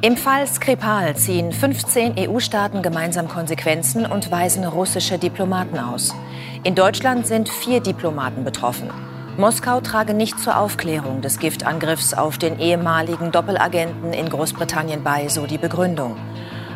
Im 0.00 0.16
Fall 0.16 0.46
Skripal 0.46 1.16
ziehen 1.16 1.50
15 1.50 2.14
EU-Staaten 2.16 2.82
gemeinsam 2.82 3.26
Konsequenzen 3.26 4.06
und 4.06 4.30
weisen 4.30 4.64
russische 4.64 5.18
Diplomaten 5.18 5.76
aus. 5.76 6.14
In 6.62 6.76
Deutschland 6.76 7.26
sind 7.26 7.48
vier 7.48 7.80
Diplomaten 7.80 8.44
betroffen. 8.44 8.90
Moskau 9.38 9.80
trage 9.80 10.14
nicht 10.14 10.38
zur 10.38 10.56
Aufklärung 10.56 11.20
des 11.20 11.40
Giftangriffs 11.40 12.14
auf 12.14 12.38
den 12.38 12.60
ehemaligen 12.60 13.32
Doppelagenten 13.32 14.12
in 14.12 14.28
Großbritannien 14.28 15.02
bei, 15.02 15.28
so 15.28 15.46
die 15.46 15.58
Begründung. 15.58 16.16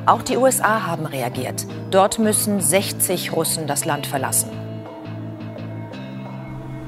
Auch 0.04 0.22
die 0.22 0.36
USA 0.36 0.84
haben 0.84 1.06
reagiert. 1.06 1.64
Dort 1.92 2.18
müssen 2.18 2.60
60 2.60 3.32
Russen 3.32 3.68
das 3.68 3.84
Land 3.84 4.08
verlassen. 4.08 4.50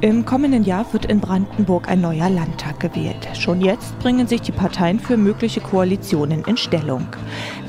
Im 0.04 0.26
kommenden 0.26 0.64
Jahr 0.64 0.84
wird 0.92 1.06
in 1.06 1.18
Brandenburg 1.18 1.88
ein 1.88 2.02
neuer 2.02 2.28
Landtag 2.28 2.78
gewählt. 2.78 3.26
Schon 3.32 3.62
jetzt 3.62 3.98
bringen 4.00 4.26
sich 4.26 4.42
die 4.42 4.52
Parteien 4.52 5.00
für 5.00 5.16
mögliche 5.16 5.62
Koalitionen 5.62 6.44
in 6.44 6.58
Stellung. 6.58 7.06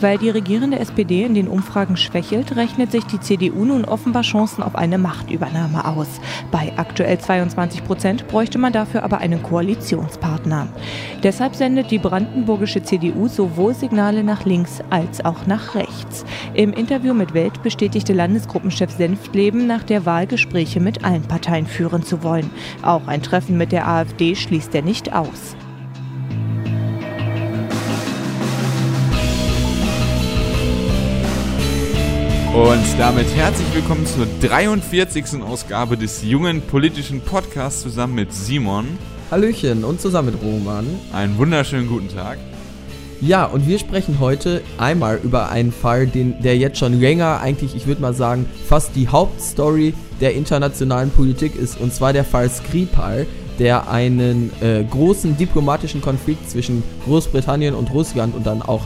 Weil 0.01 0.17
die 0.17 0.31
regierende 0.31 0.77
SPD 0.79 1.23
in 1.23 1.33
den 1.33 1.47
Umfragen 1.47 1.95
schwächelt, 1.95 2.57
rechnet 2.57 2.91
sich 2.91 3.05
die 3.05 3.21
CDU 3.21 3.63
nun 3.63 3.85
offenbar 3.85 4.23
Chancen 4.23 4.63
auf 4.63 4.75
eine 4.75 4.97
Machtübernahme 4.97 5.87
aus. 5.87 6.19
Bei 6.51 6.73
aktuell 6.75 7.17
22 7.17 7.85
Prozent 7.85 8.27
bräuchte 8.27 8.57
man 8.57 8.73
dafür 8.73 9.03
aber 9.03 9.19
einen 9.19 9.41
Koalitionspartner. 9.41 10.67
Deshalb 11.23 11.55
sendet 11.55 11.89
die 11.89 11.99
brandenburgische 11.99 12.83
CDU 12.83 13.29
sowohl 13.29 13.73
Signale 13.73 14.25
nach 14.25 14.43
links 14.43 14.81
als 14.89 15.23
auch 15.23 15.47
nach 15.47 15.73
rechts. 15.73 16.25
Im 16.53 16.73
Interview 16.73 17.13
mit 17.13 17.33
Welt 17.33 17.63
bestätigte 17.63 18.11
Landesgruppenchef 18.11 18.91
Senftleben, 18.91 19.67
nach 19.67 19.83
der 19.83 20.05
Wahl 20.05 20.27
Gespräche 20.27 20.81
mit 20.81 21.05
allen 21.05 21.23
Parteien 21.23 21.65
führen 21.65 22.03
zu 22.03 22.23
wollen. 22.23 22.24
Auch 22.81 23.07
ein 23.07 23.21
Treffen 23.21 23.57
mit 23.57 23.71
der 23.71 23.87
AfD 23.87 24.35
schließt 24.35 24.73
er 24.73 24.81
nicht 24.81 25.13
aus. 25.13 25.55
Und 32.55 32.85
damit 32.97 33.27
herzlich 33.35 33.67
willkommen 33.73 34.05
zur 34.05 34.27
43. 34.41 35.43
Ausgabe 35.43 35.97
des 35.97 36.23
jungen 36.23 36.61
politischen 36.61 37.19
Podcasts 37.19 37.81
zusammen 37.81 38.15
mit 38.15 38.33
Simon. 38.33 38.97
Hallöchen 39.29 39.83
und 39.83 39.99
zusammen 39.99 40.31
mit 40.31 40.41
Roman. 40.41 40.87
Einen 41.11 41.37
wunderschönen 41.37 41.87
guten 41.89 42.07
Tag. 42.07 42.37
Ja, 43.25 43.45
und 43.45 43.67
wir 43.67 43.79
sprechen 43.79 44.19
heute 44.19 44.61
einmal 44.77 45.19
über 45.23 45.49
einen 45.49 45.71
Fall, 45.71 46.05
den, 46.05 46.39
der 46.43 46.57
jetzt 46.57 46.77
schon 46.77 46.99
länger, 46.99 47.41
eigentlich, 47.41 47.75
ich 47.75 47.87
würde 47.87 47.99
mal 47.99 48.13
sagen, 48.13 48.45
fast 48.67 48.95
die 48.95 49.07
Hauptstory 49.07 49.95
der 50.21 50.35
internationalen 50.35 51.09
Politik 51.09 51.55
ist, 51.55 51.81
und 51.81 51.91
zwar 51.91 52.13
der 52.13 52.23
Fall 52.23 52.51
Skripal, 52.51 53.25
der 53.57 53.89
einen 53.89 54.51
äh, 54.61 54.83
großen 54.83 55.37
diplomatischen 55.37 56.01
Konflikt 56.01 56.47
zwischen 56.51 56.83
Großbritannien 57.05 57.73
und 57.73 57.91
Russland 57.91 58.35
und 58.35 58.45
dann 58.45 58.61
auch 58.61 58.81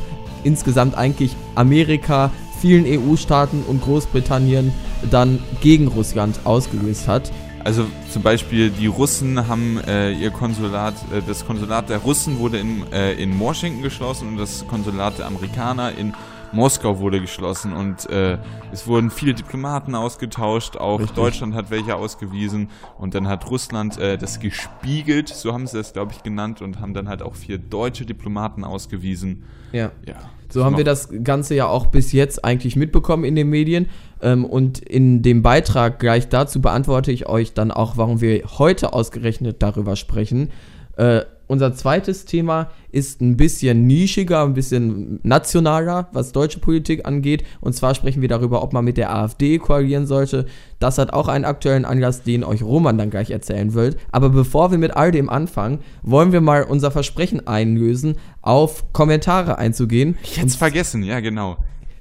insgesamt 0.46 0.98
eigentlich 0.98 1.36
Amerika, 1.56 2.32
vielen 2.62 2.86
EU-Staaten 2.86 3.64
und 3.68 3.82
Großbritannien 3.82 4.72
dann 5.12 5.40
gegen 5.60 5.90
Russland 5.90 6.40
ausgelöst 6.46 7.10
hat. 7.10 7.30
Also 7.70 7.86
zum 8.12 8.24
Beispiel 8.24 8.72
die 8.72 8.88
Russen 8.88 9.48
haben 9.48 9.80
äh, 9.86 10.12
ihr 10.12 10.32
Konsulat, 10.32 10.96
äh, 11.14 11.22
das 11.22 11.46
Konsulat 11.46 11.88
der 11.88 12.00
Russen 12.00 12.40
wurde 12.40 12.58
in, 12.58 12.92
äh, 12.92 13.14
in 13.14 13.40
Washington 13.40 13.84
geschlossen 13.84 14.30
und 14.30 14.38
das 14.38 14.66
Konsulat 14.66 15.20
der 15.20 15.28
Amerikaner 15.28 15.92
in 15.96 16.16
Moskau 16.52 17.00
wurde 17.00 17.22
geschlossen 17.22 17.74
und 17.74 18.10
äh, 18.10 18.38
es 18.72 18.88
wurden 18.88 19.12
viele 19.12 19.34
Diplomaten 19.34 19.96
ausgetauscht, 19.96 20.78
auch 20.78 21.00
Richtig. 21.00 21.16
Deutschland 21.16 21.54
hat 21.54 21.72
welche 21.72 21.96
ausgewiesen 21.96 22.70
und 22.98 23.16
dann 23.16 23.28
hat 23.28 23.50
Russland 23.50 23.98
äh, 23.98 24.18
das 24.18 24.40
gespiegelt, 24.40 25.30
so 25.30 25.54
haben 25.54 25.68
sie 25.68 25.78
das 25.78 25.94
glaube 25.94 26.12
ich 26.16 26.24
genannt 26.24 26.62
und 26.62 26.80
haben 26.80 26.94
dann 26.94 27.10
halt 27.10 27.22
auch 27.22 27.36
vier 27.36 27.58
deutsche 27.58 28.06
Diplomaten 28.06 28.64
ausgewiesen. 28.64 29.44
Ja. 29.72 29.92
ja. 30.06 30.16
So 30.52 30.66
haben 30.66 30.78
wir 30.78 30.84
das 30.84 31.10
Ganze 31.24 31.54
ja 31.54 31.68
auch 31.68 31.88
bis 31.88 32.12
jetzt 32.12 32.44
eigentlich 32.44 32.76
mitbekommen 32.76 33.24
in 33.24 33.36
den 33.36 33.50
Medien. 33.50 33.88
Ähm, 34.22 34.46
und 34.46 34.80
in 34.80 35.22
dem 35.22 35.44
Beitrag 35.44 36.00
gleich 36.00 36.28
dazu 36.28 36.60
beantworte 36.60 37.12
ich 37.12 37.28
euch 37.28 37.54
dann 37.54 37.72
auch, 37.72 37.98
warum 37.98 38.20
wir 38.20 38.44
heute 38.58 38.94
ausgerechnet 38.94 39.62
darüber 39.62 39.96
sprechen. 39.96 40.50
Äh, 40.98 41.22
unser 41.50 41.74
zweites 41.74 42.26
Thema 42.26 42.70
ist 42.92 43.22
ein 43.22 43.36
bisschen 43.36 43.88
nischiger, 43.88 44.44
ein 44.44 44.54
bisschen 44.54 45.20
nationaler, 45.24 46.08
was 46.14 46.32
deutsche 46.32 46.60
Politik 46.60 47.08
angeht. 47.08 47.44
Und 47.60 47.74
zwar 47.74 47.96
sprechen 47.96 48.22
wir 48.22 48.30
darüber, 48.30 48.62
ob 48.62 48.72
man 48.72 48.86
mit 48.86 48.98
der 48.98 49.14
AfD 49.14 49.58
koalieren 49.58 50.06
sollte. 50.06 50.46
Das 50.78 51.00
hat 51.00 51.12
auch 51.12 51.28
einen 51.28 51.46
aktuellen 51.46 51.86
Anlass, 51.86 52.22
den 52.22 52.44
euch 52.44 52.62
Roman 52.62 53.00
dann 53.00 53.10
gleich 53.10 53.32
erzählen 53.32 53.74
wird. 53.74 53.98
Aber 54.12 54.30
bevor 54.30 54.70
wir 54.70 54.78
mit 54.78 54.96
all 54.96 55.12
dem 55.12 55.28
anfangen, 55.28 55.80
wollen 56.04 56.32
wir 56.32 56.42
mal 56.42 56.64
unser 56.64 56.92
Versprechen 56.92 57.48
einlösen, 57.48 58.18
auf 58.44 58.94
Kommentare 58.94 59.58
einzugehen. 59.58 60.20
Ich 60.22 60.38
es 60.38 60.56
vergessen, 60.56 61.02
ja, 61.02 61.20
genau. 61.20 61.58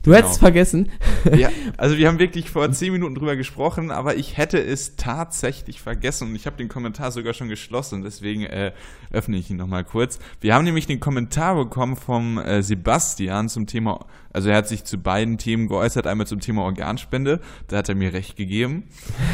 Du 0.08 0.14
genau. 0.14 0.24
hättest 0.24 0.36
es 0.36 0.40
vergessen. 0.40 0.90
ja, 1.36 1.50
also 1.76 1.98
wir 1.98 2.08
haben 2.08 2.18
wirklich 2.18 2.48
vor 2.48 2.72
zehn 2.72 2.92
Minuten 2.92 3.14
drüber 3.14 3.36
gesprochen, 3.36 3.90
aber 3.90 4.16
ich 4.16 4.38
hätte 4.38 4.58
es 4.58 4.96
tatsächlich 4.96 5.82
vergessen 5.82 6.28
und 6.28 6.34
ich 6.34 6.46
habe 6.46 6.56
den 6.56 6.68
Kommentar 6.68 7.12
sogar 7.12 7.34
schon 7.34 7.50
geschlossen, 7.50 8.00
deswegen 8.00 8.44
äh, 8.44 8.72
öffne 9.10 9.36
ich 9.36 9.50
ihn 9.50 9.58
nochmal 9.58 9.84
kurz. 9.84 10.18
Wir 10.40 10.54
haben 10.54 10.64
nämlich 10.64 10.86
den 10.86 10.98
Kommentar 10.98 11.56
bekommen 11.56 11.94
vom 11.94 12.38
äh, 12.38 12.62
Sebastian 12.62 13.50
zum 13.50 13.66
Thema, 13.66 14.06
also 14.32 14.48
er 14.48 14.56
hat 14.56 14.68
sich 14.68 14.84
zu 14.84 14.96
beiden 14.96 15.36
Themen 15.36 15.68
geäußert, 15.68 16.06
einmal 16.06 16.26
zum 16.26 16.40
Thema 16.40 16.62
Organspende, 16.62 17.40
da 17.66 17.76
hat 17.76 17.90
er 17.90 17.94
mir 17.94 18.14
recht 18.14 18.34
gegeben. 18.34 18.84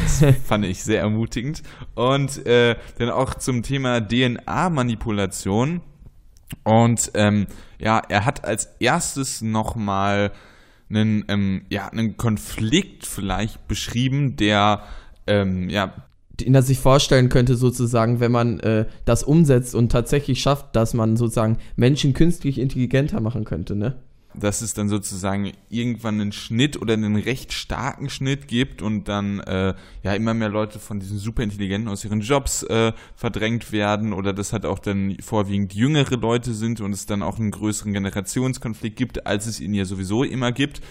Das 0.03 0.35
fand 0.45 0.65
ich 0.65 0.83
sehr 0.83 0.99
ermutigend. 0.99 1.63
Und 1.93 2.45
äh, 2.45 2.75
dann 2.97 3.11
auch 3.11 3.35
zum 3.35 3.63
Thema 3.63 4.01
DNA-Manipulation. 4.01 5.79
Und 6.65 7.11
ähm, 7.13 7.47
ja, 7.79 8.01
er 8.09 8.25
hat 8.25 8.43
als 8.43 8.75
erstes 8.79 9.41
nochmal 9.41 10.33
einen, 10.89 11.25
ähm, 11.27 11.61
ja, 11.69 11.87
einen 11.87 12.17
Konflikt 12.17 13.05
vielleicht 13.05 13.67
beschrieben, 13.67 14.35
der 14.35 14.83
ähm, 15.27 15.69
ja, 15.69 15.93
den 16.39 16.53
er 16.53 16.61
sich 16.61 16.79
vorstellen 16.79 17.29
könnte, 17.29 17.55
sozusagen, 17.55 18.19
wenn 18.19 18.31
man 18.31 18.59
äh, 18.59 18.85
das 19.05 19.23
umsetzt 19.23 19.73
und 19.73 19.91
tatsächlich 19.91 20.41
schafft, 20.41 20.75
dass 20.75 20.93
man 20.93 21.17
sozusagen 21.17 21.57
Menschen 21.75 22.13
künstlich 22.13 22.59
intelligenter 22.59 23.21
machen 23.21 23.45
könnte, 23.45 23.75
ne? 23.75 23.95
Dass 24.39 24.61
es 24.61 24.73
dann 24.73 24.89
sozusagen 24.89 25.51
irgendwann 25.69 26.19
einen 26.19 26.31
Schnitt 26.31 26.81
oder 26.81 26.93
einen 26.93 27.15
recht 27.15 27.53
starken 27.53 28.09
Schnitt 28.09 28.47
gibt 28.47 28.81
und 28.81 29.07
dann 29.07 29.39
äh, 29.41 29.73
ja 30.03 30.13
immer 30.13 30.33
mehr 30.33 30.49
Leute 30.49 30.79
von 30.79 30.99
diesen 30.99 31.17
Superintelligenten 31.17 31.89
aus 31.89 32.03
ihren 32.05 32.21
Jobs 32.21 32.63
äh, 32.63 32.93
verdrängt 33.15 33.71
werden 33.71 34.13
oder 34.13 34.33
das 34.33 34.53
halt 34.53 34.65
auch 34.65 34.79
dann 34.79 35.17
vorwiegend 35.21 35.73
jüngere 35.73 36.17
Leute 36.17 36.53
sind 36.53 36.81
und 36.81 36.93
es 36.93 37.05
dann 37.05 37.23
auch 37.23 37.39
einen 37.39 37.51
größeren 37.51 37.93
Generationskonflikt 37.93 38.95
gibt, 38.97 39.27
als 39.27 39.45
es 39.45 39.59
ihn 39.59 39.73
ja 39.73 39.85
sowieso 39.85 40.23
immer 40.23 40.51
gibt. 40.51 40.81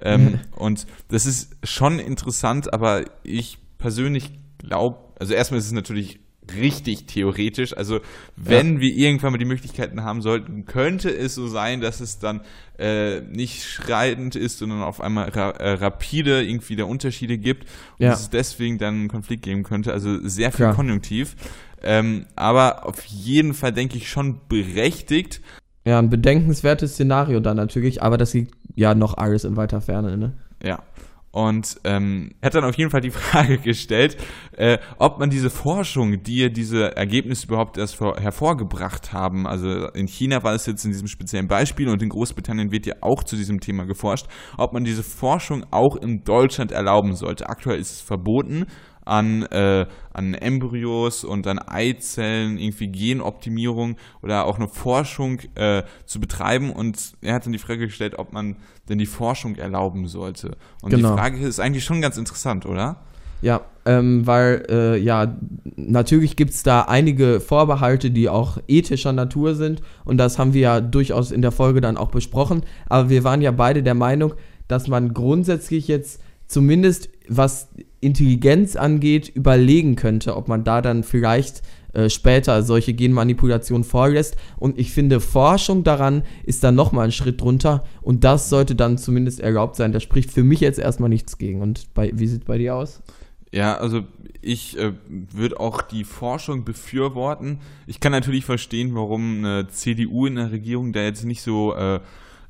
Ähm, 0.00 0.24
mhm. 0.24 0.40
Und 0.56 0.86
das 1.08 1.26
ist 1.26 1.56
schon 1.62 1.98
interessant, 1.98 2.72
aber 2.72 3.04
ich 3.22 3.58
persönlich 3.78 4.32
glaube, 4.58 4.98
also 5.18 5.34
erstmal 5.34 5.58
ist 5.58 5.66
es 5.66 5.72
natürlich 5.72 6.20
richtig 6.56 7.06
theoretisch. 7.06 7.76
Also 7.76 8.00
wenn 8.36 8.74
ja. 8.74 8.80
wir 8.80 8.94
irgendwann 8.94 9.32
mal 9.32 9.38
die 9.38 9.44
Möglichkeiten 9.44 10.02
haben 10.02 10.22
sollten, 10.22 10.64
könnte 10.66 11.10
es 11.10 11.34
so 11.34 11.48
sein, 11.48 11.80
dass 11.80 12.00
es 12.00 12.18
dann 12.18 12.40
äh, 12.78 13.20
nicht 13.20 13.64
schreitend 13.64 14.36
ist, 14.36 14.58
sondern 14.58 14.82
auf 14.82 15.00
einmal 15.00 15.28
ra 15.30 15.50
äh, 15.50 15.72
rapide 15.74 16.42
irgendwie 16.42 16.76
der 16.76 16.88
Unterschiede 16.88 17.38
gibt 17.38 17.64
und 17.98 18.06
ja. 18.06 18.12
es 18.12 18.30
deswegen 18.30 18.78
dann 18.78 18.94
einen 18.94 19.08
Konflikt 19.08 19.44
geben 19.44 19.62
könnte. 19.62 19.92
Also 19.92 20.18
sehr 20.26 20.50
viel 20.50 20.66
Klar. 20.66 20.74
Konjunktiv. 20.74 21.36
Ähm, 21.82 22.26
aber 22.34 22.86
auf 22.86 23.04
jeden 23.04 23.54
Fall 23.54 23.72
denke 23.72 23.96
ich 23.96 24.08
schon 24.08 24.40
berechtigt. 24.48 25.42
Ja, 25.84 25.98
ein 25.98 26.08
bedenkenswertes 26.08 26.94
Szenario 26.94 27.40
dann 27.40 27.58
natürlich, 27.58 28.02
aber 28.02 28.16
das 28.16 28.32
liegt 28.32 28.54
ja 28.74 28.94
noch 28.94 29.18
alles 29.18 29.44
in 29.44 29.56
weiter 29.56 29.82
Ferne, 29.82 30.16
ne? 30.16 30.32
Ja. 30.62 30.82
Und 31.34 31.80
ähm, 31.82 32.30
hat 32.44 32.54
dann 32.54 32.62
auf 32.62 32.78
jeden 32.78 32.90
Fall 32.90 33.00
die 33.00 33.10
Frage 33.10 33.58
gestellt, 33.58 34.16
äh, 34.52 34.78
ob 34.98 35.18
man 35.18 35.30
diese 35.30 35.50
Forschung, 35.50 36.22
die 36.22 36.52
diese 36.52 36.96
Ergebnisse 36.96 37.48
überhaupt 37.48 37.76
erst 37.76 37.96
vor, 37.96 38.20
hervorgebracht 38.20 39.12
haben, 39.12 39.44
also 39.44 39.88
in 39.94 40.06
China 40.06 40.44
war 40.44 40.54
es 40.54 40.66
jetzt 40.66 40.84
in 40.84 40.92
diesem 40.92 41.08
speziellen 41.08 41.48
Beispiel 41.48 41.88
und 41.88 42.00
in 42.04 42.08
Großbritannien 42.08 42.70
wird 42.70 42.86
ja 42.86 42.94
auch 43.00 43.24
zu 43.24 43.34
diesem 43.34 43.58
Thema 43.58 43.84
geforscht, 43.84 44.28
ob 44.56 44.72
man 44.72 44.84
diese 44.84 45.02
Forschung 45.02 45.66
auch 45.72 45.96
in 45.96 46.22
Deutschland 46.22 46.70
erlauben 46.70 47.16
sollte. 47.16 47.48
Aktuell 47.48 47.80
ist 47.80 47.90
es 47.90 48.00
verboten, 48.00 48.66
an, 49.04 49.42
äh, 49.44 49.86
an 50.12 50.34
Embryos 50.34 51.24
und 51.24 51.46
an 51.46 51.58
Eizellen, 51.58 52.58
irgendwie 52.58 52.88
Genoptimierung 52.88 53.96
oder 54.22 54.46
auch 54.46 54.56
eine 54.56 54.68
Forschung 54.68 55.40
äh, 55.54 55.82
zu 56.06 56.20
betreiben. 56.20 56.70
Und 56.70 57.14
er 57.20 57.34
hat 57.34 57.46
dann 57.46 57.52
die 57.52 57.58
Frage 57.58 57.86
gestellt, 57.86 58.18
ob 58.18 58.32
man 58.32 58.56
denn 58.88 58.98
die 58.98 59.06
Forschung 59.06 59.56
erlauben 59.56 60.06
sollte. 60.06 60.56
Und 60.82 60.90
genau. 60.90 61.10
die 61.10 61.18
Frage 61.18 61.38
ist 61.38 61.60
eigentlich 61.60 61.84
schon 61.84 62.00
ganz 62.00 62.16
interessant, 62.16 62.66
oder? 62.66 63.00
Ja, 63.44 63.60
ähm, 63.84 64.26
weil 64.26 64.64
äh, 64.70 64.96
ja, 64.96 65.36
natürlich 65.76 66.36
gibt 66.36 66.52
es 66.52 66.62
da 66.62 66.82
einige 66.82 67.40
Vorbehalte, 67.40 68.10
die 68.10 68.30
auch 68.30 68.56
ethischer 68.68 69.12
Natur 69.12 69.54
sind 69.54 69.82
und 70.06 70.16
das 70.16 70.38
haben 70.38 70.54
wir 70.54 70.60
ja 70.62 70.80
durchaus 70.80 71.30
in 71.30 71.42
der 71.42 71.52
Folge 71.52 71.82
dann 71.82 71.98
auch 71.98 72.10
besprochen, 72.10 72.62
aber 72.86 73.10
wir 73.10 73.22
waren 73.22 73.42
ja 73.42 73.50
beide 73.50 73.82
der 73.82 73.92
Meinung, 73.92 74.32
dass 74.66 74.88
man 74.88 75.12
grundsätzlich 75.12 75.88
jetzt 75.88 76.22
zumindest 76.46 77.10
was 77.28 77.68
Intelligenz 78.04 78.76
angeht, 78.76 79.28
überlegen 79.28 79.96
könnte, 79.96 80.36
ob 80.36 80.48
man 80.48 80.64
da 80.64 80.82
dann 80.82 81.02
vielleicht 81.02 81.62
äh, 81.94 82.10
später 82.10 82.62
solche 82.62 82.92
Genmanipulationen 82.92 83.84
vorlässt. 83.84 84.36
Und 84.58 84.78
ich 84.78 84.92
finde, 84.92 85.20
Forschung 85.20 85.84
daran 85.84 86.24
ist 86.44 86.64
dann 86.64 86.74
nochmal 86.74 87.06
ein 87.06 87.12
Schritt 87.12 87.40
drunter 87.40 87.84
und 88.02 88.24
das 88.24 88.48
sollte 88.48 88.74
dann 88.74 88.98
zumindest 88.98 89.40
erlaubt 89.40 89.76
sein. 89.76 89.92
Da 89.92 90.00
spricht 90.00 90.30
für 90.30 90.42
mich 90.42 90.60
jetzt 90.60 90.78
erstmal 90.78 91.08
nichts 91.08 91.38
gegen. 91.38 91.62
Und 91.62 91.92
bei, 91.94 92.10
wie 92.14 92.26
sieht 92.26 92.42
es 92.42 92.46
bei 92.46 92.58
dir 92.58 92.74
aus? 92.74 93.02
Ja, 93.52 93.76
also 93.76 94.02
ich 94.42 94.76
äh, 94.76 94.92
würde 95.08 95.60
auch 95.60 95.80
die 95.82 96.02
Forschung 96.02 96.64
befürworten. 96.64 97.60
Ich 97.86 98.00
kann 98.00 98.10
natürlich 98.10 98.44
verstehen, 98.44 98.96
warum 98.96 99.38
eine 99.38 99.68
CDU 99.68 100.26
in 100.26 100.34
der 100.34 100.50
Regierung 100.50 100.92
da 100.92 101.02
jetzt 101.02 101.24
nicht 101.24 101.42
so 101.42 101.74
äh, 101.74 102.00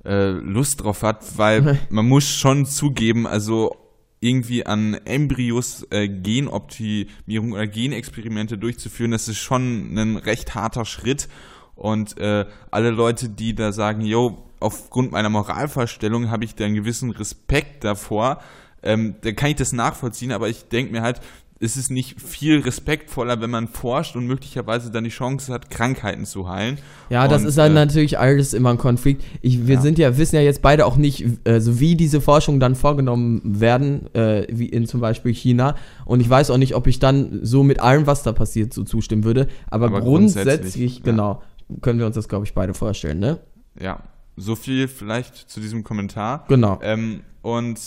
äh, 0.06 0.30
Lust 0.30 0.82
drauf 0.82 1.02
hat, 1.02 1.36
weil 1.36 1.78
man 1.90 2.08
muss 2.08 2.26
schon 2.26 2.64
zugeben, 2.64 3.26
also 3.26 3.76
irgendwie 4.24 4.64
an 4.64 4.94
Embryos 5.04 5.86
äh, 5.90 6.08
Genoptimierung 6.08 7.52
oder 7.52 7.66
Genexperimente 7.66 8.56
durchzuführen, 8.56 9.10
das 9.10 9.28
ist 9.28 9.38
schon 9.38 9.94
ein 9.94 10.16
recht 10.16 10.54
harter 10.54 10.86
Schritt. 10.86 11.28
Und 11.76 12.18
äh, 12.18 12.46
alle 12.70 12.90
Leute, 12.90 13.28
die 13.28 13.54
da 13.54 13.72
sagen, 13.72 14.00
yo, 14.00 14.42
aufgrund 14.60 15.12
meiner 15.12 15.28
Moralvorstellung 15.28 16.30
habe 16.30 16.44
ich 16.44 16.54
da 16.54 16.64
einen 16.64 16.74
gewissen 16.74 17.10
Respekt 17.10 17.84
davor, 17.84 18.40
ähm, 18.82 19.16
da 19.20 19.32
kann 19.32 19.50
ich 19.50 19.56
das 19.56 19.72
nachvollziehen, 19.72 20.32
aber 20.32 20.48
ich 20.48 20.68
denke 20.68 20.92
mir 20.92 21.02
halt, 21.02 21.20
ist 21.64 21.76
es 21.76 21.90
nicht 21.90 22.20
viel 22.20 22.60
respektvoller, 22.60 23.40
wenn 23.40 23.50
man 23.50 23.66
forscht 23.68 24.14
und 24.16 24.26
möglicherweise 24.26 24.90
dann 24.90 25.04
die 25.04 25.10
Chance 25.10 25.52
hat, 25.52 25.70
Krankheiten 25.70 26.26
zu 26.26 26.48
heilen. 26.48 26.78
Ja, 27.10 27.26
das 27.26 27.42
und, 27.42 27.48
ist 27.48 27.58
dann 27.58 27.72
äh, 27.72 27.74
natürlich 27.74 28.18
alles 28.18 28.54
immer 28.54 28.70
ein 28.70 28.78
Konflikt. 28.78 29.24
Ich, 29.40 29.66
wir 29.66 29.76
Ja. 29.76 29.80
sind 29.80 29.98
ja, 29.98 30.16
wissen 30.18 30.36
ja 30.36 30.42
jetzt 30.42 30.62
beide 30.62 30.86
auch 30.86 30.96
nicht, 30.96 31.24
also 31.44 31.80
wie 31.80 31.96
diese 31.96 32.20
Forschungen 32.20 32.60
dann 32.60 32.74
vorgenommen 32.74 33.40
werden, 33.60 34.14
äh, 34.14 34.46
wie 34.50 34.68
in 34.68 34.86
zum 34.86 35.00
Beispiel 35.00 35.34
China. 35.34 35.74
Und 36.04 36.20
ich 36.20 36.28
weiß 36.30 36.50
auch 36.50 36.58
nicht, 36.58 36.74
ob 36.74 36.86
ich 36.86 36.98
dann 36.98 37.40
so 37.42 37.62
mit 37.62 37.80
allem, 37.80 38.06
was 38.06 38.22
da 38.22 38.32
passiert, 38.32 38.72
so 38.74 38.84
zustimmen 38.84 39.24
würde. 39.24 39.48
Aber, 39.70 39.86
Aber 39.86 40.00
grundsätzlich, 40.02 40.54
grundsätzlich, 40.56 40.96
ja. 40.98 41.02
genau, 41.04 41.42
können 41.80 41.98
wir 41.98 42.06
uns 42.06 42.14
das, 42.14 42.28
glaube 42.28 42.44
ich, 42.44 42.54
beide 42.54 42.74
vorstellen, 42.74 43.18
ne? 43.18 43.38
Ja, 43.80 44.02
so 44.36 44.54
viel 44.56 44.88
vielleicht 44.88 45.36
zu 45.36 45.60
diesem 45.60 45.84
Kommentar. 45.84 46.44
Genau. 46.48 46.78
Ähm, 46.82 47.20
und 47.42 47.78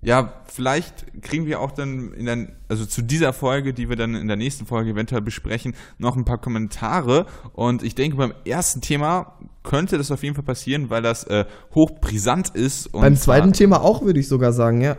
ja, 0.00 0.32
vielleicht 0.46 1.22
kriegen 1.22 1.46
wir 1.46 1.60
auch 1.60 1.72
dann 1.72 2.12
in 2.12 2.26
der, 2.26 2.48
also 2.68 2.86
zu 2.86 3.02
dieser 3.02 3.32
Folge, 3.32 3.74
die 3.74 3.88
wir 3.88 3.96
dann 3.96 4.14
in 4.14 4.28
der 4.28 4.36
nächsten 4.36 4.64
Folge 4.64 4.90
eventuell 4.90 5.22
besprechen, 5.22 5.74
noch 5.98 6.16
ein 6.16 6.24
paar 6.24 6.38
Kommentare. 6.38 7.26
Und 7.52 7.82
ich 7.82 7.96
denke, 7.96 8.16
beim 8.16 8.32
ersten 8.44 8.80
Thema 8.80 9.38
könnte 9.64 9.98
das 9.98 10.12
auf 10.12 10.22
jeden 10.22 10.36
Fall 10.36 10.44
passieren, 10.44 10.88
weil 10.88 11.02
das 11.02 11.24
äh, 11.24 11.46
hochbrisant 11.74 12.50
ist. 12.50 12.92
Beim 12.92 13.16
zweiten 13.16 13.52
Thema 13.52 13.80
auch, 13.80 14.02
würde 14.02 14.20
ich 14.20 14.28
sogar 14.28 14.52
sagen, 14.52 14.80
ja. 14.80 14.96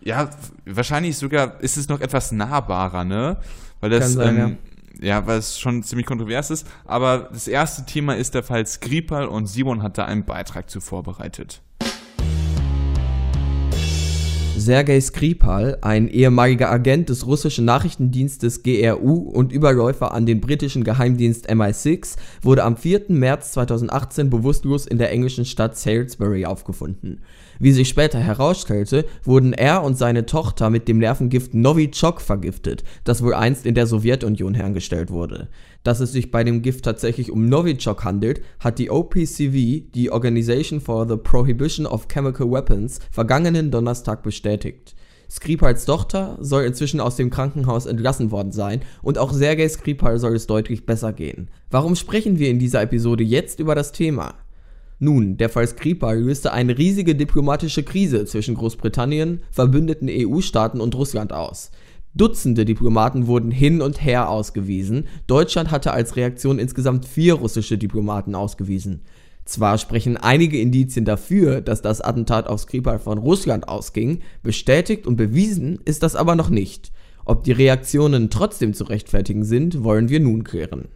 Ja, 0.00 0.30
wahrscheinlich 0.64 1.18
sogar 1.18 1.60
ist 1.60 1.76
es 1.76 1.88
noch 1.88 2.00
etwas 2.00 2.32
nahbarer, 2.32 3.04
ne? 3.04 3.38
Weil 3.80 3.90
das, 3.90 4.14
sein, 4.14 4.38
ähm, 4.38 4.58
ja. 5.00 5.26
weil 5.26 5.38
es 5.38 5.58
schon 5.58 5.82
ziemlich 5.82 6.06
kontrovers 6.06 6.50
ist. 6.50 6.66
Aber 6.86 7.28
das 7.30 7.48
erste 7.48 7.84
Thema 7.84 8.16
ist 8.16 8.34
der 8.34 8.42
Fall 8.42 8.64
Skripal 8.66 9.26
und 9.26 9.46
Simon 9.46 9.82
hat 9.82 9.98
da 9.98 10.06
einen 10.06 10.24
Beitrag 10.24 10.70
zu 10.70 10.80
vorbereitet. 10.80 11.60
Sergei 14.68 15.00
Skripal, 15.00 15.78
ein 15.80 16.08
ehemaliger 16.08 16.70
Agent 16.70 17.08
des 17.08 17.26
russischen 17.26 17.64
Nachrichtendienstes 17.64 18.62
GRU 18.62 19.14
und 19.14 19.50
Überläufer 19.50 20.12
an 20.12 20.26
den 20.26 20.42
britischen 20.42 20.84
Geheimdienst 20.84 21.48
MI6, 21.48 22.16
wurde 22.42 22.64
am 22.64 22.76
4. 22.76 23.04
März 23.08 23.52
2018 23.52 24.28
bewusstlos 24.28 24.86
in 24.86 24.98
der 24.98 25.10
englischen 25.10 25.46
Stadt 25.46 25.78
Salisbury 25.78 26.44
aufgefunden. 26.44 27.22
Wie 27.58 27.72
sich 27.72 27.88
später 27.88 28.20
herausstellte, 28.20 29.04
wurden 29.24 29.52
er 29.52 29.82
und 29.82 29.98
seine 29.98 30.26
Tochter 30.26 30.70
mit 30.70 30.86
dem 30.86 30.98
Nervengift 30.98 31.54
Novichok 31.54 32.20
vergiftet, 32.20 32.84
das 33.04 33.22
wohl 33.22 33.34
einst 33.34 33.66
in 33.66 33.74
der 33.74 33.86
Sowjetunion 33.86 34.54
hergestellt 34.54 35.10
wurde. 35.10 35.48
Dass 35.82 36.00
es 36.00 36.12
sich 36.12 36.30
bei 36.30 36.44
dem 36.44 36.62
Gift 36.62 36.84
tatsächlich 36.84 37.32
um 37.32 37.46
Novichok 37.46 38.04
handelt, 38.04 38.42
hat 38.60 38.78
die 38.78 38.90
OPCW, 38.90 39.80
die 39.92 40.10
Organization 40.10 40.80
for 40.80 41.08
the 41.08 41.16
Prohibition 41.16 41.86
of 41.86 42.06
Chemical 42.08 42.50
Weapons, 42.50 43.00
vergangenen 43.10 43.70
Donnerstag 43.70 44.22
bestätigt. 44.22 44.94
Skripals 45.30 45.84
Tochter 45.84 46.38
soll 46.40 46.64
inzwischen 46.64 47.00
aus 47.00 47.16
dem 47.16 47.28
Krankenhaus 47.28 47.84
entlassen 47.86 48.30
worden 48.30 48.52
sein 48.52 48.80
und 49.02 49.18
auch 49.18 49.32
Sergei 49.32 49.68
Skripal 49.68 50.18
soll 50.18 50.34
es 50.34 50.46
deutlich 50.46 50.86
besser 50.86 51.12
gehen. 51.12 51.50
Warum 51.70 51.96
sprechen 51.96 52.38
wir 52.38 52.48
in 52.48 52.58
dieser 52.58 52.82
Episode 52.82 53.24
jetzt 53.24 53.60
über 53.60 53.74
das 53.74 53.92
Thema? 53.92 54.36
Nun, 55.00 55.36
der 55.36 55.48
Fall 55.48 55.66
Skripal 55.66 56.20
löste 56.20 56.52
eine 56.52 56.76
riesige 56.76 57.14
diplomatische 57.14 57.84
Krise 57.84 58.24
zwischen 58.24 58.56
Großbritannien, 58.56 59.42
verbündeten 59.50 60.08
EU-Staaten 60.10 60.80
und 60.80 60.94
Russland 60.96 61.32
aus. 61.32 61.70
Dutzende 62.14 62.64
Diplomaten 62.64 63.28
wurden 63.28 63.52
hin 63.52 63.80
und 63.80 64.02
her 64.02 64.28
ausgewiesen. 64.28 65.06
Deutschland 65.28 65.70
hatte 65.70 65.92
als 65.92 66.16
Reaktion 66.16 66.58
insgesamt 66.58 67.04
vier 67.04 67.34
russische 67.34 67.78
Diplomaten 67.78 68.34
ausgewiesen. 68.34 69.02
Zwar 69.44 69.78
sprechen 69.78 70.16
einige 70.16 70.60
Indizien 70.60 71.04
dafür, 71.04 71.60
dass 71.60 71.80
das 71.80 72.00
Attentat 72.00 72.48
auf 72.48 72.60
Skripal 72.60 72.98
von 72.98 73.18
Russland 73.18 73.68
ausging, 73.68 74.20
bestätigt 74.42 75.06
und 75.06 75.16
bewiesen 75.16 75.78
ist 75.84 76.02
das 76.02 76.16
aber 76.16 76.34
noch 76.34 76.50
nicht. 76.50 76.90
Ob 77.24 77.44
die 77.44 77.52
Reaktionen 77.52 78.30
trotzdem 78.30 78.74
zu 78.74 78.84
rechtfertigen 78.84 79.44
sind, 79.44 79.84
wollen 79.84 80.08
wir 80.08 80.18
nun 80.18 80.44
klären. 80.44 80.88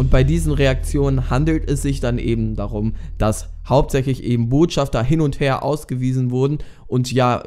Und 0.00 0.10
bei 0.10 0.24
diesen 0.24 0.54
Reaktionen 0.54 1.28
handelt 1.28 1.70
es 1.70 1.82
sich 1.82 2.00
dann 2.00 2.16
eben 2.16 2.56
darum, 2.56 2.94
dass 3.18 3.50
hauptsächlich 3.68 4.24
eben 4.24 4.48
Botschafter 4.48 5.02
hin 5.02 5.20
und 5.20 5.40
her 5.40 5.62
ausgewiesen 5.62 6.30
wurden 6.30 6.56
und 6.86 7.12
ja 7.12 7.42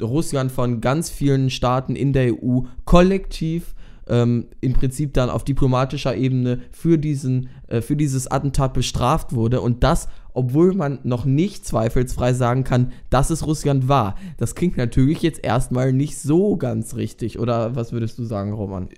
Russland 0.00 0.50
von 0.50 0.80
ganz 0.80 1.10
vielen 1.10 1.50
Staaten 1.50 1.94
in 1.96 2.14
der 2.14 2.32
EU 2.32 2.60
kollektiv 2.86 3.74
ähm, 4.06 4.46
im 4.62 4.72
Prinzip 4.72 5.12
dann 5.12 5.28
auf 5.28 5.44
diplomatischer 5.44 6.16
Ebene 6.16 6.60
für, 6.70 6.96
diesen, 6.96 7.50
äh, 7.66 7.82
für 7.82 7.94
dieses 7.94 8.26
Attentat 8.26 8.72
bestraft 8.72 9.34
wurde 9.34 9.60
und 9.60 9.84
das, 9.84 10.08
obwohl 10.32 10.72
man 10.72 11.00
noch 11.02 11.26
nicht 11.26 11.66
zweifelsfrei 11.66 12.32
sagen 12.32 12.64
kann, 12.64 12.92
dass 13.10 13.28
es 13.28 13.46
Russland 13.46 13.86
war. 13.86 14.14
Das 14.38 14.54
klingt 14.54 14.78
natürlich 14.78 15.20
jetzt 15.20 15.44
erstmal 15.44 15.92
nicht 15.92 16.18
so 16.18 16.56
ganz 16.56 16.96
richtig, 16.96 17.38
oder 17.38 17.76
was 17.76 17.92
würdest 17.92 18.18
du 18.18 18.24
sagen, 18.24 18.54
Roman? 18.54 18.88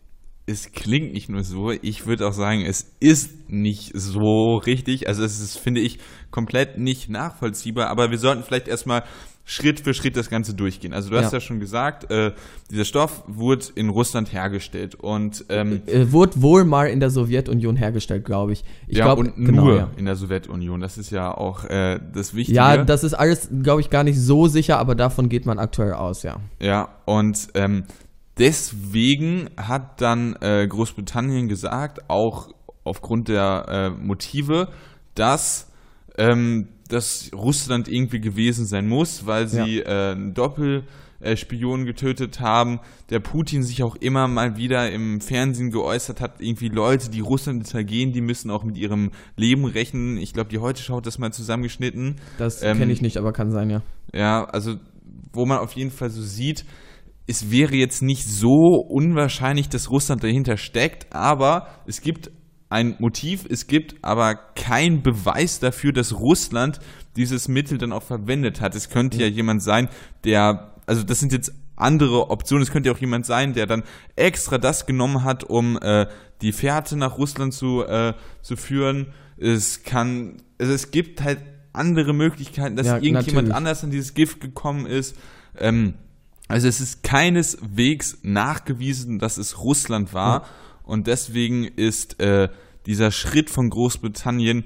Es 0.50 0.72
klingt 0.72 1.12
nicht 1.12 1.28
nur 1.28 1.44
so, 1.44 1.70
ich 1.70 2.06
würde 2.06 2.26
auch 2.26 2.32
sagen, 2.32 2.62
es 2.62 2.86
ist 2.98 3.48
nicht 3.48 3.92
so 3.94 4.56
richtig. 4.56 5.06
Also 5.08 5.22
es 5.22 5.40
ist, 5.40 5.58
finde 5.58 5.80
ich, 5.80 5.98
komplett 6.30 6.76
nicht 6.78 7.08
nachvollziehbar, 7.08 7.88
aber 7.88 8.10
wir 8.10 8.18
sollten 8.18 8.42
vielleicht 8.42 8.66
erstmal 8.68 9.04
Schritt 9.44 9.80
für 9.80 9.94
Schritt 9.94 10.16
das 10.16 10.28
Ganze 10.30 10.54
durchgehen. 10.54 10.92
Also 10.92 11.10
du 11.10 11.16
hast 11.16 11.32
Ja. 11.32 11.38
ja 11.38 11.40
schon 11.40 11.58
gesagt, 11.60 12.10
äh, 12.10 12.32
dieser 12.70 12.84
Stoff 12.84 13.24
wurde 13.26 13.66
in 13.74 13.88
Russland 13.88 14.32
hergestellt 14.32 14.94
und 14.94 15.44
ähm, 15.48 15.82
Äh, 15.86 16.12
wurde 16.12 16.40
wohl 16.42 16.64
mal 16.64 16.86
in 16.86 17.00
der 17.00 17.10
Sowjetunion 17.10 17.74
hergestellt, 17.76 18.24
glaube 18.24 18.52
ich. 18.52 18.64
Ich 18.86 18.98
ja, 18.98 19.06
glaub, 19.06 19.18
und 19.18 19.34
genau, 19.36 19.64
nur 19.64 19.76
ja. 19.76 19.90
in 19.96 20.04
der 20.04 20.14
Sowjetunion. 20.16 20.80
Das 20.80 20.98
ist 20.98 21.10
ja 21.10 21.36
auch 21.36 21.64
äh, 21.64 21.98
das 22.12 22.34
Wichtige. 22.34 22.56
Ja, 22.56 22.84
das 22.84 23.02
ist 23.02 23.14
alles, 23.14 23.48
glaube 23.62 23.80
ich, 23.80 23.90
gar 23.90 24.04
nicht 24.04 24.20
so 24.20 24.46
sicher, 24.46 24.78
aber 24.78 24.94
davon 24.94 25.28
geht 25.28 25.46
man 25.46 25.58
aktuell 25.58 25.94
aus, 25.94 26.22
ja. 26.22 26.38
Ja, 26.60 26.88
und 27.06 27.48
ähm, 27.54 27.84
deswegen 28.40 29.50
hat 29.56 30.00
dann 30.00 30.34
äh, 30.40 30.66
Großbritannien 30.66 31.46
gesagt, 31.46 32.08
auch 32.08 32.48
aufgrund 32.82 33.28
der 33.28 33.66
äh, 33.68 33.90
Motive, 33.90 34.68
dass 35.14 35.70
ähm, 36.18 36.68
dass 36.88 37.30
Russland 37.32 37.86
irgendwie 37.86 38.20
gewesen 38.20 38.66
sein 38.66 38.88
muss, 38.88 39.24
weil 39.24 39.46
sie 39.46 39.78
äh, 39.78 40.10
einen 40.10 40.34
Doppelspion 40.34 41.84
getötet 41.84 42.40
haben. 42.40 42.80
Der 43.10 43.20
Putin 43.20 43.62
sich 43.62 43.84
auch 43.84 43.94
immer 43.94 44.26
mal 44.26 44.56
wieder 44.56 44.90
im 44.90 45.20
Fernsehen 45.20 45.70
geäußert 45.70 46.20
hat, 46.20 46.40
irgendwie 46.40 46.68
Leute, 46.68 47.08
die 47.08 47.20
Russland 47.20 47.62
hintergehen, 47.62 48.12
die 48.12 48.20
müssen 48.20 48.50
auch 48.50 48.64
mit 48.64 48.76
ihrem 48.76 49.12
Leben 49.36 49.66
rechnen. 49.66 50.16
Ich 50.16 50.32
glaube, 50.32 50.50
die 50.50 50.58
Heute-Schau 50.58 50.96
hat 50.96 51.06
das 51.06 51.18
mal 51.18 51.32
zusammengeschnitten. 51.32 52.16
Das 52.38 52.60
Ähm, 52.60 52.78
kenne 52.78 52.92
ich 52.92 53.02
nicht, 53.02 53.18
aber 53.18 53.32
kann 53.32 53.52
sein, 53.52 53.70
ja. 53.70 53.82
Ja, 54.12 54.44
also 54.46 54.74
wo 55.32 55.46
man 55.46 55.58
auf 55.58 55.74
jeden 55.74 55.92
Fall 55.92 56.10
so 56.10 56.22
sieht, 56.22 56.64
es 57.30 57.52
wäre 57.52 57.76
jetzt 57.76 58.02
nicht 58.02 58.26
so 58.26 58.74
unwahrscheinlich, 58.74 59.68
dass 59.68 59.88
Russland 59.88 60.24
dahinter 60.24 60.56
steckt, 60.56 61.14
aber 61.14 61.68
es 61.86 62.00
gibt 62.00 62.32
ein 62.68 62.96
Motiv, 62.98 63.46
es 63.48 63.68
gibt 63.68 63.94
aber 64.02 64.34
kein 64.34 65.02
Beweis 65.02 65.60
dafür, 65.60 65.92
dass 65.92 66.18
Russland 66.18 66.80
dieses 67.14 67.46
Mittel 67.46 67.78
dann 67.78 67.92
auch 67.92 68.02
verwendet 68.02 68.60
hat. 68.60 68.74
Es 68.74 68.90
könnte 68.90 69.18
ja 69.18 69.26
jemand 69.28 69.62
sein, 69.62 69.88
der, 70.24 70.74
also 70.86 71.04
das 71.04 71.20
sind 71.20 71.32
jetzt 71.32 71.52
andere 71.76 72.30
Optionen. 72.30 72.64
Es 72.64 72.72
könnte 72.72 72.88
ja 72.88 72.94
auch 72.96 73.00
jemand 73.00 73.26
sein, 73.26 73.54
der 73.54 73.66
dann 73.66 73.84
extra 74.16 74.58
das 74.58 74.84
genommen 74.84 75.22
hat, 75.22 75.44
um 75.44 75.78
äh, 75.80 76.06
die 76.42 76.52
Fährte 76.52 76.96
nach 76.96 77.16
Russland 77.16 77.54
zu, 77.54 77.84
äh, 77.84 78.14
zu 78.42 78.56
führen. 78.56 79.12
Es 79.36 79.84
kann, 79.84 80.38
also 80.58 80.72
es 80.72 80.90
gibt 80.90 81.22
halt 81.22 81.38
andere 81.72 82.12
Möglichkeiten, 82.12 82.74
dass 82.74 82.88
Ja, 82.88 82.94
irgendjemand 82.94 83.26
natürlich. 83.48 83.54
anders 83.54 83.84
an 83.84 83.90
dieses 83.92 84.14
Gift 84.14 84.40
gekommen 84.40 84.86
ist. 84.86 85.16
Ähm, 85.56 85.94
also 86.50 86.68
es 86.68 86.80
ist 86.80 87.02
keineswegs 87.02 88.18
nachgewiesen, 88.22 89.18
dass 89.18 89.38
es 89.38 89.58
Russland 89.62 90.12
war. 90.12 90.44
Und 90.84 91.06
deswegen 91.06 91.64
ist 91.64 92.20
äh, 92.20 92.48
dieser 92.86 93.10
Schritt 93.12 93.50
von 93.50 93.70
Großbritannien 93.70 94.64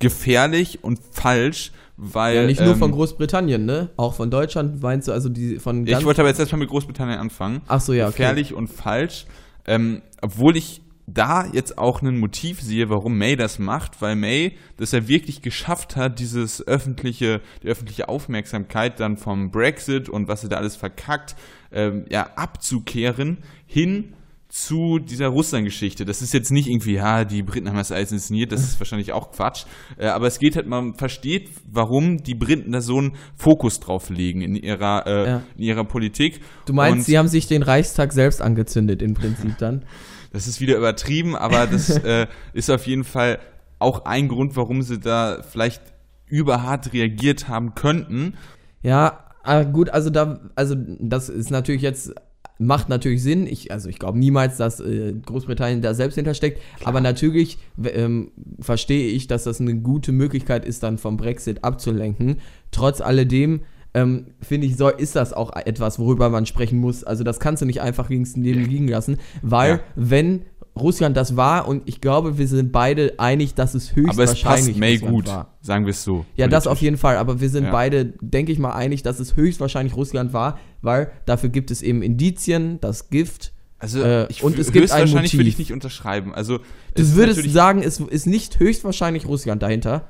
gefährlich 0.00 0.82
und 0.82 0.98
falsch, 1.12 1.72
weil. 1.96 2.34
Ja, 2.34 2.46
nicht 2.46 2.60
nur 2.60 2.72
ähm, 2.72 2.78
von 2.78 2.90
Großbritannien, 2.90 3.64
ne? 3.64 3.90
Auch 3.96 4.14
von 4.14 4.30
Deutschland 4.30 4.82
meinst 4.82 5.06
du 5.06 5.12
also 5.12 5.28
die 5.28 5.58
von 5.58 5.86
Ja, 5.86 5.98
ich 5.98 6.04
wollte 6.04 6.22
aber 6.22 6.28
jetzt 6.28 6.40
erstmal 6.40 6.58
mit 6.58 6.70
Großbritannien 6.70 7.18
anfangen. 7.18 7.60
Ach 7.68 7.80
so, 7.80 7.92
ja, 7.92 8.08
okay. 8.08 8.16
Gefährlich 8.16 8.54
und 8.54 8.68
falsch. 8.68 9.26
Ähm, 9.66 10.02
obwohl 10.22 10.56
ich 10.56 10.82
da 11.12 11.46
jetzt 11.52 11.78
auch 11.78 12.02
ein 12.02 12.18
Motiv 12.18 12.60
sehe, 12.60 12.88
warum 12.90 13.16
May 13.18 13.36
das 13.36 13.58
macht, 13.58 14.00
weil 14.00 14.16
May 14.16 14.56
das 14.76 14.92
ja 14.92 15.08
wirklich 15.08 15.42
geschafft 15.42 15.96
hat, 15.96 16.18
dieses 16.18 16.66
öffentliche, 16.66 17.40
die 17.62 17.68
öffentliche 17.68 18.08
Aufmerksamkeit 18.08 19.00
dann 19.00 19.16
vom 19.16 19.50
Brexit 19.50 20.08
und 20.08 20.28
was 20.28 20.42
sie 20.42 20.48
da 20.48 20.56
alles 20.56 20.76
verkackt, 20.76 21.36
ähm, 21.72 22.04
ja, 22.10 22.30
abzukehren 22.36 23.38
hin 23.66 24.14
zu 24.48 24.98
dieser 24.98 25.28
Russland-Geschichte. 25.28 26.04
Das 26.04 26.22
ist 26.22 26.34
jetzt 26.34 26.50
nicht 26.50 26.66
irgendwie, 26.68 26.94
ja, 26.94 27.24
die 27.24 27.44
Briten 27.44 27.68
haben 27.68 27.76
das 27.76 27.92
alles 27.92 28.10
inszeniert, 28.10 28.50
das 28.50 28.62
ist 28.62 28.80
wahrscheinlich 28.80 29.12
auch 29.12 29.30
Quatsch. 29.30 29.64
Äh, 29.96 30.06
aber 30.08 30.26
es 30.26 30.40
geht 30.40 30.56
halt, 30.56 30.66
man 30.66 30.94
versteht, 30.94 31.50
warum 31.70 32.16
die 32.16 32.34
Briten 32.34 32.72
da 32.72 32.80
so 32.80 32.98
einen 32.98 33.12
Fokus 33.36 33.78
drauf 33.78 34.10
legen 34.10 34.40
in 34.42 34.56
ihrer, 34.56 35.06
äh, 35.06 35.26
Ja. 35.28 35.42
in 35.56 35.62
ihrer 35.62 35.84
Politik. 35.84 36.40
Du 36.66 36.72
meinst, 36.72 36.98
Und- 36.98 37.04
sie 37.04 37.16
haben 37.16 37.28
sich 37.28 37.46
den 37.46 37.62
Reichstag 37.62 38.12
selbst 38.12 38.42
angezündet 38.42 39.02
im 39.02 39.14
Prinzip 39.14 39.56
dann? 39.58 39.84
Das 40.32 40.46
ist 40.46 40.60
wieder 40.60 40.76
übertrieben, 40.76 41.36
aber 41.36 41.66
das 41.66 41.90
äh, 42.04 42.26
ist 42.52 42.70
auf 42.70 42.86
jeden 42.86 43.04
Fall 43.04 43.38
auch 43.78 44.04
ein 44.04 44.28
Grund, 44.28 44.56
warum 44.56 44.82
sie 44.82 44.98
da 44.98 45.42
vielleicht 45.42 45.82
überhart 46.26 46.92
reagiert 46.92 47.48
haben 47.48 47.74
könnten. 47.74 48.34
Ja, 48.82 49.24
ah, 49.42 49.64
gut, 49.64 49.90
also 49.90 50.10
da, 50.10 50.40
also 50.54 50.76
das 50.76 51.28
ist 51.28 51.50
natürlich 51.50 51.82
jetzt, 51.82 52.14
macht 52.58 52.88
natürlich 52.88 53.22
Sinn. 53.22 53.46
Ich, 53.46 53.72
also 53.72 53.88
ich 53.88 53.98
glaube 53.98 54.18
niemals, 54.18 54.56
dass 54.56 54.80
äh, 54.80 55.14
Großbritannien 55.14 55.82
da 55.82 55.94
selbst 55.94 56.14
hintersteckt. 56.14 56.60
Aber 56.84 57.00
natürlich 57.00 57.58
ähm, 57.82 58.30
verstehe 58.60 59.08
ich, 59.08 59.26
dass 59.26 59.44
das 59.44 59.60
eine 59.60 59.74
gute 59.76 60.12
Möglichkeit 60.12 60.64
ist, 60.64 60.82
dann 60.82 60.98
vom 60.98 61.16
Brexit 61.16 61.64
abzulenken. 61.64 62.36
Trotz 62.70 63.00
alledem 63.00 63.62
ähm, 63.94 64.26
finde 64.40 64.66
ich, 64.66 64.76
soll, 64.76 64.94
ist 64.98 65.16
das 65.16 65.32
auch 65.32 65.54
etwas, 65.56 65.98
worüber 65.98 66.28
man 66.30 66.46
sprechen 66.46 66.78
muss. 66.78 67.02
Also 67.04 67.24
das 67.24 67.40
kannst 67.40 67.62
du 67.62 67.66
nicht 67.66 67.80
einfach 67.80 68.08
links 68.08 68.36
neben 68.36 68.64
liegen 68.64 68.88
lassen, 68.88 69.18
weil 69.42 69.70
Ja. 69.72 69.80
wenn 69.96 70.42
Russland 70.78 71.16
das 71.16 71.36
war 71.36 71.66
und 71.66 71.82
ich 71.86 72.00
glaube, 72.00 72.38
wir 72.38 72.46
sind 72.46 72.70
beide 72.70 73.14
einig, 73.18 73.54
dass 73.54 73.74
es 73.74 73.90
Aber 73.90 74.00
es 74.00 74.06
höchstwahrscheinlich 74.06 74.66
passt 74.68 74.78
May 74.78 74.92
Russland 74.94 75.14
gut, 75.14 75.26
war. 75.26 75.54
sagen 75.60 75.84
wir 75.84 75.90
es 75.90 76.04
so. 76.04 76.24
Ja, 76.36 76.46
das 76.46 76.64
politisch. 76.64 76.72
auf 76.78 76.82
jeden 76.82 76.96
Fall, 76.96 77.16
aber 77.16 77.40
wir 77.40 77.48
sind 77.50 77.64
Ja. 77.64 77.70
beide, 77.72 78.04
denke 78.20 78.52
ich 78.52 78.58
mal, 78.60 78.70
einig, 78.72 79.02
dass 79.02 79.18
es 79.18 79.34
höchstwahrscheinlich 79.36 79.96
Russland 79.96 80.32
war, 80.32 80.58
weil 80.80 81.10
dafür 81.26 81.48
gibt 81.50 81.70
es 81.72 81.82
eben 81.82 82.02
Indizien, 82.02 82.78
das 82.80 83.10
Gift. 83.10 83.52
Also 83.80 84.00
äh, 84.02 84.26
ich, 84.30 84.44
und 84.44 84.58
es 84.58 84.66
gibt 84.72 84.76
ein 84.92 85.00
höchstwahrscheinlich 85.00 85.32
würde 85.32 85.38
Motiv. 85.44 85.52
ich 85.54 85.58
nicht 85.58 85.72
unterschreiben. 85.72 86.32
Also 86.34 86.60
Du 86.94 87.14
würdest 87.14 87.50
sagen, 87.50 87.82
es 87.82 87.98
ist 87.98 88.26
nicht 88.26 88.60
höchstwahrscheinlich 88.60 89.26
Russland 89.26 89.62
dahinter. 89.62 90.08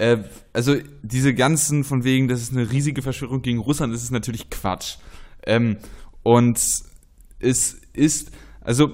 Äh, 0.00 0.24
also 0.54 0.76
diese 1.02 1.34
ganzen 1.34 1.84
von 1.84 2.04
wegen, 2.04 2.26
das 2.26 2.40
ist 2.40 2.52
eine 2.52 2.70
riesige 2.70 3.02
Verschwörung 3.02 3.42
gegen 3.42 3.58
Russland, 3.58 3.92
das 3.92 4.02
ist 4.02 4.10
natürlich 4.10 4.48
Quatsch. 4.48 4.96
Ähm, 5.46 5.76
und 6.22 6.58
es 7.38 7.80
ist, 7.92 8.30
also 8.62 8.92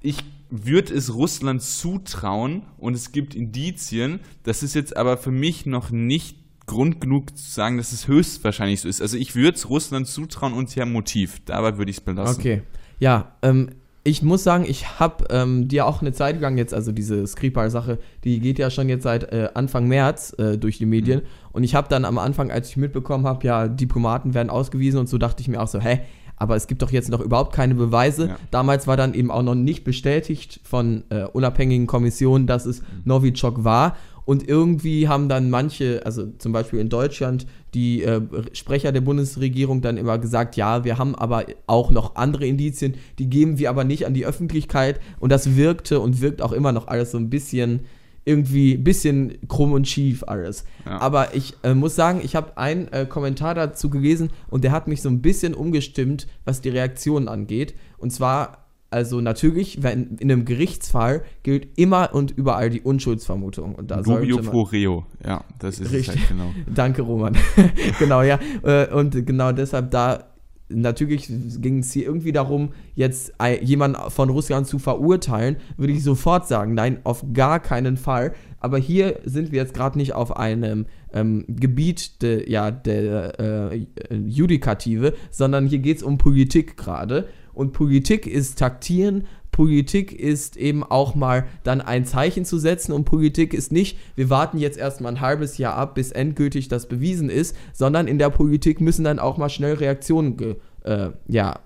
ich 0.00 0.16
würde 0.50 0.94
es 0.94 1.14
Russland 1.14 1.62
zutrauen 1.62 2.64
und 2.76 2.94
es 2.94 3.12
gibt 3.12 3.36
Indizien, 3.36 4.18
das 4.42 4.64
ist 4.64 4.74
jetzt 4.74 4.96
aber 4.96 5.16
für 5.16 5.30
mich 5.30 5.64
noch 5.64 5.92
nicht 5.92 6.36
Grund 6.66 7.00
genug 7.00 7.36
zu 7.38 7.48
sagen, 7.48 7.76
dass 7.76 7.92
es 7.92 8.08
höchstwahrscheinlich 8.08 8.80
so 8.80 8.88
ist. 8.88 9.00
Also 9.00 9.16
ich 9.16 9.36
würde 9.36 9.56
es 9.56 9.68
Russland 9.68 10.08
zutrauen 10.08 10.54
und 10.54 10.70
sie 10.70 10.80
haben 10.80 10.92
Motiv. 10.92 11.40
Dabei 11.44 11.78
würde 11.78 11.90
ich 11.90 11.98
es 11.98 12.00
belassen. 12.02 12.40
Okay. 12.40 12.62
Ja, 12.98 13.36
ähm, 13.42 13.70
ich 14.02 14.22
muss 14.22 14.44
sagen, 14.44 14.64
ich 14.66 14.98
habe 14.98 15.24
ähm, 15.30 15.68
dir 15.68 15.86
auch 15.86 16.00
eine 16.00 16.12
Zeit 16.12 16.40
lang 16.40 16.56
jetzt, 16.56 16.72
also 16.72 16.90
diese 16.90 17.26
Skripal-Sache, 17.26 17.98
die 18.24 18.40
geht 18.40 18.58
ja 18.58 18.70
schon 18.70 18.88
jetzt 18.88 19.02
seit 19.02 19.30
äh, 19.32 19.50
Anfang 19.52 19.88
März 19.88 20.34
äh, 20.38 20.56
durch 20.56 20.78
die 20.78 20.86
Medien. 20.86 21.20
Mhm. 21.20 21.26
Und 21.52 21.64
ich 21.64 21.74
habe 21.74 21.88
dann 21.88 22.04
am 22.04 22.16
Anfang, 22.16 22.50
als 22.50 22.70
ich 22.70 22.76
mitbekommen 22.76 23.26
habe, 23.26 23.46
ja, 23.46 23.68
Diplomaten 23.68 24.32
werden 24.32 24.48
ausgewiesen 24.48 25.00
und 25.00 25.08
so, 25.08 25.18
dachte 25.18 25.42
ich 25.42 25.48
mir 25.48 25.60
auch 25.60 25.68
so, 25.68 25.80
hä, 25.80 26.00
aber 26.40 26.56
es 26.56 26.66
gibt 26.66 26.80
doch 26.80 26.90
jetzt 26.90 27.10
noch 27.10 27.20
überhaupt 27.20 27.54
keine 27.54 27.74
Beweise. 27.74 28.28
Ja. 28.28 28.36
Damals 28.50 28.86
war 28.86 28.96
dann 28.96 29.12
eben 29.12 29.30
auch 29.30 29.42
noch 29.42 29.54
nicht 29.54 29.84
bestätigt 29.84 30.60
von 30.64 31.04
äh, 31.10 31.24
unabhängigen 31.24 31.86
Kommissionen, 31.86 32.46
dass 32.46 32.64
es 32.64 32.82
Novichok 33.04 33.62
war. 33.62 33.96
Und 34.24 34.48
irgendwie 34.48 35.08
haben 35.08 35.28
dann 35.28 35.50
manche, 35.50 36.02
also 36.04 36.26
zum 36.38 36.52
Beispiel 36.52 36.78
in 36.78 36.88
Deutschland, 36.88 37.46
die 37.74 38.02
äh, 38.02 38.20
Sprecher 38.52 38.92
der 38.92 39.00
Bundesregierung 39.00 39.80
dann 39.80 39.96
immer 39.96 40.18
gesagt, 40.18 40.56
ja, 40.56 40.84
wir 40.84 40.98
haben 40.98 41.14
aber 41.14 41.46
auch 41.66 41.90
noch 41.90 42.16
andere 42.16 42.46
Indizien, 42.46 42.94
die 43.18 43.28
geben 43.28 43.58
wir 43.58 43.70
aber 43.70 43.84
nicht 43.84 44.06
an 44.06 44.14
die 44.14 44.26
Öffentlichkeit. 44.26 45.00
Und 45.18 45.30
das 45.30 45.56
wirkte 45.56 46.00
und 46.00 46.20
wirkt 46.20 46.42
auch 46.42 46.52
immer 46.52 46.72
noch 46.72 46.88
alles 46.88 47.12
so 47.12 47.18
ein 47.18 47.30
bisschen 47.30 47.80
irgendwie 48.24 48.74
ein 48.74 48.84
bisschen 48.84 49.38
krumm 49.48 49.72
und 49.72 49.88
schief 49.88 50.24
alles. 50.26 50.64
Ja. 50.84 51.00
Aber 51.00 51.34
ich 51.34 51.54
äh, 51.62 51.74
muss 51.74 51.96
sagen, 51.96 52.20
ich 52.22 52.36
habe 52.36 52.56
einen 52.58 52.88
äh, 52.88 53.06
Kommentar 53.06 53.54
dazu 53.54 53.88
gelesen 53.88 54.30
und 54.48 54.62
der 54.62 54.72
hat 54.72 54.88
mich 54.88 55.02
so 55.02 55.08
ein 55.08 55.22
bisschen 55.22 55.54
umgestimmt, 55.54 56.26
was 56.44 56.60
die 56.60 56.68
Reaktionen 56.68 57.28
angeht. 57.28 57.74
Und 57.98 58.10
zwar, 58.12 58.69
also 58.90 59.20
natürlich, 59.20 59.82
wenn 59.82 60.16
in 60.18 60.32
einem 60.32 60.44
Gerichtsfall 60.44 61.22
gilt 61.44 61.78
immer 61.78 62.12
und 62.12 62.32
überall 62.32 62.70
die 62.70 62.80
Unschuldsvermutung. 62.80 63.76
Und 63.76 63.90
da 63.90 64.02
man, 64.42 64.44
pro 64.44 64.62
Reo. 64.62 65.06
Ja, 65.24 65.44
das 65.60 65.78
ist 65.78 65.92
Richtig. 65.92 66.18
halt 66.18 66.28
genau. 66.28 66.52
Danke, 66.74 67.02
Roman. 67.02 67.36
genau, 68.00 68.22
ja. 68.22 68.40
Äh, 68.64 68.92
Und 68.92 69.24
genau 69.26 69.52
deshalb 69.52 69.92
da, 69.92 70.24
natürlich 70.68 71.28
ging 71.28 71.78
es 71.78 71.92
hier 71.92 72.04
irgendwie 72.04 72.32
darum, 72.32 72.70
jetzt 72.96 73.32
jemanden 73.62 74.10
von 74.10 74.28
Russland 74.28 74.66
zu 74.66 74.80
verurteilen, 74.80 75.56
würde 75.76 75.92
ich 75.92 76.02
sofort 76.02 76.48
sagen, 76.48 76.74
nein, 76.74 76.98
auf 77.04 77.24
gar 77.32 77.60
keinen 77.60 77.96
Fall. 77.96 78.34
Aber 78.58 78.76
hier 78.78 79.20
sind 79.24 79.52
wir 79.52 79.60
jetzt 79.60 79.72
gerade 79.72 79.98
nicht 79.98 80.14
auf 80.14 80.36
einem 80.36 80.86
ähm, 81.12 81.44
Gebiet 81.48 82.22
de, 82.22 82.50
ja, 82.50 82.70
der 82.70 83.38
äh, 83.40 83.86
Judikative, 84.14 85.14
sondern 85.30 85.66
hier 85.66 85.78
geht 85.78 85.98
es 85.98 86.02
um 86.02 86.18
Politik 86.18 86.76
gerade. 86.76 87.28
Und 87.60 87.74
Politik 87.74 88.26
ist 88.26 88.58
taktieren, 88.58 89.26
Politik 89.52 90.18
ist 90.18 90.56
eben 90.56 90.82
auch 90.82 91.14
mal 91.14 91.44
dann 91.62 91.82
ein 91.82 92.06
Zeichen 92.06 92.46
zu 92.46 92.58
setzen 92.58 92.92
und 92.92 93.04
Politik 93.04 93.52
ist 93.52 93.70
nicht, 93.70 93.98
wir 94.14 94.30
warten 94.30 94.56
jetzt 94.56 94.78
erstmal 94.78 95.12
ein 95.12 95.20
halbes 95.20 95.58
Jahr 95.58 95.74
ab, 95.74 95.94
bis 95.94 96.10
endgültig 96.10 96.68
das 96.68 96.88
bewiesen 96.88 97.28
ist, 97.28 97.54
sondern 97.74 98.08
in 98.08 98.18
der 98.18 98.30
Politik 98.30 98.80
müssen 98.80 99.04
dann 99.04 99.18
auch 99.18 99.36
mal 99.36 99.50
schnell 99.50 99.74
Reaktionen, 99.74 100.38
ge, 100.38 100.56
äh, 100.84 101.10
ja, 101.28 101.60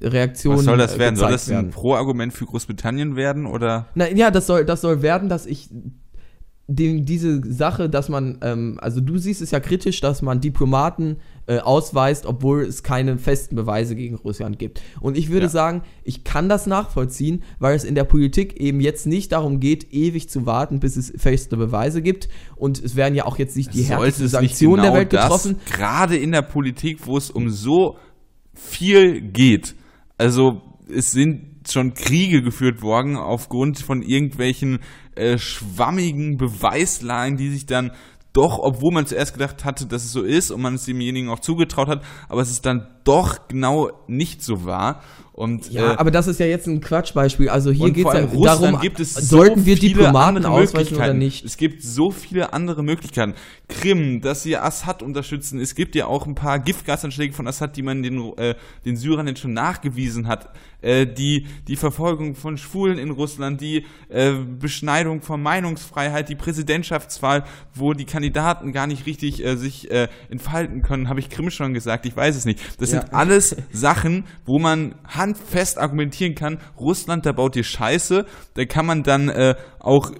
Reaktionen 0.00 0.58
Was 0.58 0.64
soll 0.64 0.78
das 0.78 0.94
äh, 0.94 0.98
werden? 1.00 1.16
Soll 1.16 1.32
das 1.32 1.50
ein. 1.50 1.70
Pro-Argument 1.70 2.32
für 2.32 2.44
Großbritannien 2.44 3.16
werden 3.16 3.46
oder? 3.46 3.88
Na, 3.96 4.08
ja, 4.08 4.30
das 4.30 4.46
soll, 4.46 4.64
das 4.64 4.80
soll 4.80 5.02
werden, 5.02 5.28
dass 5.28 5.44
ich 5.44 5.70
den, 6.68 7.04
diese 7.04 7.40
Sache, 7.44 7.88
dass 7.88 8.08
man, 8.08 8.38
ähm, 8.42 8.78
also 8.80 9.00
du 9.00 9.18
siehst 9.18 9.40
es 9.40 9.52
ja 9.52 9.60
kritisch, 9.60 10.00
dass 10.00 10.20
man 10.20 10.40
Diplomaten 10.40 11.18
äh, 11.46 11.58
ausweist, 11.58 12.26
obwohl 12.26 12.62
es 12.62 12.82
keine 12.82 13.18
festen 13.18 13.54
Beweise 13.54 13.94
gegen 13.94 14.16
Russland 14.16 14.58
gibt. 14.58 14.82
Und 15.00 15.16
ich 15.16 15.30
würde 15.30 15.46
Ja. 15.46 15.50
sagen, 15.50 15.82
ich 16.02 16.24
kann 16.24 16.48
das 16.48 16.66
nachvollziehen, 16.66 17.44
weil 17.60 17.76
es 17.76 17.84
in 17.84 17.94
der 17.94 18.02
Politik 18.02 18.60
eben 18.60 18.80
jetzt 18.80 19.06
nicht 19.06 19.30
darum 19.30 19.60
geht, 19.60 19.92
ewig 19.92 20.28
zu 20.28 20.44
warten, 20.44 20.80
bis 20.80 20.96
es 20.96 21.12
feste 21.16 21.56
Beweise 21.56 22.02
gibt. 22.02 22.28
Und 22.56 22.82
es 22.82 22.96
werden 22.96 23.14
ja 23.14 23.26
auch 23.26 23.38
jetzt 23.38 23.56
nicht 23.56 23.72
die 23.72 23.84
härtesten 23.84 24.26
Sanktionen 24.26 24.82
genau 24.82 24.92
der 24.92 25.00
Welt 25.00 25.12
das, 25.12 25.22
getroffen. 25.22 25.56
Gerade 25.66 26.16
in 26.16 26.32
der 26.32 26.42
Politik, 26.42 27.06
wo 27.06 27.16
es 27.16 27.30
um 27.30 27.48
so 27.48 27.96
viel 28.54 29.20
geht. 29.20 29.76
Also 30.18 30.62
es 30.92 31.12
sind 31.12 31.55
schon 31.72 31.94
Kriege 31.94 32.42
geführt 32.42 32.82
worden 32.82 33.16
aufgrund 33.16 33.78
von 33.78 34.02
irgendwelchen 34.02 34.80
äh, 35.14 35.38
schwammigen 35.38 36.36
Beweislagen, 36.36 37.36
die 37.36 37.50
sich 37.50 37.66
dann 37.66 37.92
doch, 38.32 38.58
obwohl 38.58 38.92
man 38.92 39.06
zuerst 39.06 39.32
gedacht 39.32 39.64
hatte, 39.64 39.86
dass 39.86 40.04
es 40.04 40.12
so 40.12 40.22
ist 40.22 40.50
und 40.50 40.60
man 40.60 40.74
es 40.74 40.84
demjenigen 40.84 41.30
auch 41.30 41.40
zugetraut 41.40 41.88
hat, 41.88 42.04
aber 42.28 42.42
es 42.42 42.50
ist 42.50 42.66
dann 42.66 42.86
doch 43.06 43.48
genau 43.48 43.90
nicht 44.06 44.42
so 44.42 44.64
war. 44.64 45.02
Und 45.36 45.70
Ja, 45.70 45.92
äh, 45.92 45.96
aber 45.96 46.10
das 46.10 46.28
ist 46.28 46.40
ja 46.40 46.46
jetzt 46.46 46.66
ein 46.66 46.80
Quatschbeispiel. 46.80 47.50
Also 47.50 47.70
hier 47.70 47.90
geht 47.90 48.06
es 48.06 48.14
ja 48.14 48.20
Russland 48.24 48.62
darum, 48.62 48.80
gibt 48.80 49.00
es 49.00 49.12
sollten 49.12 49.60
so 49.60 49.66
wir 49.66 49.76
Diplomaten 49.76 50.46
ausweisen 50.46 50.96
oder 50.96 51.12
nicht? 51.12 51.44
Es 51.44 51.58
gibt 51.58 51.82
so 51.82 52.10
viele 52.10 52.54
andere 52.54 52.82
Möglichkeiten. 52.82 53.34
Krim, 53.68 54.22
dass 54.22 54.44
sie 54.44 54.56
Assad 54.56 55.02
unterstützen. 55.02 55.60
Es 55.60 55.74
gibt 55.74 55.94
ja 55.94 56.06
auch 56.06 56.26
ein 56.26 56.34
paar 56.34 56.58
Giftgasanschläge 56.58 57.34
von 57.34 57.46
Assad, 57.46 57.76
die 57.76 57.82
man 57.82 58.02
den, 58.02 58.32
äh, 58.38 58.54
den 58.86 58.96
Syrern 58.96 59.28
jetzt 59.28 59.40
schon 59.40 59.52
nachgewiesen 59.52 60.26
hat. 60.26 60.48
Äh, 60.80 61.06
die, 61.06 61.46
die 61.68 61.76
Verfolgung 61.76 62.34
von 62.34 62.56
Schwulen 62.56 62.96
in 62.96 63.10
Russland, 63.10 63.60
die 63.60 63.84
äh, 64.08 64.32
Beschneidung 64.32 65.20
von 65.20 65.42
Meinungsfreiheit, 65.42 66.30
die 66.30 66.34
Präsidentschaftswahl, 66.34 67.44
wo 67.74 67.92
die 67.92 68.06
Kandidaten 68.06 68.72
gar 68.72 68.86
nicht 68.86 69.04
richtig 69.04 69.44
äh, 69.44 69.56
sich 69.56 69.90
äh, 69.90 70.08
entfalten 70.30 70.80
können, 70.80 71.10
habe 71.10 71.20
ich 71.20 71.28
Krim 71.28 71.50
schon 71.50 71.74
gesagt, 71.74 72.06
ich 72.06 72.16
weiß 72.16 72.36
es 72.36 72.46
nicht. 72.46 72.60
Das 72.80 72.90
Ja. 72.96 73.02
sind 73.02 73.14
alles 73.14 73.56
Sachen, 73.72 74.24
wo 74.44 74.58
man 74.58 74.94
handfest 75.06 75.78
argumentieren 75.78 76.34
kann, 76.34 76.58
Russland, 76.78 77.26
da 77.26 77.32
baut 77.32 77.56
ihr 77.56 77.64
Scheiße, 77.64 78.26
da 78.54 78.64
kann 78.64 78.86
man 78.86 79.02
dann 79.02 79.28
äh, 79.28 79.54
auch 79.78 80.12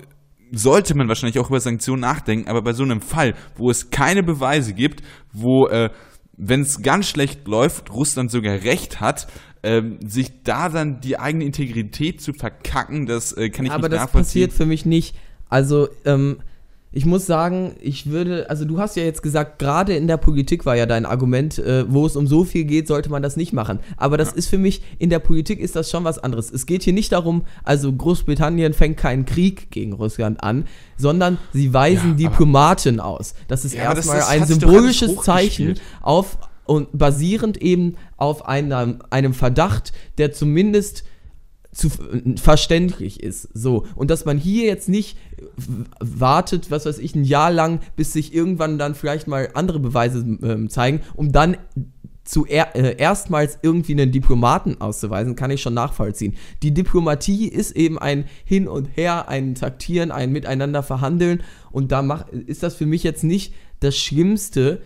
sollte 0.53 0.97
man 0.97 1.09
wahrscheinlich 1.09 1.39
auch 1.39 1.49
über 1.49 1.61
Sanktionen 1.61 2.01
nachdenken, 2.01 2.49
aber 2.49 2.63
bei 2.63 2.73
so 2.73 2.85
einem 2.85 3.01
Fall, 3.01 3.35
wo 3.57 3.69
es 3.71 3.91
keine 3.91 4.23
Beweise 4.23 4.75
gibt, 4.75 5.03
wo, 5.33 5.67
äh, 5.67 5.91
wenn 6.37 6.61
es 6.61 6.83
ganz 6.83 7.09
schlecht 7.09 7.49
läuft, 7.49 7.91
Russland 7.91 8.31
sogar 8.31 8.63
recht 8.63 9.01
hat, 9.01 9.27
ähm, 9.63 9.99
sich 10.07 10.45
da 10.45 10.69
dann 10.69 11.01
die 11.01 11.19
eigene 11.19 11.45
Integrität 11.45 12.21
zu 12.21 12.33
verkacken, 12.33 13.07
das 13.07 13.33
äh, 13.33 13.51
kann 13.51 13.67
ich 13.67 13.73
aber 13.73 13.89
nicht 13.89 13.95
das 13.95 14.03
nachvollziehen. 14.03 14.45
passiert 14.45 14.53
für 14.53 14.67
mich 14.67 14.87
nicht. 14.87 15.17
Also, 15.49 15.89
ähm, 16.05 16.39
ich 16.97 17.05
muss 17.05 17.27
sagen, 17.27 17.75
ich 17.79 18.07
würde, 18.07 18.49
also 18.49 18.65
du 18.65 18.79
hast 18.79 18.97
ja 18.97 19.03
jetzt 19.03 19.23
gesagt, 19.23 19.59
gerade 19.59 19.95
in 19.95 20.07
der 20.07 20.17
Politik 20.17 20.65
war 20.65 20.77
ja 20.77 20.87
dein 20.87 21.05
Argument, 21.05 21.59
äh, 21.59 21.85
wo 21.93 22.07
es 22.07 22.17
um 22.17 22.27
so 22.27 22.43
viel 22.43 22.65
geht, 22.65 22.89
sollte 22.89 23.11
man 23.11 23.23
das 23.23 23.37
nicht 23.37 23.53
machen. 23.53 23.81
Aber 23.99 24.17
das 24.17 24.31
ja. 24.31 24.37
ist 24.37 24.49
für 24.49 24.57
mich, 24.57 24.81
in 24.99 25.11
der 25.11 25.19
Politik 25.19 25.61
ist 25.61 25.77
das 25.77 25.91
schon 25.91 26.05
was 26.05 26.19
anderes. 26.19 26.51
Es 26.51 26.65
geht 26.65 26.85
hier 26.85 26.95
nicht 26.95 27.13
darum, 27.13 27.45
also 27.65 27.93
Großbritannien 27.93 28.73
fängt 28.73 28.97
keinen 28.97 29.27
Krieg 29.27 29.71
gegen 29.71 29.93
Russland 29.93 30.43
an, 30.43 30.65
sondern 30.97 31.37
sie 31.53 31.75
weisen 31.75 32.17
ja, 32.17 32.31
Diplomaten 32.31 32.99
aus. 32.99 33.35
Das 33.47 33.67
ist 33.67 33.75
ja, 33.75 33.83
erstmal 33.83 34.17
das, 34.17 34.29
das 34.29 34.29
ein 34.31 34.47
symbolisches 34.47 35.17
Zeichen 35.17 35.75
auf 36.01 36.39
und 36.65 36.89
basierend 36.97 37.59
eben 37.59 37.97
auf 38.17 38.49
einem, 38.49 39.03
einem 39.11 39.35
Verdacht, 39.35 39.93
der 40.17 40.33
zumindest 40.33 41.05
zu 41.77 41.91
verständlich 42.37 43.23
ist. 43.23 43.49
So. 43.53 43.85
Und 43.95 44.11
dass 44.11 44.25
man 44.25 44.39
hier 44.39 44.65
jetzt 44.65 44.89
nicht 44.89 45.19
wartet, 46.01 46.71
was 46.71 46.87
weiß 46.87 46.99
ich, 46.99 47.15
ein 47.15 47.25
Jahr 47.25 47.53
lang, 47.53 47.81
bis 47.97 48.15
sich 48.15 48.35
irgendwann 48.35 48.79
dann 48.79 48.95
vielleicht 48.95 49.29
mal 49.29 49.51
andere 49.55 49.79
Beweise 49.79 50.21
äh, 50.21 50.69
zeigen, 50.69 51.01
um 51.15 51.33
dann 51.33 51.59
zu 52.25 52.47
er, 52.47 52.75
äh, 52.75 52.97
erstmals 52.97 53.59
irgendwie 53.63 53.93
einen 53.93 54.11
Diplomaten 54.11 54.81
auszuweisen, 54.81 55.37
kann 55.37 55.51
ich 55.51 55.61
schon 55.61 55.75
nachvollziehen. 55.75 56.35
Die 56.63 56.73
Diplomatie 56.73 57.47
ist 57.47 57.77
eben 57.77 57.99
ein 57.99 58.25
Hin 58.45 58.69
und 58.69 58.87
Her, 58.97 59.29
ein 59.29 59.55
Taktieren, 59.55 60.11
ein 60.11 60.33
Miteinander 60.33 60.83
verhandeln 60.83 61.43
und 61.71 61.93
da 61.93 62.03
mach, 62.03 62.29
ist 62.29 62.63
das 62.63 62.75
für 62.75 62.87
mich 62.87 63.03
jetzt 63.03 63.23
nicht 63.23 63.55
das 63.81 63.97
Schlimmste, 63.97 64.81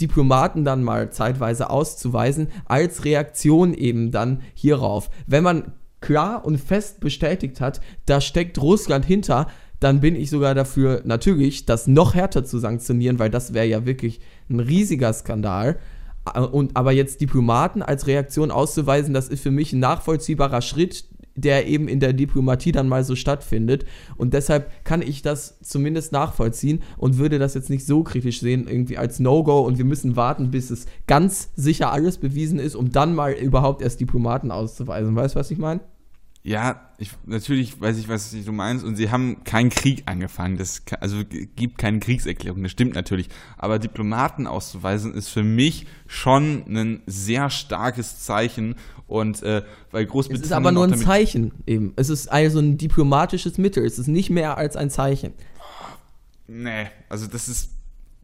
Diplomaten 0.00 0.64
dann 0.64 0.82
mal 0.82 1.12
zeitweise 1.12 1.68
auszuweisen, 1.68 2.48
als 2.64 3.04
Reaktion 3.04 3.74
eben 3.74 4.10
dann 4.10 4.40
hierauf. 4.54 5.10
Wenn 5.26 5.44
man 5.44 5.72
klar 6.00 6.44
und 6.44 6.58
fest 6.58 7.00
bestätigt 7.00 7.60
hat, 7.60 7.80
da 8.06 8.20
steckt 8.20 8.60
Russland 8.60 9.04
hinter, 9.04 9.46
dann 9.80 10.00
bin 10.00 10.14
ich 10.14 10.30
sogar 10.30 10.54
dafür, 10.54 11.02
natürlich, 11.04 11.64
das 11.64 11.86
noch 11.86 12.14
härter 12.14 12.44
zu 12.44 12.58
sanktionieren, 12.58 13.18
weil 13.18 13.30
das 13.30 13.54
wäre 13.54 13.66
ja 13.66 13.86
wirklich 13.86 14.20
ein 14.48 14.60
riesiger 14.60 15.12
Skandal. 15.12 15.78
Äh, 16.34 16.40
und 16.40 16.76
aber 16.76 16.92
jetzt 16.92 17.20
Diplomaten 17.20 17.82
als 17.82 18.06
Reaktion 18.06 18.50
auszuweisen, 18.50 19.14
das 19.14 19.28
ist 19.28 19.42
für 19.42 19.50
mich 19.50 19.72
ein 19.72 19.80
nachvollziehbarer 19.80 20.60
Schritt, 20.60 21.06
der 21.34 21.66
eben 21.66 21.88
in 21.88 22.00
der 22.00 22.12
Diplomatie 22.12 22.72
dann 22.72 22.88
mal 22.88 23.04
so 23.04 23.16
stattfindet. 23.16 23.86
Und 24.16 24.34
deshalb 24.34 24.70
kann 24.84 25.00
ich 25.00 25.22
das 25.22 25.58
zumindest 25.62 26.12
nachvollziehen 26.12 26.82
und 26.98 27.16
würde 27.16 27.38
das 27.38 27.54
jetzt 27.54 27.70
nicht 27.70 27.86
so 27.86 28.02
kritisch 28.02 28.40
sehen, 28.40 28.66
irgendwie 28.68 28.98
als 28.98 29.20
No-Go 29.20 29.60
und 29.60 29.78
wir 29.78 29.84
müssen 29.84 30.16
warten, 30.16 30.50
bis 30.50 30.70
es 30.70 30.86
ganz 31.06 31.50
sicher 31.56 31.92
alles 31.92 32.18
bewiesen 32.18 32.58
ist, 32.58 32.74
um 32.74 32.92
dann 32.92 33.14
mal 33.14 33.32
überhaupt 33.32 33.80
erst 33.80 34.00
Diplomaten 34.00 34.50
auszuweisen. 34.50 35.16
Weißt 35.16 35.34
du, 35.34 35.38
was 35.38 35.50
ich 35.50 35.58
meine? 35.58 35.80
Ja, 36.42 36.88
ich, 36.96 37.10
natürlich 37.26 37.78
weiß 37.80 37.98
ich, 37.98 38.08
was 38.08 38.30
du 38.30 38.52
meinst. 38.52 38.82
Und 38.82 38.96
sie 38.96 39.10
haben 39.10 39.44
keinen 39.44 39.68
Krieg 39.68 40.04
angefangen. 40.06 40.56
Das 40.56 40.82
also 41.00 41.22
gibt 41.28 41.76
keine 41.76 42.00
Kriegserklärung. 42.00 42.62
Das 42.62 42.72
stimmt 42.72 42.94
natürlich. 42.94 43.28
Aber 43.58 43.78
Diplomaten 43.78 44.46
auszuweisen 44.46 45.12
ist 45.12 45.28
für 45.28 45.42
mich 45.42 45.86
schon 46.06 46.64
ein 46.66 47.02
sehr 47.06 47.50
starkes 47.50 48.20
Zeichen. 48.20 48.76
Und 49.06 49.42
äh, 49.42 49.62
weil 49.90 50.06
Großbritannien. 50.06 50.42
Es 50.42 50.50
ist 50.50 50.56
aber 50.56 50.72
nur 50.72 50.84
ein 50.84 50.96
Zeichen 50.96 51.52
eben. 51.66 51.92
Es 51.96 52.08
ist 52.08 52.28
also 52.28 52.58
ein 52.58 52.78
diplomatisches 52.78 53.58
Mittel. 53.58 53.84
Es 53.84 53.98
ist 53.98 54.06
nicht 54.06 54.30
mehr 54.30 54.56
als 54.56 54.76
ein 54.76 54.88
Zeichen. 54.88 55.34
Nee, 56.46 56.86
also 57.08 57.26
das 57.26 57.48
ist. 57.48 57.70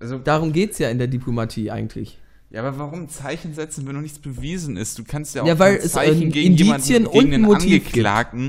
Also 0.00 0.18
Darum 0.18 0.52
geht 0.52 0.73
es 0.73 0.78
ja 0.78 0.88
in 0.88 0.99
der 0.99 1.06
Diplomatie 1.08 1.70
eigentlich. 1.70 2.18
Ja, 2.50 2.61
aber 2.62 2.79
warum 2.79 3.09
Zeichen 3.09 3.55
setzen, 3.55 3.87
wenn 3.87 3.95
noch 3.95 4.03
nichts 4.03 4.19
bewiesen 4.19 4.76
ist? 4.76 4.99
Du 4.99 5.05
kannst 5.05 5.35
ja 5.35 5.43
auch 5.43 5.47
ja, 5.47 5.59
weil 5.59 5.81
Zeichen 5.81 6.29
es, 6.29 6.29
äh, 6.29 6.31
gegen 6.31 6.53
Indizien 6.53 7.03
jemanden, 7.05 7.31
gegen 7.31 7.35
einen 7.35 7.55
Angeklagten. 7.55 8.43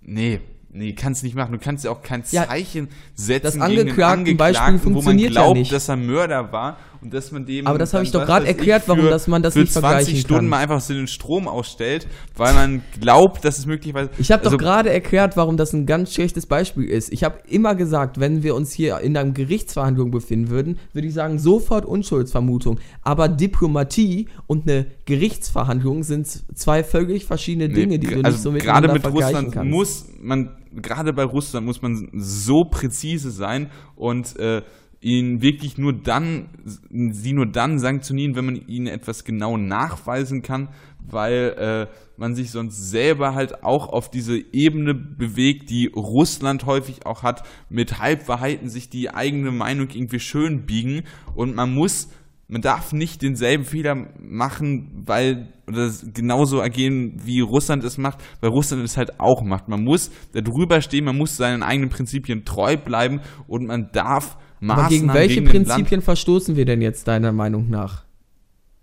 Gibt. 0.00 0.08
Nee, 0.08 0.40
Nee, 0.74 0.94
kannst 0.94 1.22
nicht 1.22 1.34
machen. 1.34 1.52
Du 1.52 1.58
kannst 1.58 1.84
ja 1.84 1.90
auch 1.90 2.02
kein 2.02 2.24
Zeichen 2.24 2.86
ja, 2.86 2.94
setzen 3.14 3.60
das 3.60 3.60
Angeklagten 3.60 4.38
Beispiel 4.38 4.78
funktioniert 4.78 5.32
glaubt, 5.32 5.58
ja 5.58 5.70
dass 5.70 5.88
er 5.90 5.96
Mörder 5.96 6.50
war 6.50 6.78
und 7.02 7.12
dass 7.12 7.32
man 7.32 7.44
dem 7.44 7.66
Aber 7.66 7.78
das 7.78 7.92
habe 7.94 8.04
ich 8.04 8.12
doch 8.12 8.24
gerade 8.24 8.46
erklärt, 8.46 8.84
warum 8.86 9.06
dass 9.06 9.26
man 9.26 9.42
das 9.42 9.56
nicht 9.56 9.72
vergleichen 9.72 9.98
kann. 9.98 10.04
Für 10.04 10.12
20 10.12 10.20
Stunden 10.20 10.48
mal 10.48 10.58
einfach 10.58 10.80
so 10.80 10.94
den 10.94 11.08
Strom 11.08 11.48
ausstellt, 11.48 12.06
weil 12.36 12.54
man 12.54 12.82
glaubt, 13.00 13.44
dass 13.44 13.58
es 13.58 13.66
möglicherweise 13.66 14.10
Ich 14.18 14.30
habe 14.30 14.44
also, 14.44 14.56
doch 14.56 14.62
gerade 14.62 14.90
erklärt, 14.90 15.36
warum 15.36 15.56
das 15.56 15.72
ein 15.72 15.86
ganz 15.86 16.14
schlechtes 16.14 16.46
Beispiel 16.46 16.84
ist. 16.84 17.12
Ich 17.12 17.24
habe 17.24 17.38
immer 17.48 17.74
gesagt, 17.74 18.20
wenn 18.20 18.42
wir 18.42 18.54
uns 18.54 18.72
hier 18.72 19.00
in 19.00 19.16
einer 19.16 19.30
Gerichtsverhandlung 19.32 20.10
befinden 20.10 20.50
würden, 20.50 20.78
würde 20.92 21.08
ich 21.08 21.14
sagen, 21.14 21.38
sofort 21.38 21.84
Unschuldsvermutung, 21.84 22.78
aber 23.02 23.28
Diplomatie 23.28 24.28
und 24.46 24.68
eine 24.68 24.86
Gerichtsverhandlung 25.04 26.04
sind 26.04 26.28
zwei 26.56 26.84
völlig 26.84 27.24
verschiedene 27.24 27.68
Dinge, 27.68 27.94
nee, 27.94 27.98
die 27.98 28.06
du 28.06 28.16
also 28.16 28.28
nicht 28.28 28.42
so 28.42 28.52
miteinander 28.52 28.88
gerade 28.88 28.92
mit 28.92 29.02
vergleichen 29.02 29.34
Russland 29.34 29.52
kannst. 29.52 29.70
muss 29.70 30.06
man 30.20 30.50
gerade 30.74 31.12
bei 31.12 31.24
Russland 31.24 31.66
muss 31.66 31.82
man 31.82 32.08
so 32.14 32.64
präzise 32.64 33.30
sein 33.30 33.70
und 33.96 34.38
äh, 34.38 34.62
ihn 35.02 35.42
wirklich 35.42 35.78
nur 35.78 35.92
dann, 35.92 36.48
sie 36.90 37.32
nur 37.32 37.46
dann 37.46 37.78
sanktionieren, 37.78 38.36
wenn 38.36 38.46
man 38.46 38.66
ihnen 38.68 38.86
etwas 38.86 39.24
genau 39.24 39.56
nachweisen 39.56 40.42
kann, 40.42 40.68
weil 41.00 41.88
äh, 41.90 41.92
man 42.16 42.34
sich 42.34 42.52
sonst 42.52 42.90
selber 42.90 43.34
halt 43.34 43.64
auch 43.64 43.88
auf 43.88 44.10
diese 44.10 44.38
Ebene 44.38 44.94
bewegt, 44.94 45.70
die 45.70 45.90
Russland 45.94 46.66
häufig 46.66 47.04
auch 47.04 47.22
hat, 47.24 47.42
mit 47.68 47.98
Halbwahrheiten 47.98 48.68
sich 48.68 48.88
die 48.88 49.10
eigene 49.10 49.50
Meinung 49.50 49.88
irgendwie 49.92 50.20
schön 50.20 50.64
biegen 50.66 51.02
und 51.34 51.54
man 51.54 51.74
muss 51.74 52.08
man 52.48 52.60
darf 52.60 52.92
nicht 52.92 53.22
denselben 53.22 53.64
Fehler 53.64 54.08
machen, 54.20 55.04
weil 55.06 55.54
oder 55.66 55.90
genauso 56.12 56.60
agieren, 56.60 57.14
wie 57.24 57.40
Russland 57.40 57.82
es 57.82 57.96
macht, 57.96 58.18
weil 58.42 58.50
Russland 58.50 58.84
es 58.84 58.98
halt 58.98 59.20
auch 59.20 59.42
macht. 59.42 59.68
Man 59.68 59.82
muss 59.82 60.10
da 60.34 60.42
drüber 60.42 60.82
stehen, 60.82 61.06
man 61.06 61.16
muss 61.16 61.38
seinen 61.38 61.62
eigenen 61.62 61.88
Prinzipien 61.88 62.44
treu 62.44 62.76
bleiben 62.76 63.22
und 63.46 63.66
man 63.66 63.88
darf 63.92 64.36
Maßnahmen 64.62 64.84
Aber 64.84 64.88
gegen 64.88 65.14
welche 65.14 65.42
gegen 65.42 65.64
Prinzipien 65.64 66.02
verstoßen 66.02 66.56
wir 66.56 66.64
denn 66.64 66.80
jetzt 66.80 67.08
deiner 67.08 67.32
Meinung 67.32 67.68
nach? 67.68 68.04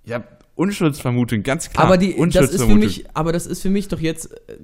Ja, 0.03 0.23
Unschuldsvermutung, 0.55 1.41
ganz 1.43 1.69
klar. 1.69 1.85
Aber 1.85 1.97
die, 1.97 2.15
das 2.31 2.51
ist 2.51 2.63
für 2.63 2.75
mich, 2.75 3.05
aber 3.13 3.31
das 3.31 3.45
ist 3.45 3.61
für 3.61 3.69
mich 3.69 3.87
doch 3.87 4.01
jetzt 4.01 4.33
äh, 4.49 4.57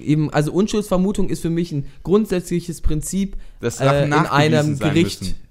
eben, 0.00 0.30
also 0.30 0.52
Unschuldsvermutung 0.52 1.28
ist 1.28 1.42
für 1.42 1.50
mich 1.50 1.72
ein 1.72 1.86
grundsätzliches 2.04 2.80
Prinzip 2.82 3.36
das 3.60 3.80
äh, 3.80 4.04
in 4.04 4.12
einem 4.12 4.78
Gericht. 4.78 5.22
Müssen 5.22 5.48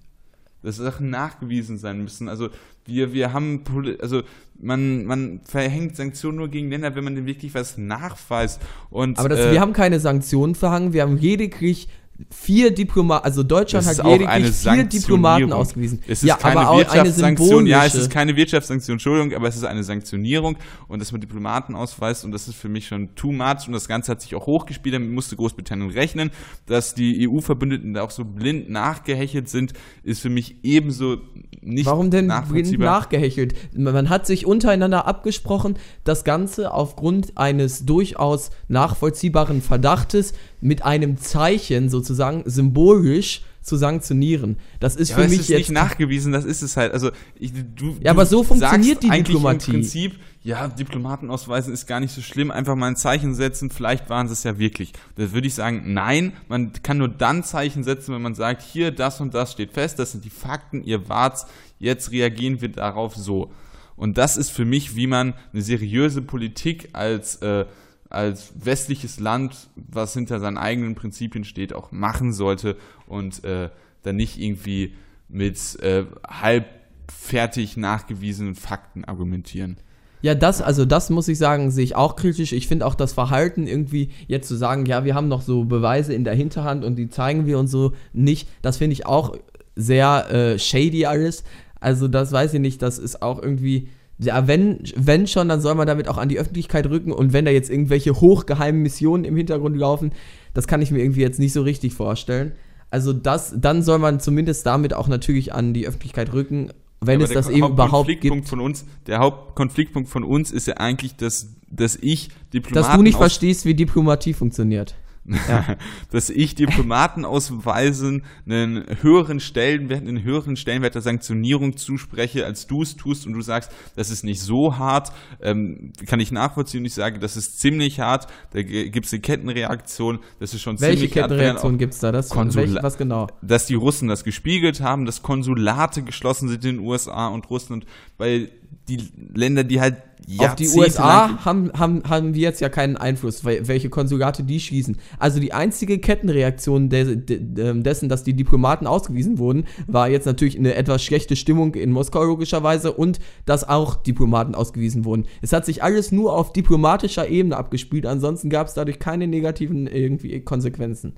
dass 0.63 0.78
Sachen 0.78 1.10
nachgewiesen 1.10 1.78
sein 1.78 2.02
müssen. 2.02 2.28
Also 2.30 2.50
wir, 2.86 3.13
wir 3.13 3.34
haben, 3.34 3.63
also 4.02 4.23
man, 4.60 5.06
man 5.06 5.41
verhängt 5.45 5.95
Sanktionen 5.95 6.38
nur 6.38 6.50
gegen 6.50 6.69
Länder, 6.69 6.95
wenn 6.95 7.04
man 7.04 7.15
denn 7.15 7.26
wirklich 7.26 7.54
was 7.54 7.78
nachweist. 7.78 8.62
Und, 8.89 9.19
Aber 9.19 9.30
das, 9.30 9.39
äh, 9.39 9.52
wir 9.52 9.62
haben 9.62 9.73
keine 9.73 10.00
Sanktionen 10.00 10.56
verhangen, 10.56 10.93
wir 10.93 11.04
haben 11.04 11.17
lediglich 11.17 11.88
vier 12.32 12.74
Diplomaten, 12.74 13.26
also 13.26 13.44
Deutschland 13.44 13.86
hat 13.86 14.04
lediglich 14.04 14.56
vier 14.56 14.84
Diplomaten 14.84 15.54
ausgewiesen. 15.54 16.00
Es 16.08 16.24
ist 16.24 16.30
ja, 16.30 16.36
keine 16.36 16.62
aber 16.62 16.78
Wirtschaftssanktion. 16.80 17.68
Ja, 17.68 17.86
es 17.86 17.96
ist 17.96 18.10
keine 18.10 18.36
Wirtschaftssanktion, 18.36 18.96
Entschuldigung, 18.96 19.34
aber 19.36 19.48
es 19.48 19.56
ist 19.56 19.64
eine 19.64 19.84
Sanktionierung 19.84 20.58
und 20.88 21.00
dass 21.00 21.12
man 21.12 21.22
Diplomaten 21.22 21.76
ausweist 21.76 22.26
und 22.26 22.32
das 22.32 22.48
ist 22.48 22.56
für 22.56 22.70
mich 22.70 22.88
schon 22.88 23.14
too 23.16 23.32
much 23.32 23.68
und 23.68 23.74
das 23.74 23.88
Ganze 23.88 24.12
hat 24.12 24.22
sich 24.22 24.34
auch 24.34 24.48
hochgespielt, 24.48 24.96
damit 24.96 25.12
musste 25.12 25.36
Großbritannien 25.36 25.92
rechnen, 25.92 26.32
dass 26.66 26.96
die 26.96 27.28
EU-Verbündeten 27.30 27.94
da 27.94 28.02
auch 28.02 28.12
so 28.12 28.26
blind 28.26 28.70
nachgehechelt 28.70 29.48
sind, 29.48 29.74
ist 30.04 30.22
für 30.22 30.30
mich 30.30 30.58
ebenso 30.64 31.18
nicht 31.62 31.86
Warum 31.86 32.10
denn 32.10 32.32
blind 32.50 32.80
nachgehechelt? 32.80 33.54
Man 33.76 34.10
hat 34.10 34.26
sich 34.26 34.46
untereinander 34.46 35.06
abgesprochen, 35.06 35.78
das 36.04 36.24
Ganze 36.24 36.74
aufgrund 36.74 37.38
eines 37.38 37.86
durchaus 37.86 38.50
nachvollziehbaren 38.70 39.62
Verdachtes 39.62 40.34
mit 40.62 40.84
einem 40.84 41.18
Zeichen 41.18 41.90
sozusagen 41.90 42.07
symbolisch 42.15 43.41
zu 43.67 43.76
sanktionieren. 43.76 44.58
Das 44.80 44.96
ist 44.96 45.10
ja, 45.10 45.17
für 45.17 45.28
mich 45.28 45.41
ist 45.41 45.50
jetzt 45.50 45.58
nicht 45.58 45.72
nachgewiesen, 45.72 46.32
das 46.32 46.46
ist 46.46 46.62
es 46.62 46.78
halt. 46.78 46.93
Also 46.93 47.12
ich, 47.38 47.52
du, 47.76 47.98
ja, 48.02 48.12
aber 48.12 48.26
so 48.26 48.43
funktioniert 48.43 49.04
die 49.04 49.10
Diplomatie. 49.10 49.72
Im 49.72 49.78
Prinzip, 49.78 50.15
ja, 50.41 50.70
Diplomaten 50.70 51.30
ausweisen 51.30 51.74
ist 51.74 51.86
gar 51.86 52.00
nicht 52.00 52.13
so 52.13 52.22
schlimm, 52.22 52.50
einfach 52.50 52.76
mal 52.76 52.88
ein 52.88 52.96
Zeichen 52.96 53.36
setzen, 53.36 53.70
vielleicht 53.70 54.10
waren 54.10 54.28
sie 54.28 54.34
es 54.34 54.43
ja 54.43 54.58
wirklich. 54.58 54.93
Da 55.15 55.34
würde 55.34 55.48
ich 55.48 55.54
sagen, 55.54 55.93
nein, 55.93 56.32
man 56.48 56.72
kann 56.82 56.98
nur 56.98 57.10
dann 57.10 57.43
Zeichen 57.43 57.84
setzen, 57.84 58.15
wenn 58.15 58.22
man 58.22 58.36
sagt, 58.36 58.62
hier, 58.62 58.91
das 58.91 59.20
und 59.20 59.34
das 59.34 59.52
steht 59.52 59.74
fest, 59.74 60.00
das 60.00 60.13
sind 60.13 60.24
die 60.24 60.30
Fakten, 60.30 60.84
ihr 60.84 61.10
wart's, 61.10 61.46
jetzt 61.78 62.12
reagieren 62.12 62.62
wir 62.62 62.70
darauf 62.70 63.15
so. 63.15 63.52
Und 63.98 64.17
das 64.17 64.38
ist 64.38 64.50
für 64.50 64.63
mich, 64.63 64.96
wie 64.96 65.08
man 65.08 65.34
eine 65.52 65.62
seriöse 65.62 66.22
Politik 66.22 66.89
als 66.93 67.38
äh, 67.38 67.65
als 68.10 68.54
westliches 68.56 69.20
Land, 69.20 69.70
was 69.76 70.13
hinter 70.13 70.39
seinen 70.39 70.58
eigenen 70.58 70.96
Prinzipien 70.96 71.43
steht, 71.43 71.74
auch 71.74 71.91
machen 71.91 72.34
sollte 72.34 72.78
und 73.08 73.43
äh, 73.43 73.70
dann 74.04 74.15
nicht 74.15 74.39
irgendwie 74.39 74.93
mit 75.30 75.80
äh, 75.82 76.06
halb 76.28 76.65
fertig 77.12 77.78
nachgewiesenen 77.78 78.56
Fakten 78.56 79.06
argumentieren. 79.06 79.78
Ja, 80.22 80.34
das, 80.34 80.62
also 80.62 80.84
das 80.86 81.10
muss 81.10 81.28
ich 81.28 81.38
sagen, 81.38 81.70
sehe 81.70 81.84
ich 81.84 81.96
auch 81.96 82.15
kritisch. 82.15 82.52
Ich 82.52 82.67
finde 82.67 82.86
auch 82.86 82.96
das 82.96 83.13
Verhalten 83.13 83.67
irgendwie 83.67 84.10
jetzt 84.28 84.48
zu 84.48 84.56
sagen, 84.56 84.86
ja, 84.86 85.06
wir 85.06 85.13
haben 85.13 85.28
noch 85.28 85.41
so 85.41 85.65
Beweise 85.65 86.13
in 86.13 86.24
der 86.24 86.34
Hinterhand 86.34 86.84
und 86.84 86.96
die 86.96 87.10
zeigen 87.10 87.46
wir 87.46 87.60
und 87.60 87.67
so 87.67 87.93
nicht, 88.13 88.50
das 88.62 88.78
finde 88.78 88.93
ich 88.93 89.06
auch 89.06 89.38
sehr 89.76 90.32
äh, 90.32 90.60
shady 90.60 91.06
alles. 91.06 91.43
Also 91.80 92.08
das 92.08 92.32
weiß 92.32 92.56
ich 92.56 92.60
nicht, 92.60 92.82
das 92.82 92.98
ist 92.98 93.22
auch 93.22 93.41
irgendwie, 93.41 93.89
ja, 94.20 94.48
wenn, 94.48 94.80
wenn 94.96 95.28
schon, 95.28 95.48
dann 95.50 95.62
soll 95.62 95.76
man 95.76 95.86
damit 95.86 96.08
auch 96.08 96.18
an 96.18 96.30
die 96.30 96.40
Öffentlichkeit 96.40 96.88
rücken 96.88 97.12
und 97.12 97.34
wenn 97.34 97.46
da 97.46 97.52
jetzt 97.52 97.70
irgendwelche 97.70 98.20
hochgeheimen 98.20 98.82
Missionen 98.82 99.26
im 99.26 99.36
Hintergrund 99.36 99.78
laufen, 99.78 100.12
das 100.54 100.68
kann 100.68 100.82
ich 100.82 100.92
mir 100.92 101.00
irgendwie 101.00 101.22
jetzt 101.22 101.40
nicht 101.40 101.54
so 101.54 101.62
richtig 101.62 101.94
vorstellen. 101.94 102.54
Also 102.90 103.14
das, 103.14 103.54
dann 103.56 103.84
soll 103.84 104.00
man 104.00 104.20
zumindest 104.20 104.66
damit 104.66 104.94
auch 104.94 105.08
natürlich 105.08 105.54
an 105.54 105.74
die 105.74 105.88
Öffentlichkeit 105.88 106.34
rücken, 106.34 106.72
wenn 107.00 107.22
es 107.22 107.32
das 107.32 107.50
eben 107.50 107.68
überhaupt 107.68 108.10
gibt. 108.20 108.48
Von 108.48 108.60
uns, 108.60 108.86
der 109.06 109.20
Hauptkonfliktpunkt 109.20 110.10
von 110.10 110.24
uns 110.24 110.52
ist 110.52 110.68
ja 110.68 110.78
eigentlich, 110.78 111.16
dass, 111.16 111.50
dass 111.70 111.96
ich 111.96 112.30
Diplomaten 112.54 112.88
Dass 112.88 112.96
du 112.96 113.04
nicht 113.04 113.18
verstehst, 113.18 113.66
wie 113.66 113.76
Diplomatie 113.76 114.34
funktioniert. 114.34 114.96
Ja. 115.28 115.76
dass 116.12 116.30
ich 116.30 116.56
Diplomaten 116.56 117.26
ausweisen 117.26 118.24
einen 118.46 118.86
höheren 119.02 119.40
Stellenwert, 119.40 120.02
einen 120.02 120.24
höheren 120.24 120.56
Stellenwert 120.56 120.96
der 120.96 121.02
Sanktionierung 121.02 121.76
zuspreche, 121.76 122.46
als 122.46 122.68
du 122.68 122.82
es 122.82 122.96
tust 122.96 123.28
und 123.28 123.34
du 123.34 123.42
sagst, 123.42 123.72
das 123.96 124.10
ist 124.10 124.24
nicht 124.24 124.42
so 124.42 124.78
hart, 124.78 125.12
ähm, 125.42 125.92
kann 126.06 126.20
ich 126.20 126.32
nachvollziehen 126.32 126.82
und 126.82 126.86
ich 126.86 126.94
sage, 126.94 127.20
das 127.20 127.36
ist 127.36 127.60
ziemlich 127.60 128.00
hart, 128.00 128.28
da 128.52 128.62
gibt 128.62 129.06
es 129.06 129.13
eine 129.13 129.22
Kettenreaktion, 129.22 130.20
das 130.40 130.54
ist 130.54 130.62
schon 130.62 130.80
Welche 130.80 130.98
ziemlich 130.98 131.12
Kettenreaktion 131.12 131.78
gibt 131.78 131.94
es 131.94 132.00
da? 132.00 132.12
Das 132.12 132.34
welche, 132.36 132.82
was 132.82 132.98
genau? 132.98 133.28
Dass 133.42 133.66
die 133.66 133.76
Russen 133.76 134.08
das 134.08 134.24
gespiegelt 134.24 134.82
haben, 134.82 135.06
dass 135.06 135.22
Konsulate 135.22 136.04
geschlossen 136.04 136.48
sind 136.48 136.63
in 136.63 136.78
den 136.78 136.86
USA 136.86 137.28
und 137.28 137.50
Russland, 137.50 137.86
weil 138.18 138.50
die 138.88 139.00
Länder, 139.34 139.64
die 139.64 139.82
halt 139.82 139.98
auf 140.40 140.56
die 140.56 140.68
USA 140.68 141.46
haben, 141.46 141.72
haben, 141.74 142.04
haben 142.04 142.34
wir 142.34 142.42
jetzt 142.42 142.60
ja 142.60 142.68
keinen 142.68 142.98
Einfluss, 142.98 143.46
welche 143.46 143.90
Konsulate 143.90 144.44
die 144.44 144.60
schießen. 144.60 144.98
Also 145.20 145.40
die 145.40 145.54
einzige 145.54 146.00
Kettenreaktion 146.00 146.90
de, 146.90 147.16
de, 147.16 147.40
ähm, 147.60 147.84
dessen, 147.84 148.10
dass 148.10 148.24
die 148.24 148.34
Diplomaten 148.34 148.88
ausgewiesen 148.88 149.38
wurden, 149.38 149.66
war 149.88 150.10
jetzt 150.10 150.26
natürlich 150.26 150.58
eine 150.58 150.76
etwas 150.76 151.04
schlechte 151.04 151.38
Stimmung 151.38 151.76
in 151.76 151.92
Moskau 151.92 152.24
logischerweise 152.24 152.92
und 152.92 153.20
dass 153.46 153.68
auch 153.68 153.96
Diplomaten 153.96 154.54
ausgewiesen 154.54 155.06
wurden. 155.06 155.26
Es 155.42 155.54
hat 155.54 155.66
sich 155.66 155.82
alles 155.82 156.12
nur 156.12 156.34
auf 156.34 156.52
diplomatischer 156.52 157.30
Ebene 157.30 157.56
abgespielt, 157.56 158.06
ansonsten 158.06 158.50
gab 158.50 158.68
es 158.68 158.74
dadurch 158.74 159.00
keine 159.00 159.28
negativen 159.28 159.88
irgendwie 159.88 160.42
Konsequenzen 160.42 161.14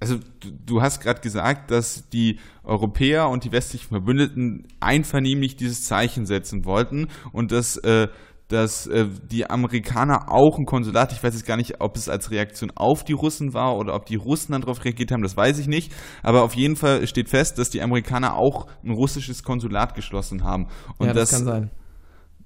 also 0.00 0.16
du, 0.40 0.50
du 0.66 0.82
hast 0.82 1.00
gerade 1.00 1.20
gesagt, 1.20 1.70
dass 1.70 2.08
die 2.08 2.38
Europäer 2.64 3.28
und 3.28 3.44
die 3.44 3.52
westlichen 3.52 3.88
Verbündeten 3.88 4.66
einvernehmlich 4.80 5.56
dieses 5.56 5.84
Zeichen 5.84 6.24
setzen 6.24 6.64
wollten 6.64 7.08
und 7.32 7.52
dass, 7.52 7.76
äh, 7.76 8.08
dass 8.48 8.86
äh, 8.86 9.06
die 9.30 9.48
Amerikaner 9.48 10.32
auch 10.32 10.58
ein 10.58 10.64
Konsulat, 10.64 11.12
ich 11.12 11.22
weiß 11.22 11.34
jetzt 11.34 11.46
gar 11.46 11.58
nicht, 11.58 11.80
ob 11.80 11.96
es 11.96 12.08
als 12.08 12.30
Reaktion 12.30 12.72
auf 12.74 13.04
die 13.04 13.12
Russen 13.12 13.52
war 13.52 13.76
oder 13.76 13.94
ob 13.94 14.06
die 14.06 14.16
Russen 14.16 14.52
dann 14.52 14.62
darauf 14.62 14.84
reagiert 14.84 15.12
haben, 15.12 15.22
das 15.22 15.36
weiß 15.36 15.58
ich 15.58 15.68
nicht, 15.68 15.92
aber 16.22 16.42
auf 16.42 16.54
jeden 16.54 16.76
Fall 16.76 17.06
steht 17.06 17.28
fest, 17.28 17.58
dass 17.58 17.68
die 17.68 17.82
Amerikaner 17.82 18.36
auch 18.36 18.68
ein 18.82 18.92
russisches 18.92 19.42
Konsulat 19.42 19.94
geschlossen 19.94 20.44
haben. 20.44 20.68
Und 20.96 21.08
ja, 21.08 21.12
das, 21.12 21.30
das 21.30 21.38
kann 21.38 21.46
sein. 21.46 21.70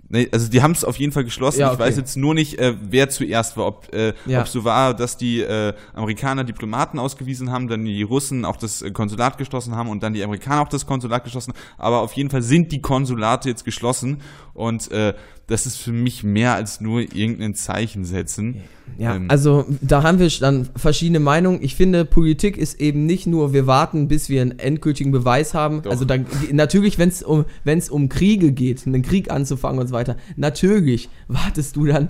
Nee, 0.08 0.28
also 0.32 0.48
die 0.50 0.62
haben 0.62 0.72
es 0.72 0.84
auf 0.84 0.96
jeden 0.96 1.12
Fall 1.12 1.24
geschlossen. 1.24 1.60
Ja, 1.60 1.68
okay. 1.68 1.74
Ich 1.74 1.80
weiß 1.80 1.96
jetzt 1.96 2.16
nur 2.16 2.34
nicht, 2.34 2.58
äh, 2.58 2.74
wer 2.80 3.08
zuerst 3.08 3.56
war. 3.56 3.66
Ob 3.66 3.92
äh, 3.94 4.12
Ja. 4.26 4.42
es 4.42 4.52
so 4.52 4.62
war, 4.64 4.94
dass 4.94 5.16
die 5.16 5.40
äh, 5.40 5.72
Amerikaner 5.94 6.44
Diplomaten 6.44 6.98
ausgewiesen 6.98 7.50
haben, 7.50 7.68
dann 7.68 7.84
die 7.84 8.02
Russen 8.02 8.44
auch 8.44 8.56
das 8.56 8.82
äh, 8.82 8.90
Konsulat 8.90 9.38
geschlossen 9.38 9.74
haben 9.74 9.88
und 9.88 10.02
dann 10.02 10.12
die 10.12 10.22
Amerikaner 10.22 10.62
auch 10.62 10.68
das 10.68 10.86
Konsulat 10.86 11.24
geschlossen. 11.24 11.54
Aber 11.78 12.00
auf 12.00 12.12
jeden 12.12 12.30
Fall 12.30 12.42
sind 12.42 12.70
die 12.70 12.82
Konsulate 12.82 13.48
jetzt 13.48 13.64
geschlossen 13.64 14.20
und 14.52 14.90
äh, 14.92 15.14
das 15.46 15.66
ist 15.66 15.76
für 15.76 15.92
mich 15.92 16.22
mehr 16.22 16.54
als 16.54 16.80
nur 16.80 17.00
irgendein 17.00 17.54
Zeichen 17.54 18.04
setzen. 18.04 18.62
Ja, 18.98 19.16
Ähm, 19.16 19.26
also 19.28 19.66
da 19.80 20.02
haben 20.02 20.18
wir 20.18 20.28
dann 20.40 20.68
verschiedene 20.76 21.20
Meinungen. 21.20 21.62
Ich 21.62 21.74
finde, 21.74 22.04
Politik 22.04 22.56
ist 22.56 22.80
eben 22.80 23.06
nicht 23.06 23.26
nur, 23.26 23.52
wir 23.52 23.66
warten, 23.66 24.08
bis 24.08 24.28
wir 24.28 24.42
einen 24.42 24.58
endgültigen 24.58 25.12
Beweis 25.12 25.54
haben. 25.54 25.82
Doch. 25.82 25.90
Also 25.90 26.04
dann, 26.04 26.26
natürlich, 26.52 26.98
wenn 26.98 27.08
es 27.08 27.22
um, 27.22 27.44
wenn's 27.64 27.90
um 27.90 28.08
Kriege 28.08 28.52
geht, 28.52 28.86
einen 28.86 29.02
Krieg 29.02 29.30
anzufangen 29.30 29.80
und 29.80 29.88
so 29.88 29.94
weiter, 29.94 30.16
natürlich 30.36 31.08
wartest 31.28 31.76
du 31.76 31.86
dann. 31.86 32.08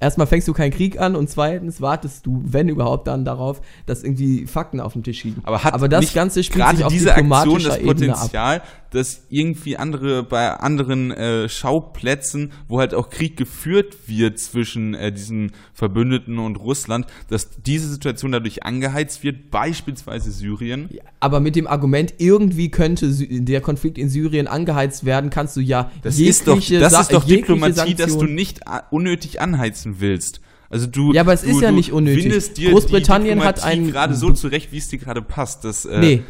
Erstmal 0.00 0.26
fängst 0.26 0.48
du 0.48 0.52
keinen 0.52 0.72
Krieg 0.72 1.00
an 1.00 1.14
und 1.14 1.30
zweitens 1.30 1.80
wartest 1.80 2.26
du, 2.26 2.42
wenn 2.44 2.68
überhaupt, 2.68 3.06
dann 3.06 3.24
darauf, 3.24 3.60
dass 3.86 4.02
irgendwie 4.02 4.48
Fakten 4.48 4.80
auf 4.80 4.94
dem 4.94 5.04
Tisch 5.04 5.22
liegen. 5.22 5.40
Aber 5.44 5.62
hat 5.62 5.80
das 5.92 6.00
nicht 6.00 6.14
Ganze 6.14 6.42
spielt 6.42 6.68
sich 6.70 6.84
auf 6.84 6.92
diese 6.92 7.14
Aktion 7.14 7.58
diplomatischer 7.58 7.68
das 7.68 7.78
Ebene 7.78 8.18
ab. 8.18 8.62
Dass 8.92 9.22
irgendwie 9.30 9.76
andere 9.76 10.22
bei 10.22 10.50
anderen 10.50 11.10
äh, 11.10 11.48
Schauplätzen, 11.48 12.52
wo 12.68 12.78
halt 12.78 12.94
auch 12.94 13.08
Krieg 13.10 13.36
geführt 13.36 13.96
wird 14.06 14.38
zwischen 14.38 14.94
äh, 14.94 15.10
diesen 15.10 15.52
Verbündeten 15.72 16.38
und 16.38 16.56
Russland, 16.56 17.06
dass 17.28 17.48
diese 17.62 17.88
Situation 17.88 18.32
dadurch 18.32 18.62
angeheizt 18.64 19.24
wird, 19.24 19.50
beispielsweise 19.50 20.30
Syrien. 20.30 20.90
Aber 21.20 21.40
mit 21.40 21.56
dem 21.56 21.66
Argument, 21.66 22.14
irgendwie 22.18 22.70
könnte 22.70 23.10
Sy 23.12 23.42
der 23.44 23.60
Konflikt 23.62 23.96
in 23.98 24.08
Syrien 24.10 24.46
angeheizt 24.46 25.04
werden, 25.04 25.30
kannst 25.30 25.56
du 25.56 25.60
ja 25.60 25.90
Das 26.02 26.18
ist 26.18 26.46
doch, 26.46 26.60
das 26.60 26.92
Sa- 26.92 27.00
ist 27.00 27.12
doch 27.12 27.24
Diplomatie, 27.24 27.94
dass 27.94 28.16
du 28.18 28.26
nicht 28.26 28.68
a- 28.68 28.84
unnötig 28.90 29.40
anheizen 29.40 29.96
willst. 30.00 30.40
Also 30.68 30.86
du, 30.86 31.12
Ja, 31.12 31.20
aber 31.20 31.34
es 31.34 31.42
du, 31.42 31.48
ist 31.50 31.60
ja 31.60 31.70
nicht 31.70 31.92
unnötig. 31.92 32.32
Großbritannien 32.70 33.38
die 33.40 33.44
hat 33.44 33.62
einen- 33.62 33.90
gerade 33.90 34.14
so 34.14 34.30
zurecht, 34.32 34.72
wie 34.72 34.78
es 34.78 34.88
dir 34.88 34.98
gerade 34.98 35.20
passt. 35.20 35.64
Das, 35.64 35.84
äh, 35.84 35.98
Nee. 36.00 36.22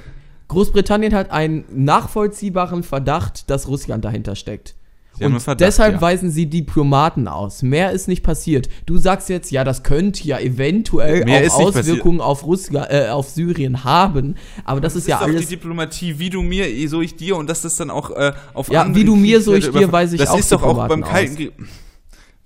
Großbritannien 0.52 1.14
hat 1.14 1.30
einen 1.30 1.64
nachvollziehbaren 1.72 2.82
Verdacht, 2.82 3.48
dass 3.48 3.68
Russland 3.68 4.04
dahinter 4.04 4.36
steckt. 4.36 4.74
Sie 5.18 5.24
Und 5.24 5.40
Verdacht, 5.40 5.60
deshalb 5.60 5.94
ja. 5.94 6.00
weisen 6.00 6.30
sie 6.30 6.46
Diplomaten 6.46 7.26
aus. 7.28 7.62
Mehr 7.62 7.92
ist 7.92 8.06
nicht 8.06 8.22
passiert. 8.22 8.68
Du 8.86 8.98
sagst 8.98 9.28
jetzt, 9.28 9.50
ja, 9.50 9.64
das 9.64 9.82
könnte 9.82 10.24
ja 10.24 10.38
eventuell 10.38 11.24
Mehr 11.24 11.42
ist 11.42 11.52
auch 11.52 11.74
Auswirkungen 11.74 12.20
auf, 12.20 12.44
Russland, 12.44 12.88
äh, 12.90 13.08
auf 13.08 13.30
Syrien 13.30 13.84
haben. 13.84 14.36
Aber 14.64 14.80
das, 14.80 14.94
ist 14.94 15.08
ja 15.08 15.18
doch 15.18 15.26
alles. 15.26 15.42
die 15.42 15.56
Diplomatie, 15.56 16.18
wie 16.18 16.30
du 16.30 16.42
mir, 16.42 16.88
so 16.88 17.00
ich 17.00 17.16
dir 17.16 17.36
und 17.36 17.48
dass 17.48 17.62
das 17.62 17.76
dann 17.76 17.90
auch 17.90 18.10
äh, 18.10 18.32
auf 18.54 18.70
Ja, 18.70 18.82
andere 18.82 19.00
wie 19.00 19.04
du 19.04 19.16
mir, 19.16 19.40
so 19.40 19.54
ich 19.54 19.70
dir, 19.70 19.90
weiß 19.90 20.12
ich 20.12 20.18
das 20.18 20.30
auch 20.30 20.38
ist 20.38 20.52
doch 20.52 20.62
auch 20.62 20.86
beim 20.88 21.02
Kalten. 21.02 21.36
Krieg. 21.36 21.52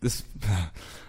Das, 0.01 0.25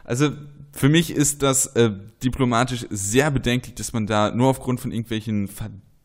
also 0.03 0.29
für 0.71 0.89
mich 0.89 1.11
ist 1.11 1.43
das 1.43 1.67
äh, 1.75 1.91
diplomatisch 2.23 2.85
sehr 2.89 3.31
bedenklich, 3.31 3.75
dass 3.75 3.93
man 3.93 4.05
da 4.07 4.31
nur 4.31 4.47
aufgrund 4.47 4.79
von 4.79 4.91
irgendwelchen 4.91 5.47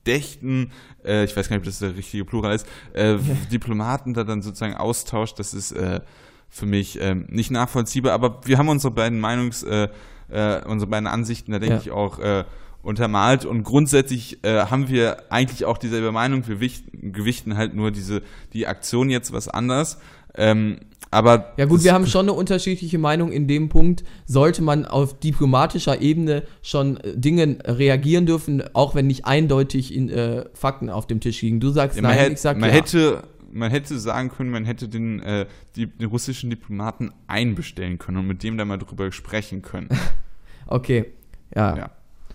verdächten, 0.04 0.70
äh, 1.04 1.24
ich 1.24 1.36
weiß 1.36 1.48
gar 1.48 1.56
nicht, 1.56 1.62
ob 1.62 1.66
das 1.66 1.78
der 1.78 1.96
richtige 1.96 2.24
Plural 2.24 2.54
ist, 2.54 2.66
äh, 2.94 3.16
Diplomaten 3.52 4.14
da 4.14 4.24
dann 4.24 4.42
sozusagen 4.42 4.74
austauscht. 4.74 5.38
Das 5.38 5.54
ist 5.54 5.72
äh, 5.72 6.00
für 6.48 6.66
mich 6.66 6.98
ähm, 7.00 7.26
nicht 7.28 7.50
nachvollziehbar. 7.50 8.12
Aber 8.12 8.40
wir 8.44 8.58
haben 8.58 8.68
unsere 8.68 8.92
beiden 8.92 9.20
Meinungs, 9.20 9.62
äh, 9.62 9.88
äh, 10.30 10.64
unsere 10.66 10.90
beiden 10.90 11.06
Ansichten, 11.06 11.52
da 11.52 11.58
denke 11.58 11.76
Ja. 11.76 11.80
ich 11.80 11.90
auch 11.90 12.18
äh, 12.18 12.44
untermalt 12.82 13.44
und 13.44 13.62
grundsätzlich 13.62 14.42
äh, 14.44 14.62
haben 14.66 14.88
wir 14.88 15.30
eigentlich 15.32 15.64
auch 15.64 15.78
dieselbe 15.78 16.10
Meinung. 16.10 16.46
Wir 16.48 16.58
wichten, 16.58 17.12
gewichten 17.12 17.56
halt 17.56 17.74
nur 17.74 17.90
diese 17.92 18.22
die 18.52 18.66
Aktion 18.66 19.08
jetzt 19.08 19.32
was 19.32 19.46
anders. 19.48 19.98
Ähm, 20.34 20.78
aber 21.12 21.52
Ja 21.58 21.66
gut, 21.66 21.84
wir 21.84 21.92
haben 21.92 22.06
schon 22.06 22.26
eine 22.26 22.32
unterschiedliche 22.32 22.98
Meinung 22.98 23.30
in 23.30 23.46
dem 23.46 23.68
Punkt. 23.68 24.02
Sollte 24.24 24.62
man 24.62 24.84
auf 24.86 25.18
diplomatischer 25.20 26.00
Ebene 26.00 26.42
schon 26.62 26.96
äh, 26.96 27.16
Dinge 27.16 27.58
reagieren 27.64 28.26
dürfen, 28.26 28.62
auch 28.74 28.94
wenn 28.96 29.06
nicht 29.06 29.26
eindeutig 29.26 29.94
in, 29.94 30.08
äh, 30.08 30.46
Fakten 30.54 30.90
auf 30.90 31.06
dem 31.06 31.20
Tisch 31.20 31.40
liegen. 31.42 31.60
Du 31.60 31.70
sagst 31.70 31.96
Ja, 31.96 32.02
nein, 32.02 32.18
hätte, 32.18 32.32
ich 32.32 32.40
sag 32.40 32.58
man 32.58 32.70
ja. 32.70 32.74
hätte 32.76 33.22
man 33.54 33.70
hätte 33.70 33.98
sagen 33.98 34.30
können, 34.30 34.50
man 34.50 34.64
hätte 34.64 34.88
den, 34.88 35.20
äh, 35.20 35.44
die, 35.76 35.86
den 35.86 36.08
russischen 36.08 36.48
Diplomaten 36.48 37.12
einbestellen 37.26 37.98
können 37.98 38.16
und 38.16 38.26
mit 38.26 38.42
dem 38.42 38.56
dann 38.56 38.66
mal 38.66 38.78
drüber 38.78 39.12
sprechen 39.12 39.62
können. 39.62 39.88
Okay, 40.66 41.12
ja. 41.54 41.76
Ja. 41.76 41.90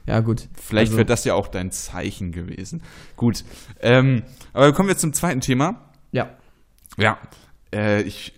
Ja, 0.05 0.19
gut. 0.19 0.47
Vielleicht 0.53 0.91
Also- 0.91 0.97
wäre 0.97 1.05
das 1.05 1.23
ja 1.25 1.33
auch 1.33 1.47
dein 1.47 1.71
Zeichen 1.71 2.31
gewesen. 2.31 2.83
Gut. 3.15 3.43
Ähm, 3.81 4.23
aber 4.53 4.71
kommen 4.73 4.89
wir 4.89 4.97
zum 4.97 5.11
zweiten 5.13 5.41
Thema. 5.41 5.89
Ja. 6.11 6.29
Ja. 6.97 7.17
Äh, 7.73 8.03
ich 8.03 8.33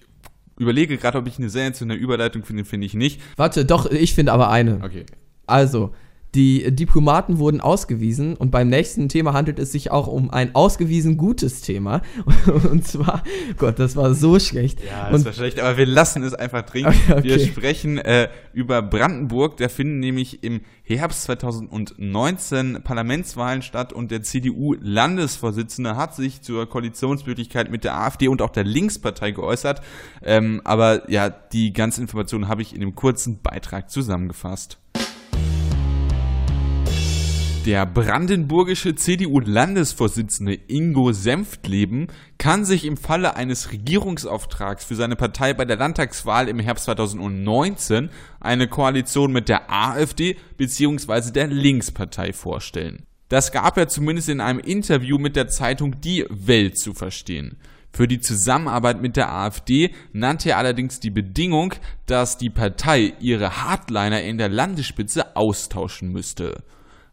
überlege 0.60 0.98
gerade, 0.98 1.18
ob 1.18 1.28
ich 1.28 1.40
eine 1.40 1.50
sensationelle 1.50 2.00
Überleitung 2.00 2.44
finde, 2.44 2.66
finde 2.66 2.86
ich 2.86 2.94
nicht. 2.94 3.22
Warte, 3.36 3.66
doch, 3.66 3.90
ich 3.90 4.14
finde 4.14 4.34
aber 4.34 4.52
eine. 4.52 4.82
Okay. 4.84 5.06
Also, 5.48 5.94
die 6.36 6.76
Diplomaten 6.76 7.40
wurden 7.40 7.60
ausgewiesen 7.60 8.36
und 8.36 8.52
beim 8.52 8.68
nächsten 8.68 9.10
Thema 9.10 9.34
handelt 9.34 9.58
es 9.58 9.72
sich 9.72 9.90
auch 9.90 10.06
um 10.06 10.30
ein 10.30 10.54
ausgewiesen 10.54 11.18
gutes 11.18 11.62
Thema. 11.62 12.02
Und 12.70 12.86
zwar, 12.86 13.24
Gott, 13.58 13.80
das 13.80 13.96
war 13.96 14.14
so 14.14 14.40
schlecht. 14.40 14.80
Ja, 14.84 15.10
das 15.10 15.22
und 15.22 15.26
war 15.26 15.34
schlecht, 15.34 15.60
aber 15.60 15.78
wir 15.78 15.88
lassen 15.88 16.22
es 16.24 16.34
einfach 16.34 16.62
drin. 16.64 16.86
Okay. 16.86 17.24
Wir 17.24 17.40
sprechen 17.40 17.98
äh, 17.98 18.30
über 18.54 18.82
Brandenburg. 18.82 19.58
Da 19.58 19.70
finden 19.70 20.00
nämlich 20.00 20.44
im 20.44 20.62
Herbst 20.84 21.24
2019 21.24 22.82
Parlamentswahlen 22.84 23.62
statt 23.62 23.92
und 23.94 24.12
der 24.12 24.22
CDU-Landesvorsitzende 24.22 25.96
hat 25.96 26.16
sich 26.16 26.42
zur 26.42 26.70
Koalitionsmöglichkeit 26.70 27.72
mit 27.72 27.84
der 27.84 27.96
AfD 27.96 28.28
und 28.28 28.42
auch 28.42 28.52
der 28.52 28.64
Linkspartei 28.64 29.32
geäußert. 29.32 29.82
Ähm, 30.24 30.62
aber 30.64 31.10
ja, 31.10 31.30
die 31.30 31.74
ganzen 31.74 32.02
Informationen 32.02 32.48
habe 32.48 32.62
ich 32.62 32.74
in 32.74 32.82
dem 32.82 32.96
kurzen 32.96 33.42
Beitrag 33.42 33.90
zusammengefasst. 33.90 34.78
Der 37.66 37.86
brandenburgische 37.86 38.96
CDU-Landesvorsitzende 38.96 40.58
Ingo 40.68 41.12
Senftleben 41.12 42.08
kann 42.38 42.64
sich 42.64 42.86
im 42.86 42.96
Falle 42.96 43.36
eines 43.36 43.74
Regierungsauftrags 43.74 44.86
für 44.86 44.96
seine 44.96 45.18
Partei 45.18 45.54
bei 45.54 45.66
der 45.66 45.76
Landtagswahl 45.76 46.48
im 46.48 46.60
Herbst 46.60 46.86
2019 46.86 48.12
eine 48.40 48.70
Koalition 48.70 49.34
mit 49.34 49.50
der 49.50 49.70
AfD 49.70 50.38
bzw. 50.56 51.32
der 51.32 51.48
Linkspartei 51.48 52.32
vorstellen. 52.32 53.04
Das 53.28 53.52
gab 53.52 53.78
er 53.78 53.90
zumindest 53.90 54.30
in 54.30 54.40
einem 54.40 54.60
Interview 54.60 55.18
mit 55.18 55.36
der 55.36 55.50
Zeitung 55.50 56.00
Die 56.00 56.26
Welt 56.30 56.80
zu 56.80 56.94
verstehen. 56.94 57.58
Für 57.92 58.08
die 58.08 58.22
Zusammenarbeit 58.22 59.02
mit 59.02 59.18
der 59.18 59.34
AfD 59.34 59.92
nannte 60.14 60.52
er 60.52 60.58
allerdings 60.60 61.02
die 61.02 61.10
Bedingung, 61.10 61.74
dass 62.06 62.38
die 62.38 62.50
Partei 62.50 63.14
ihre 63.20 63.64
Hardliner 63.64 64.22
in 64.22 64.38
der 64.38 64.50
Landesspitze 64.50 65.36
austauschen 65.36 66.12
müsste. 66.12 66.64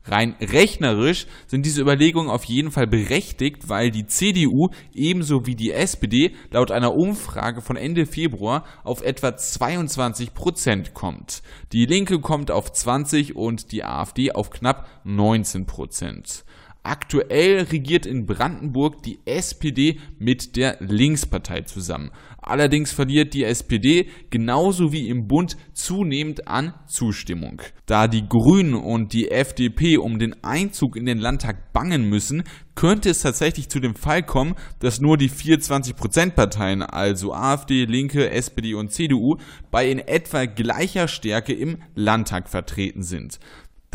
Rein 0.08 0.36
rechnerisch 0.40 1.26
sind 1.46 1.66
diese 1.66 1.82
Überlegungen 1.82 2.30
auf 2.30 2.44
jeden 2.44 2.70
Fall 2.70 2.86
berechtigt, 2.86 3.68
weil 3.68 3.90
die 3.90 4.06
CDU 4.06 4.68
ebenso 4.94 5.46
wie 5.46 5.56
die 5.56 5.72
SPD 5.72 6.32
laut 6.50 6.70
einer 6.70 6.94
Umfrage 6.94 7.60
von 7.60 7.76
Ende 7.76 8.06
Februar 8.06 8.64
auf 8.84 9.02
etwa 9.02 9.36
22 9.36 10.32
Prozent 10.34 10.94
kommt. 10.94 11.42
Die 11.72 11.86
Linke 11.86 12.20
kommt 12.20 12.50
auf 12.50 12.72
20 12.72 13.34
und 13.34 13.72
die 13.72 13.84
AfD 13.84 14.32
auf 14.32 14.50
knapp 14.50 14.88
19 15.04 15.66
Prozent. 15.66 16.44
Aktuell 16.86 17.62
regiert 17.62 18.06
in 18.06 18.26
Brandenburg 18.26 19.02
die 19.02 19.18
SPD 19.24 19.98
mit 20.20 20.54
der 20.54 20.76
Linkspartei 20.78 21.62
zusammen. 21.62 22.12
Allerdings 22.40 22.92
verliert 22.92 23.34
die 23.34 23.42
SPD 23.42 24.08
genauso 24.30 24.92
wie 24.92 25.08
im 25.08 25.26
Bund 25.26 25.56
zunehmend 25.72 26.46
an 26.46 26.74
Zustimmung. 26.86 27.60
Da 27.86 28.06
die 28.06 28.28
Grünen 28.28 28.74
und 28.74 29.12
die 29.14 29.32
FDP 29.32 29.98
um 29.98 30.20
den 30.20 30.44
Einzug 30.44 30.94
in 30.94 31.06
den 31.06 31.18
Landtag 31.18 31.72
bangen 31.72 32.08
müssen, 32.08 32.44
könnte 32.76 33.10
es 33.10 33.18
tatsächlich 33.18 33.68
zu 33.68 33.80
dem 33.80 33.96
Fall 33.96 34.22
kommen, 34.22 34.54
dass 34.78 35.00
nur 35.00 35.16
die 35.16 35.30
24%-Parteien, 35.30 36.82
also 36.82 37.32
AfD, 37.32 37.84
Linke, 37.84 38.30
SPD 38.30 38.74
und 38.74 38.92
CDU, 38.92 39.38
bei 39.72 39.90
in 39.90 39.98
etwa 39.98 40.44
gleicher 40.44 41.08
Stärke 41.08 41.52
im 41.52 41.78
Landtag 41.96 42.48
vertreten 42.48 43.02
sind 43.02 43.40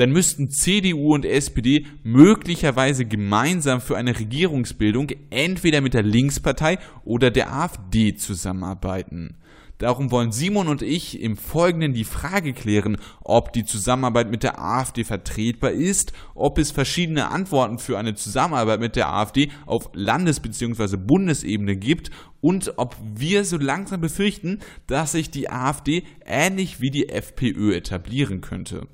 dann 0.01 0.11
müssten 0.11 0.49
CDU 0.49 1.13
und 1.13 1.25
SPD 1.25 1.85
möglicherweise 2.01 3.05
gemeinsam 3.05 3.81
für 3.81 3.97
eine 3.97 4.17
Regierungsbildung 4.17 5.09
entweder 5.29 5.79
mit 5.79 5.93
der 5.93 6.01
Linkspartei 6.01 6.79
oder 7.05 7.29
der 7.29 7.53
AfD 7.53 8.15
zusammenarbeiten. 8.15 9.37
Darum 9.77 10.09
wollen 10.09 10.31
Simon 10.31 10.67
und 10.69 10.81
ich 10.81 11.21
im 11.21 11.37
Folgenden 11.37 11.93
die 11.93 12.03
Frage 12.03 12.53
klären, 12.53 12.97
ob 13.23 13.53
die 13.53 13.63
Zusammenarbeit 13.63 14.31
mit 14.31 14.41
der 14.41 14.59
AfD 14.59 15.03
vertretbar 15.03 15.71
ist, 15.71 16.13
ob 16.33 16.57
es 16.57 16.71
verschiedene 16.71 17.29
Antworten 17.29 17.77
für 17.77 17.99
eine 17.99 18.15
Zusammenarbeit 18.15 18.79
mit 18.79 18.95
der 18.95 19.13
AfD 19.13 19.49
auf 19.67 19.91
Landes- 19.93 20.39
bzw. 20.39 20.97
Bundesebene 20.97 21.75
gibt 21.75 22.09
und 22.41 22.73
ob 22.77 22.95
wir 23.15 23.45
so 23.45 23.57
langsam 23.57 24.01
befürchten, 24.01 24.59
dass 24.87 25.11
sich 25.11 25.29
die 25.29 25.51
AfD 25.51 26.03
ähnlich 26.25 26.81
wie 26.81 26.89
die 26.89 27.09
FPÖ 27.09 27.75
etablieren 27.75 28.41
könnte. 28.41 28.87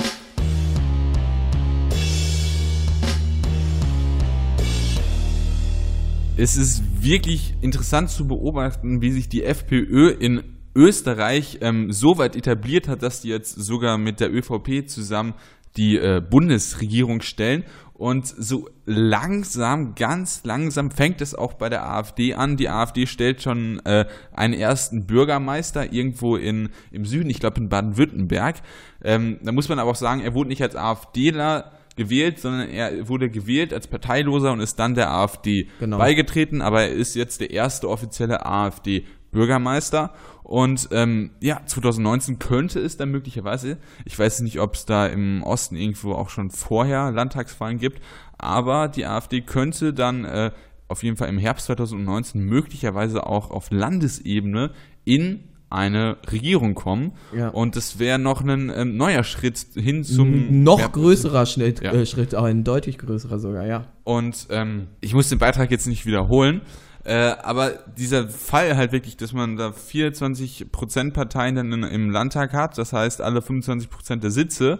Es 6.38 6.56
ist 6.56 6.84
wirklich 7.02 7.56
interessant 7.62 8.12
zu 8.12 8.28
beobachten, 8.28 9.02
wie 9.02 9.12
sich 9.12 9.28
die 9.28 9.43
FPÖ 9.43 10.12
in 10.12 10.43
Österreich 10.76 11.58
ähm, 11.62 11.91
so 11.91 12.19
weit 12.19 12.36
etabliert 12.36 12.88
hat, 12.88 13.02
dass 13.02 13.21
die 13.21 13.30
jetzt 13.30 13.56
sogar 13.56 13.97
mit 13.97 14.19
der 14.19 14.32
ÖVP 14.32 14.88
zusammen 14.88 15.34
die 15.78 15.97
äh, 15.97 16.21
Bundesregierung 16.21 17.21
stellen. 17.21 17.63
Und 17.93 18.28
so 18.28 18.69
langsam, 18.86 19.95
ganz 19.95 20.43
langsam 20.43 20.91
fängt 20.91 21.21
es 21.21 21.34
auch 21.34 21.56
bei 21.56 21.69
der 21.69 21.89
AfD 21.89 22.36
an. 22.36 22.56
Die 22.56 22.69
AfD 22.69 23.08
stellt 23.08 23.41
schon 23.41 23.80
äh, 23.86 24.06
einen 24.32 24.54
ersten 24.54 25.08
Bürgermeister 25.08 25.91
irgendwo 25.91 26.36
in, 26.36 26.69
im 26.91 27.06
Süden, 27.06 27.32
ich 27.32 27.39
glaube 27.39 27.60
in 27.60 27.69
Baden-Württemberg. 27.69 28.58
Ähm, 29.04 29.39
da 29.41 29.52
muss 29.52 29.69
man 29.69 29.80
aber 29.80 29.89
auch 29.89 29.95
sagen, 29.95 30.21
er 30.21 30.36
wurde 30.36 30.50
nicht 30.50 30.62
als 30.62 30.76
AfDler 30.76 31.71
gewählt, 31.97 32.39
sondern 32.39 32.69
er 32.69 33.10
wurde 33.10 33.29
gewählt 33.29 33.73
als 33.73 33.88
Parteiloser 33.88 34.53
und 34.53 34.62
ist 34.62 34.79
dann 34.79 34.93
der 34.93 35.12
AfD 35.12 35.69
genau. 35.79 35.97
beigetreten, 35.97 36.62
aber 36.62 36.83
er 36.83 36.91
ist 36.91 37.15
jetzt 37.15 37.41
der 37.41 37.51
erste 37.51 37.89
offizielle 37.89 38.45
AfD-Bürgermeister. 38.45 40.13
Und 40.43 40.88
ähm, 40.91 41.31
ja, 41.41 41.62
2019 41.65 42.39
könnte 42.39 42.79
es 42.79 42.95
dann 42.95 43.12
möglicherweise, 43.12 43.77
ich 44.05 44.17
weiß 44.17 44.39
nicht, 44.41 44.62
ob 44.62 44.75
es 44.75 44.86
da 44.86 45.05
im 45.05 45.43
Osten 45.43 45.75
irgendwo 45.75 46.13
auch 46.13 46.29
schon 46.29 46.51
vorher 46.51 47.12
Landtagswahlen 47.12 47.79
gibt, 47.79 48.01
aber 48.38 48.88
die 48.88 49.05
AfD 49.05 49.41
könnte 49.41 49.93
dann 49.93 50.23
äh, 50.23 50.51
auf 50.88 51.03
jeden 51.03 51.17
Fall 51.17 51.27
im 51.27 51.38
Herbst 51.38 51.65
2019 51.65 52.41
möglicherweise 52.41 53.27
auch 53.27 53.51
auf 53.51 53.71
Landesebene 53.71 54.71
in 55.03 55.43
eine 55.69 56.17
Regierung 56.32 56.75
kommen. 56.75 57.12
Ja. 57.36 57.49
Und 57.49 57.75
das 57.75 57.99
wäre 57.99 58.19
noch 58.19 58.41
ein 58.41 58.71
ähm, 58.73 58.97
neuer 58.97 59.23
Schritt 59.23 59.65
hin 59.75 60.03
zum. 60.03 60.63
Noch 60.63 60.80
ja, 60.80 60.88
größerer 60.88 61.45
Schritt, 61.45 61.82
ja. 61.82 61.91
äh, 61.91 62.06
Schritt, 62.06 62.36
auch 62.36 62.45
ein 62.45 62.63
deutlich 62.63 62.97
größerer 62.97 63.39
sogar, 63.39 63.65
ja. 63.65 63.86
Und 64.03 64.47
ähm, 64.49 64.88
ich 65.01 65.13
muss 65.13 65.30
den 65.30 65.39
Beitrag 65.39 65.71
jetzt 65.71 65.88
nicht 65.88 66.06
wiederholen. 66.06 66.62
Äh, 67.03 67.36
aber 67.41 67.71
dieser 67.97 68.27
Fall 68.27 68.75
halt 68.75 68.91
wirklich, 68.91 69.15
dass 69.15 69.32
man 69.32 69.56
da 69.56 69.69
24% 69.69 71.13
Parteien 71.13 71.56
dann 71.56 71.71
in, 71.71 71.84
im 71.84 72.10
Landtag 72.10 72.51
hat, 72.51 72.77
das 72.77 72.91
heißt 72.91 73.21
alle 73.21 73.39
25% 73.39 74.17
der 74.17 74.32
Sitze, 74.32 74.80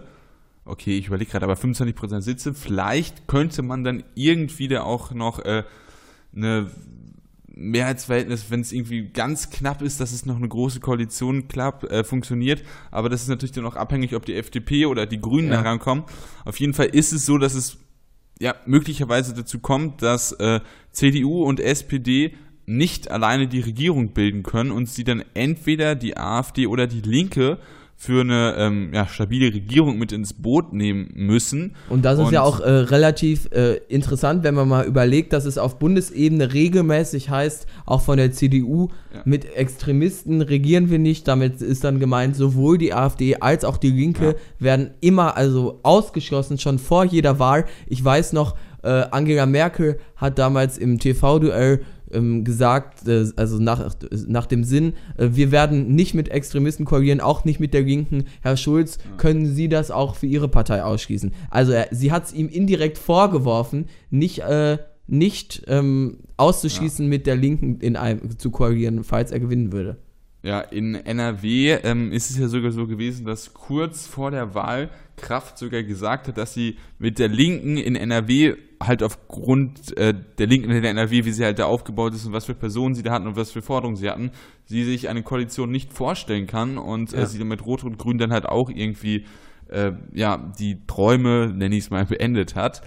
okay, 0.66 0.98
ich 0.98 1.06
überlege 1.06 1.30
gerade, 1.30 1.44
aber 1.44 1.54
25% 1.54 2.20
Sitze, 2.20 2.52
vielleicht 2.52 3.28
könnte 3.28 3.62
man 3.62 3.82
dann 3.82 4.04
irgendwie 4.14 4.68
da 4.68 4.82
auch 4.82 5.12
noch 5.12 5.38
äh, 5.38 5.64
eine 6.36 6.66
Mehrheitsverhältnis, 7.58 8.50
wenn 8.50 8.60
es 8.60 8.72
irgendwie 8.72 9.08
ganz 9.08 9.50
knapp 9.50 9.82
ist, 9.82 10.00
dass 10.00 10.12
es 10.12 10.24
noch 10.24 10.36
eine 10.36 10.48
große 10.48 10.80
Koalition 10.80 11.48
klappt, 11.48 11.84
äh, 11.84 12.04
funktioniert. 12.04 12.62
Aber 12.90 13.08
das 13.08 13.22
ist 13.22 13.28
natürlich 13.28 13.52
dann 13.52 13.66
auch 13.66 13.76
abhängig, 13.76 14.14
ob 14.14 14.24
die 14.24 14.34
FDP 14.34 14.86
oder 14.86 15.06
die 15.06 15.20
Grünen 15.20 15.50
ja. 15.50 15.62
herankommen. 15.62 16.04
Auf 16.44 16.60
jeden 16.60 16.72
Fall 16.72 16.86
ist 16.86 17.12
es 17.12 17.26
so, 17.26 17.36
dass 17.36 17.54
es 17.54 17.78
ja 18.38 18.54
möglicherweise 18.66 19.34
dazu 19.34 19.58
kommt, 19.58 20.02
dass 20.02 20.32
äh, 20.32 20.60
CDU 20.92 21.42
und 21.42 21.58
SPD 21.58 22.34
nicht 22.66 23.10
alleine 23.10 23.48
die 23.48 23.60
Regierung 23.60 24.12
bilden 24.12 24.42
können 24.42 24.70
und 24.70 24.88
sie 24.88 25.02
dann 25.02 25.24
entweder 25.34 25.94
die 25.94 26.16
AfD 26.16 26.66
oder 26.66 26.86
die 26.86 27.00
Linke 27.00 27.58
für 28.00 28.20
eine 28.20 28.54
ähm, 28.56 28.90
ja, 28.94 29.08
stabile 29.08 29.52
Regierung 29.52 29.98
mit 29.98 30.12
ins 30.12 30.32
Boot 30.32 30.72
nehmen 30.72 31.10
müssen. 31.16 31.74
Und 31.88 32.04
das 32.04 32.20
ist 32.20 32.26
Und 32.26 32.32
ja 32.32 32.42
auch 32.42 32.60
äh, 32.60 32.70
relativ 32.70 33.50
äh, 33.50 33.80
interessant, 33.88 34.44
wenn 34.44 34.54
man 34.54 34.68
mal 34.68 34.86
überlegt, 34.86 35.32
dass 35.32 35.44
es 35.44 35.58
auf 35.58 35.80
Bundesebene 35.80 36.54
regelmäßig 36.54 37.28
heißt, 37.28 37.66
auch 37.86 38.00
von 38.00 38.16
der 38.16 38.30
CDU, 38.30 38.90
ja. 39.12 39.22
mit 39.24 39.52
Extremisten 39.56 40.42
regieren 40.42 40.90
wir 40.90 41.00
nicht. 41.00 41.26
Damit 41.26 41.60
ist 41.60 41.82
dann 41.82 41.98
gemeint, 41.98 42.36
sowohl 42.36 42.78
die 42.78 42.94
AfD 42.94 43.34
als 43.40 43.64
auch 43.64 43.76
die 43.76 43.90
Linke 43.90 44.26
ja. 44.26 44.34
werden 44.60 44.92
immer 45.00 45.36
also 45.36 45.80
ausgeschlossen, 45.82 46.56
schon 46.56 46.78
vor 46.78 47.04
jeder 47.04 47.40
Wahl. 47.40 47.64
Ich 47.88 48.04
weiß 48.04 48.32
noch, 48.32 48.54
äh, 48.84 49.06
Angela 49.10 49.46
Merkel 49.46 49.98
hat 50.14 50.38
damals 50.38 50.78
im 50.78 51.00
TV-Duell 51.00 51.80
gesagt, 52.44 53.06
äh, 53.06 53.26
also 53.36 53.58
nach, 53.58 53.94
nach 54.26 54.46
dem 54.46 54.64
Sinn, 54.64 54.94
äh, 55.16 55.28
wir 55.32 55.50
werden 55.50 55.94
nicht 55.94 56.14
mit 56.14 56.28
Extremisten 56.28 56.84
koalieren, 56.84 57.20
auch 57.20 57.44
nicht 57.44 57.60
mit 57.60 57.74
der 57.74 57.82
Linken. 57.82 58.24
Herr 58.40 58.56
Schulz, 58.56 58.98
können 59.16 59.46
Sie 59.46 59.68
das 59.68 59.90
auch 59.90 60.16
für 60.16 60.26
Ihre 60.26 60.48
Partei 60.48 60.82
ausschließen? 60.82 61.32
Also 61.50 61.72
er, 61.72 61.88
sie 61.90 62.12
hat 62.12 62.26
es 62.26 62.32
ihm 62.32 62.48
indirekt 62.48 62.98
vorgeworfen, 62.98 63.86
nicht, 64.10 64.40
äh, 64.40 64.78
nicht 65.06 65.62
ähm, 65.66 66.18
auszuschließen, 66.36 67.06
ja. 67.06 67.08
mit 67.08 67.26
der 67.26 67.36
Linken 67.36 67.80
in 67.80 67.96
einem, 67.96 68.38
zu 68.38 68.50
koalieren, 68.50 69.04
falls 69.04 69.30
er 69.30 69.40
gewinnen 69.40 69.72
würde. 69.72 69.98
Ja, 70.42 70.60
in 70.60 70.94
NRW 70.94 71.78
ähm, 71.82 72.12
ist 72.12 72.30
es 72.30 72.38
ja 72.38 72.48
sogar 72.48 72.70
so 72.70 72.86
gewesen, 72.86 73.26
dass 73.26 73.54
kurz 73.54 74.06
vor 74.06 74.30
der 74.30 74.54
Wahl 74.54 74.88
Kraft 75.18 75.58
sogar 75.58 75.82
gesagt 75.82 76.28
hat, 76.28 76.38
dass 76.38 76.54
sie 76.54 76.76
mit 76.98 77.18
der 77.18 77.28
Linken 77.28 77.76
in 77.76 77.96
NRW 77.96 78.54
halt 78.82 79.02
aufgrund 79.02 79.96
äh, 79.96 80.14
der 80.38 80.46
Linken 80.46 80.70
in 80.70 80.82
der 80.82 80.90
NRW, 80.90 81.24
wie 81.24 81.32
sie 81.32 81.44
halt 81.44 81.58
da 81.58 81.66
aufgebaut 81.66 82.14
ist 82.14 82.24
und 82.26 82.32
was 82.32 82.46
für 82.46 82.54
Personen 82.54 82.94
sie 82.94 83.02
da 83.02 83.12
hatten 83.12 83.26
und 83.26 83.36
was 83.36 83.50
für 83.50 83.62
Forderungen 83.62 83.96
sie 83.96 84.08
hatten, 84.08 84.30
sie 84.64 84.84
sich 84.84 85.08
eine 85.08 85.22
Koalition 85.22 85.70
nicht 85.70 85.92
vorstellen 85.92 86.46
kann 86.46 86.78
und 86.78 87.12
äh, 87.12 87.18
ja. 87.18 87.22
äh, 87.24 87.26
sie 87.26 87.42
mit 87.44 87.64
Rot 87.66 87.84
und 87.84 87.98
Grün 87.98 88.18
dann 88.18 88.32
halt 88.32 88.46
auch 88.46 88.70
irgendwie 88.70 89.26
äh, 89.68 89.92
ja 90.12 90.52
die 90.58 90.86
Träume, 90.86 91.52
nenne 91.54 91.76
ich 91.76 91.84
es 91.84 91.90
mal, 91.90 92.04
beendet 92.06 92.54
hat. 92.54 92.82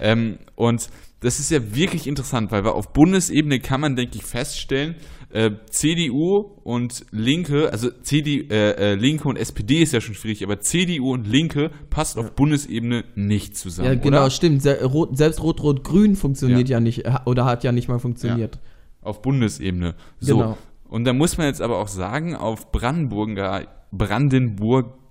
ähm, 0.00 0.38
und 0.54 0.88
das 1.20 1.40
ist 1.40 1.50
ja 1.50 1.74
wirklich 1.74 2.06
interessant, 2.06 2.52
weil 2.52 2.66
auf 2.66 2.92
Bundesebene 2.92 3.60
kann 3.60 3.80
man, 3.80 3.96
denke 3.96 4.18
ich, 4.18 4.24
feststellen, 4.24 4.96
äh, 5.34 5.50
CDU 5.68 6.52
und 6.62 7.04
Linke, 7.10 7.72
also 7.72 7.90
CD, 8.02 8.46
äh, 8.48 8.92
äh, 8.92 8.94
Linke 8.94 9.28
und 9.28 9.36
SPD 9.36 9.82
ist 9.82 9.92
ja 9.92 10.00
schon 10.00 10.14
schwierig, 10.14 10.44
aber 10.44 10.60
CDU 10.60 11.12
und 11.12 11.26
Linke 11.26 11.72
passt 11.90 12.16
auf 12.18 12.32
Bundesebene 12.32 13.04
nicht 13.16 13.56
zusammen. 13.56 13.88
Ja, 13.88 13.94
genau, 13.96 14.22
oder? 14.22 14.30
stimmt. 14.30 14.62
Selbst 14.62 15.42
Rot-Rot-Grün 15.42 16.14
funktioniert 16.14 16.68
ja. 16.68 16.76
ja. 16.76 16.80
nicht 16.80 17.02
oder 17.26 17.46
hat 17.46 17.64
ja 17.64 17.72
nicht 17.72 17.88
mal 17.88 17.98
funktioniert. 17.98 18.54
Ja. 18.54 19.08
Auf 19.08 19.22
Bundesebene. 19.22 19.96
So. 20.20 20.36
Genau. 20.38 20.58
Und 20.88 21.04
da 21.04 21.12
muss 21.12 21.36
man 21.36 21.48
jetzt 21.48 21.60
aber 21.60 21.80
auch 21.80 21.88
sagen, 21.88 22.36
auf 22.36 22.70
Brandenburger, 22.70 23.66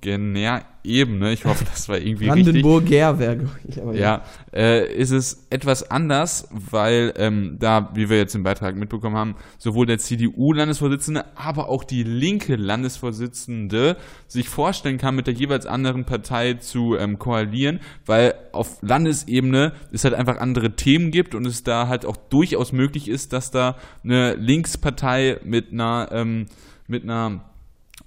Brandenburgener 0.03 0.63
Ebene, 0.85 1.31
ich 1.31 1.45
hoffe, 1.45 1.63
das 1.63 1.87
war 1.87 1.97
irgendwie 1.97 2.27
Brandenburger 2.27 3.17
wäre 3.17 3.49
ja, 3.73 3.93
ja 3.93 4.21
äh, 4.53 4.93
ist 4.93 5.11
es 5.11 5.47
etwas 5.49 5.89
anders, 5.89 6.49
weil 6.51 7.13
ähm, 7.15 7.55
da, 7.57 7.89
wie 7.93 8.09
wir 8.09 8.17
jetzt 8.17 8.35
im 8.35 8.43
Beitrag 8.43 8.75
mitbekommen 8.75 9.15
haben, 9.15 9.35
sowohl 9.57 9.85
der 9.85 9.97
CDU-Landesvorsitzende, 9.99 11.23
aber 11.37 11.69
auch 11.69 11.85
die 11.85 12.03
linke 12.03 12.57
Landesvorsitzende 12.57 13.95
sich 14.27 14.49
vorstellen 14.49 14.97
kann, 14.97 15.15
mit 15.15 15.27
der 15.27 15.35
jeweils 15.35 15.65
anderen 15.65 16.03
Partei 16.03 16.55
zu 16.55 16.97
ähm, 16.97 17.17
koalieren, 17.17 17.79
weil 18.05 18.33
auf 18.51 18.81
Landesebene 18.81 19.71
es 19.93 20.03
halt 20.03 20.15
einfach 20.15 20.37
andere 20.37 20.75
Themen 20.75 21.11
gibt 21.11 21.33
und 21.33 21.45
es 21.45 21.63
da 21.63 21.87
halt 21.87 22.05
auch 22.05 22.17
durchaus 22.17 22.73
möglich 22.73 23.07
ist, 23.07 23.31
dass 23.31 23.51
da 23.51 23.77
eine 24.03 24.35
Linkspartei 24.35 25.39
mit 25.45 25.71
einer 25.71 26.09
ähm, 26.11 26.47
mit 26.87 27.03
einer 27.03 27.45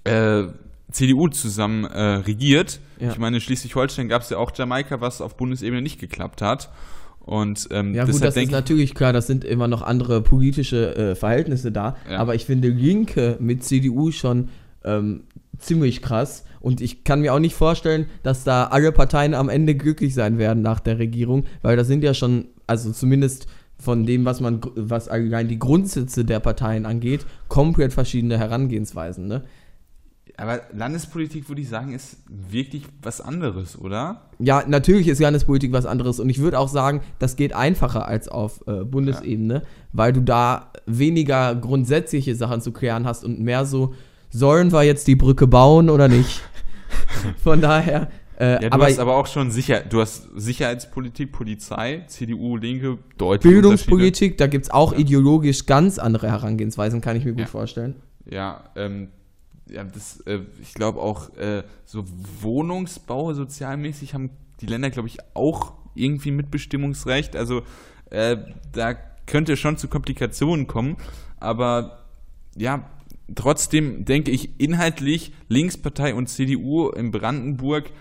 äh, 0.03 0.43
CDU 0.91 1.27
zusammen 1.27 1.83
äh, 1.85 2.01
regiert. 2.01 2.79
Ja. 2.99 3.11
Ich 3.11 3.17
meine, 3.17 3.41
Schleswig-Holstein 3.41 4.07
gab 4.07 4.21
es 4.21 4.29
ja 4.29 4.37
auch 4.37 4.51
Jamaika, 4.55 5.01
was 5.01 5.21
auf 5.21 5.35
Bundesebene 5.35 5.81
nicht 5.81 5.99
geklappt 5.99 6.41
hat. 6.41 6.69
Und 7.19 7.67
ähm, 7.71 7.93
Ja, 7.93 8.05
gut, 8.05 8.23
das 8.23 8.37
ist 8.37 8.51
natürlich 8.51 8.95
klar, 8.95 9.11
das 9.11 9.27
sind 9.27 9.43
immer 9.43 9.67
noch 9.67 9.81
andere 9.81 10.21
politische 10.21 10.95
äh, 10.95 11.15
Verhältnisse 11.15 11.73
da. 11.73 11.97
Ja. 12.09 12.19
Aber 12.19 12.35
ich 12.35 12.45
finde 12.45 12.69
Linke 12.69 13.35
mit 13.41 13.65
CDU 13.65 14.11
schon 14.11 14.47
ähm, 14.85 15.23
ziemlich 15.59 16.01
krass. 16.01 16.45
Und 16.61 16.79
ich 16.79 17.03
kann 17.03 17.21
mir 17.21 17.33
auch 17.33 17.39
nicht 17.39 17.55
vorstellen, 17.55 18.07
dass 18.23 18.45
da 18.45 18.65
alle 18.65 18.93
Parteien 18.93 19.33
am 19.33 19.49
Ende 19.49 19.75
glücklich 19.75 20.13
sein 20.13 20.37
werden 20.37 20.63
nach 20.63 20.79
der 20.79 20.99
Regierung, 20.99 21.43
weil 21.61 21.75
das 21.75 21.87
sind 21.87 22.03
ja 22.03 22.13
schon, 22.13 22.45
also 22.65 22.91
zumindest 22.91 23.47
von 23.79 24.05
dem, 24.05 24.25
was 24.25 24.39
man, 24.39 24.61
was 24.75 25.07
allein 25.07 25.47
die 25.47 25.59
Grundsätze 25.59 26.25
der 26.25 26.39
Parteien 26.39 26.85
angeht, 26.85 27.25
komplett 27.47 27.93
verschiedene 27.93 28.37
Herangehensweisen. 28.37 29.27
Ne? 29.27 29.43
Aber 30.37 30.61
Landespolitik, 30.71 31.49
würde 31.49 31.61
ich 31.61 31.69
sagen, 31.69 31.93
ist 31.93 32.17
wirklich 32.29 32.83
was 33.01 33.21
anderes, 33.21 33.77
oder? 33.79 34.21
Ja, 34.39 34.63
natürlich 34.67 35.07
ist 35.07 35.19
Landespolitik 35.19 35.71
was 35.71 35.85
anderes 35.87 36.19
und 36.19 36.29
ich 36.29 36.39
würde 36.39 36.59
auch 36.59 36.67
sagen, 36.69 37.01
das 37.17 37.35
geht 37.35 37.53
einfacher 37.53 38.07
als 38.07 38.27
auf 38.27 38.63
äh, 38.67 38.83
Bundesebene, 38.83 39.63
weil 39.93 40.13
du 40.13 40.21
da 40.21 40.71
weniger 40.85 41.55
grundsätzliche 41.55 42.35
Sachen 42.35 42.61
zu 42.61 42.71
klären 42.71 43.05
hast 43.05 43.25
und 43.25 43.39
mehr 43.39 43.65
so, 43.65 43.95
sollen 44.29 44.71
wir 44.71 44.83
jetzt 44.83 45.07
die 45.07 45.15
Brücke 45.15 45.47
bauen 45.47 45.89
oder 45.89 46.07
nicht? 46.07 46.41
Von 47.43 47.59
daher, 47.61 48.09
äh, 48.39 48.51
Ja, 48.53 48.59
du 48.59 48.71
aber, 48.73 48.85
hast 48.85 48.99
aber 48.99 49.15
auch 49.15 49.25
schon 49.27 49.49
sicher, 49.49 49.79
du 49.79 50.01
hast 50.01 50.27
Sicherheitspolitik, 50.35 51.31
Polizei, 51.31 52.03
CDU, 52.07 52.57
Linke, 52.57 52.99
deutsche 53.17 53.47
Bildungspolitik, 53.47 54.37
da 54.37 54.45
gibt 54.45 54.65
es 54.65 54.71
auch 54.71 54.93
ideologisch 54.93 55.65
ganz 55.65 55.97
andere 55.97 56.27
Herangehensweisen, 56.29 57.01
kann 57.01 57.15
ich 57.15 57.25
mir 57.25 57.31
gut 57.31 57.41
Ja. 57.41 57.47
vorstellen. 57.47 57.95
Ja, 58.29 58.65
ähm, 58.75 59.07
ja, 59.69 59.83
das, 59.83 60.21
äh, 60.21 60.39
ich 60.61 60.73
glaube 60.73 61.01
auch 61.01 61.35
äh, 61.37 61.63
so 61.85 62.03
Wohnungsbau 62.41 63.33
sozialmäßig 63.33 64.13
haben 64.13 64.31
die 64.61 64.65
Länder, 64.65 64.89
glaube 64.89 65.07
ich, 65.07 65.17
auch 65.33 65.73
irgendwie 65.95 66.31
Mitbestimmungsrecht. 66.31 67.35
Also 67.35 67.63
äh, 68.09 68.37
da 68.71 68.93
könnte 69.25 69.57
schon 69.57 69.77
zu 69.77 69.87
Komplikationen 69.87 70.67
kommen. 70.67 70.97
Aber 71.39 72.05
ja, 72.55 72.89
trotzdem 73.35 74.05
denke 74.05 74.31
ich 74.31 74.59
inhaltlich 74.59 75.33
Linkspartei 75.47 76.13
und 76.15 76.27
CDU 76.27 76.89
in 76.89 77.11
Brandenburg 77.11 77.91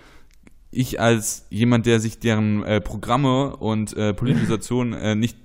ich 0.70 1.00
als 1.00 1.46
jemand, 1.50 1.86
der 1.86 2.00
sich 2.00 2.18
deren 2.18 2.62
äh, 2.62 2.80
Programme 2.80 3.56
und 3.56 3.96
äh, 3.96 4.12
Politisation 4.12 4.92
äh, 4.92 5.14
nicht 5.14 5.38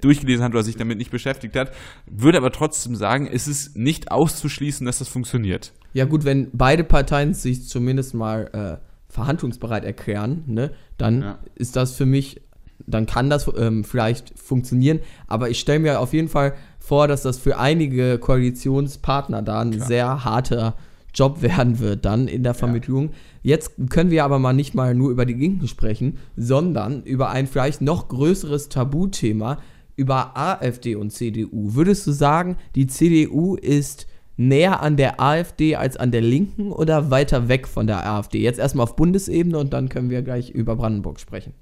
durchgelesen 0.00 0.44
hat 0.44 0.52
oder 0.52 0.62
sich 0.62 0.76
damit 0.76 0.98
nicht 0.98 1.10
beschäftigt 1.10 1.56
hat, 1.56 1.72
würde 2.06 2.38
aber 2.38 2.52
trotzdem 2.52 2.96
sagen, 2.96 3.28
es 3.32 3.48
ist 3.48 3.76
nicht 3.76 4.10
auszuschließen, 4.10 4.84
dass 4.86 4.98
das 4.98 5.08
funktioniert. 5.08 5.72
Ja 5.94 6.04
gut, 6.04 6.24
wenn 6.24 6.48
beide 6.52 6.84
Parteien 6.84 7.34
sich 7.34 7.66
zumindest 7.68 8.14
mal 8.14 8.78
äh, 8.80 9.12
verhandlungsbereit 9.12 9.84
erklären, 9.84 10.42
ne, 10.46 10.70
dann 10.98 11.22
Ja. 11.22 11.38
ist 11.54 11.76
das 11.76 11.92
für 11.94 12.06
mich, 12.06 12.40
dann 12.86 13.06
kann 13.06 13.28
das 13.30 13.50
ähm, 13.56 13.84
vielleicht 13.84 14.38
funktionieren. 14.38 15.00
Aber 15.26 15.50
ich 15.50 15.58
stelle 15.58 15.80
mir 15.80 16.00
auf 16.00 16.12
jeden 16.12 16.28
Fall 16.28 16.54
vor, 16.78 17.08
dass 17.08 17.22
das 17.22 17.38
für 17.38 17.58
einige 17.58 18.18
Koalitionspartner 18.18 19.42
da 19.42 19.60
ein 19.60 19.80
sehr 19.80 20.24
harter 20.24 20.74
Job 21.14 21.42
werden 21.42 21.78
wird 21.78 22.04
dann 22.04 22.28
in 22.28 22.42
der 22.42 22.54
Vermittlung. 22.54 23.10
Jetzt 23.42 23.72
können 23.88 24.10
wir 24.10 24.24
aber 24.24 24.38
mal 24.38 24.52
nicht 24.52 24.74
mal 24.74 24.94
nur 24.94 25.10
über 25.10 25.24
die 25.26 25.34
Linken 25.34 25.66
sprechen, 25.66 26.18
sondern 26.36 27.02
über 27.02 27.30
ein 27.30 27.46
vielleicht 27.46 27.80
noch 27.80 28.08
größeres 28.08 28.68
Tabuthema, 28.68 29.58
über 29.98 30.36
AfD 30.36 30.94
und 30.94 31.10
CDU. 31.10 31.74
Würdest 31.74 32.06
du 32.06 32.12
sagen, 32.12 32.56
die 32.76 32.86
CDU 32.86 33.56
ist 33.56 34.06
näher 34.36 34.80
an 34.80 34.96
der 34.96 35.20
AfD 35.20 35.74
als 35.74 35.96
an 35.96 36.12
der 36.12 36.20
Linken 36.20 36.70
oder 36.70 37.10
weiter 37.10 37.48
weg 37.48 37.66
von 37.66 37.88
der 37.88 38.06
AfD? 38.06 38.40
Jetzt 38.40 38.60
erstmal 38.60 38.84
auf 38.84 38.94
Bundesebene 38.94 39.58
und 39.58 39.72
dann 39.72 39.88
können 39.88 40.08
wir 40.08 40.22
gleich 40.22 40.50
über 40.50 40.76
Brandenburg 40.76 41.18
sprechen. 41.18 41.52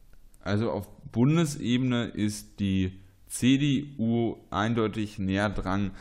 Also 0.43 0.71
auf 0.71 0.87
Bundesebene 1.11 2.05
ist 2.05 2.61
die 2.61 2.93
CDU 3.27 4.37
eindeutig 4.51 5.19
näher 5.19 5.49
dran 5.49 5.93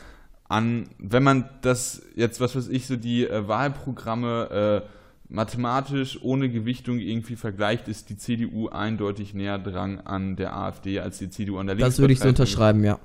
an, 0.48 0.90
wenn 0.98 1.22
man 1.22 1.48
das 1.62 2.02
jetzt, 2.14 2.40
was 2.40 2.54
weiß 2.54 2.68
ich, 2.68 2.86
so 2.86 2.96
die 2.96 3.26
äh, 3.26 3.48
Wahlprogramme 3.48 4.84
äh, 4.84 4.88
mathematisch 5.28 6.18
ohne 6.22 6.48
Gewichtung 6.48 6.98
irgendwie 6.98 7.36
vergleicht, 7.36 7.88
ist 7.88 8.10
die 8.10 8.16
CDU 8.16 8.68
eindeutig 8.68 9.34
näher 9.34 9.58
dran 9.58 9.98
an 10.00 10.36
der 10.36 10.56
AfD 10.56 11.00
als 11.00 11.18
die 11.18 11.30
CDU 11.30 11.58
an 11.58 11.66
der 11.66 11.76
Das 11.76 11.98
würde 11.98 12.12
ich 12.12 12.20
so 12.20 12.28
unterschreiben, 12.28 12.84
ja. 12.84 12.98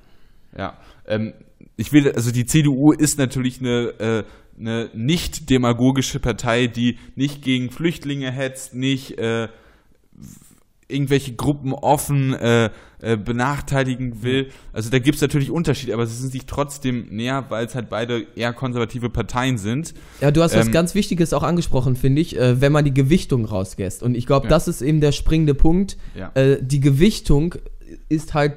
Ja, 0.56 0.76
ähm, 1.06 1.32
ich 1.76 1.92
will, 1.92 2.12
also 2.12 2.30
die 2.30 2.46
CDU 2.46 2.92
ist 2.92 3.18
natürlich 3.18 3.60
eine, 3.60 3.94
äh, 3.98 4.24
eine 4.58 4.90
nicht 4.92 5.48
demagogische 5.50 6.20
Partei, 6.20 6.66
die 6.66 6.98
nicht 7.16 7.42
gegen 7.42 7.70
Flüchtlinge 7.70 8.30
hetzt, 8.30 8.74
nicht 8.74 9.18
äh, 9.18 9.48
irgendwelche 10.88 11.34
Gruppen 11.34 11.72
offen 11.72 12.34
äh, 12.34 12.70
äh, 13.00 13.16
benachteiligen 13.16 14.22
will. 14.22 14.50
Also 14.72 14.90
da 14.90 14.98
gibt 14.98 15.16
es 15.16 15.22
natürlich 15.22 15.50
Unterschiede, 15.50 15.94
aber 15.94 16.06
sie 16.06 16.14
sind 16.14 16.32
sich 16.32 16.46
trotzdem 16.46 17.06
näher, 17.10 17.46
weil 17.48 17.66
es 17.66 17.74
halt 17.74 17.88
beide 17.88 18.26
eher 18.36 18.52
konservative 18.52 19.10
Parteien 19.10 19.58
sind. 19.58 19.94
Ja, 20.20 20.30
du 20.30 20.42
hast 20.42 20.56
was 20.56 20.66
Ähm, 20.66 20.72
ganz 20.72 20.94
Wichtiges 20.94 21.32
auch 21.32 21.42
angesprochen, 21.42 21.96
finde 21.96 22.20
ich, 22.22 22.36
äh, 22.38 22.60
wenn 22.60 22.72
man 22.72 22.84
die 22.84 22.94
Gewichtung 22.94 23.44
rauslässt. 23.44 24.02
Und 24.02 24.14
ich 24.14 24.26
glaube, 24.26 24.46
Ja. 24.46 24.50
das 24.50 24.68
ist 24.68 24.82
eben 24.82 25.00
der 25.00 25.12
springende 25.12 25.54
Punkt. 25.54 25.96
Ja. 26.14 26.30
Äh, 26.34 26.58
die 26.62 26.80
Gewichtung 26.80 27.54
ist 28.08 28.34
halt, 28.34 28.54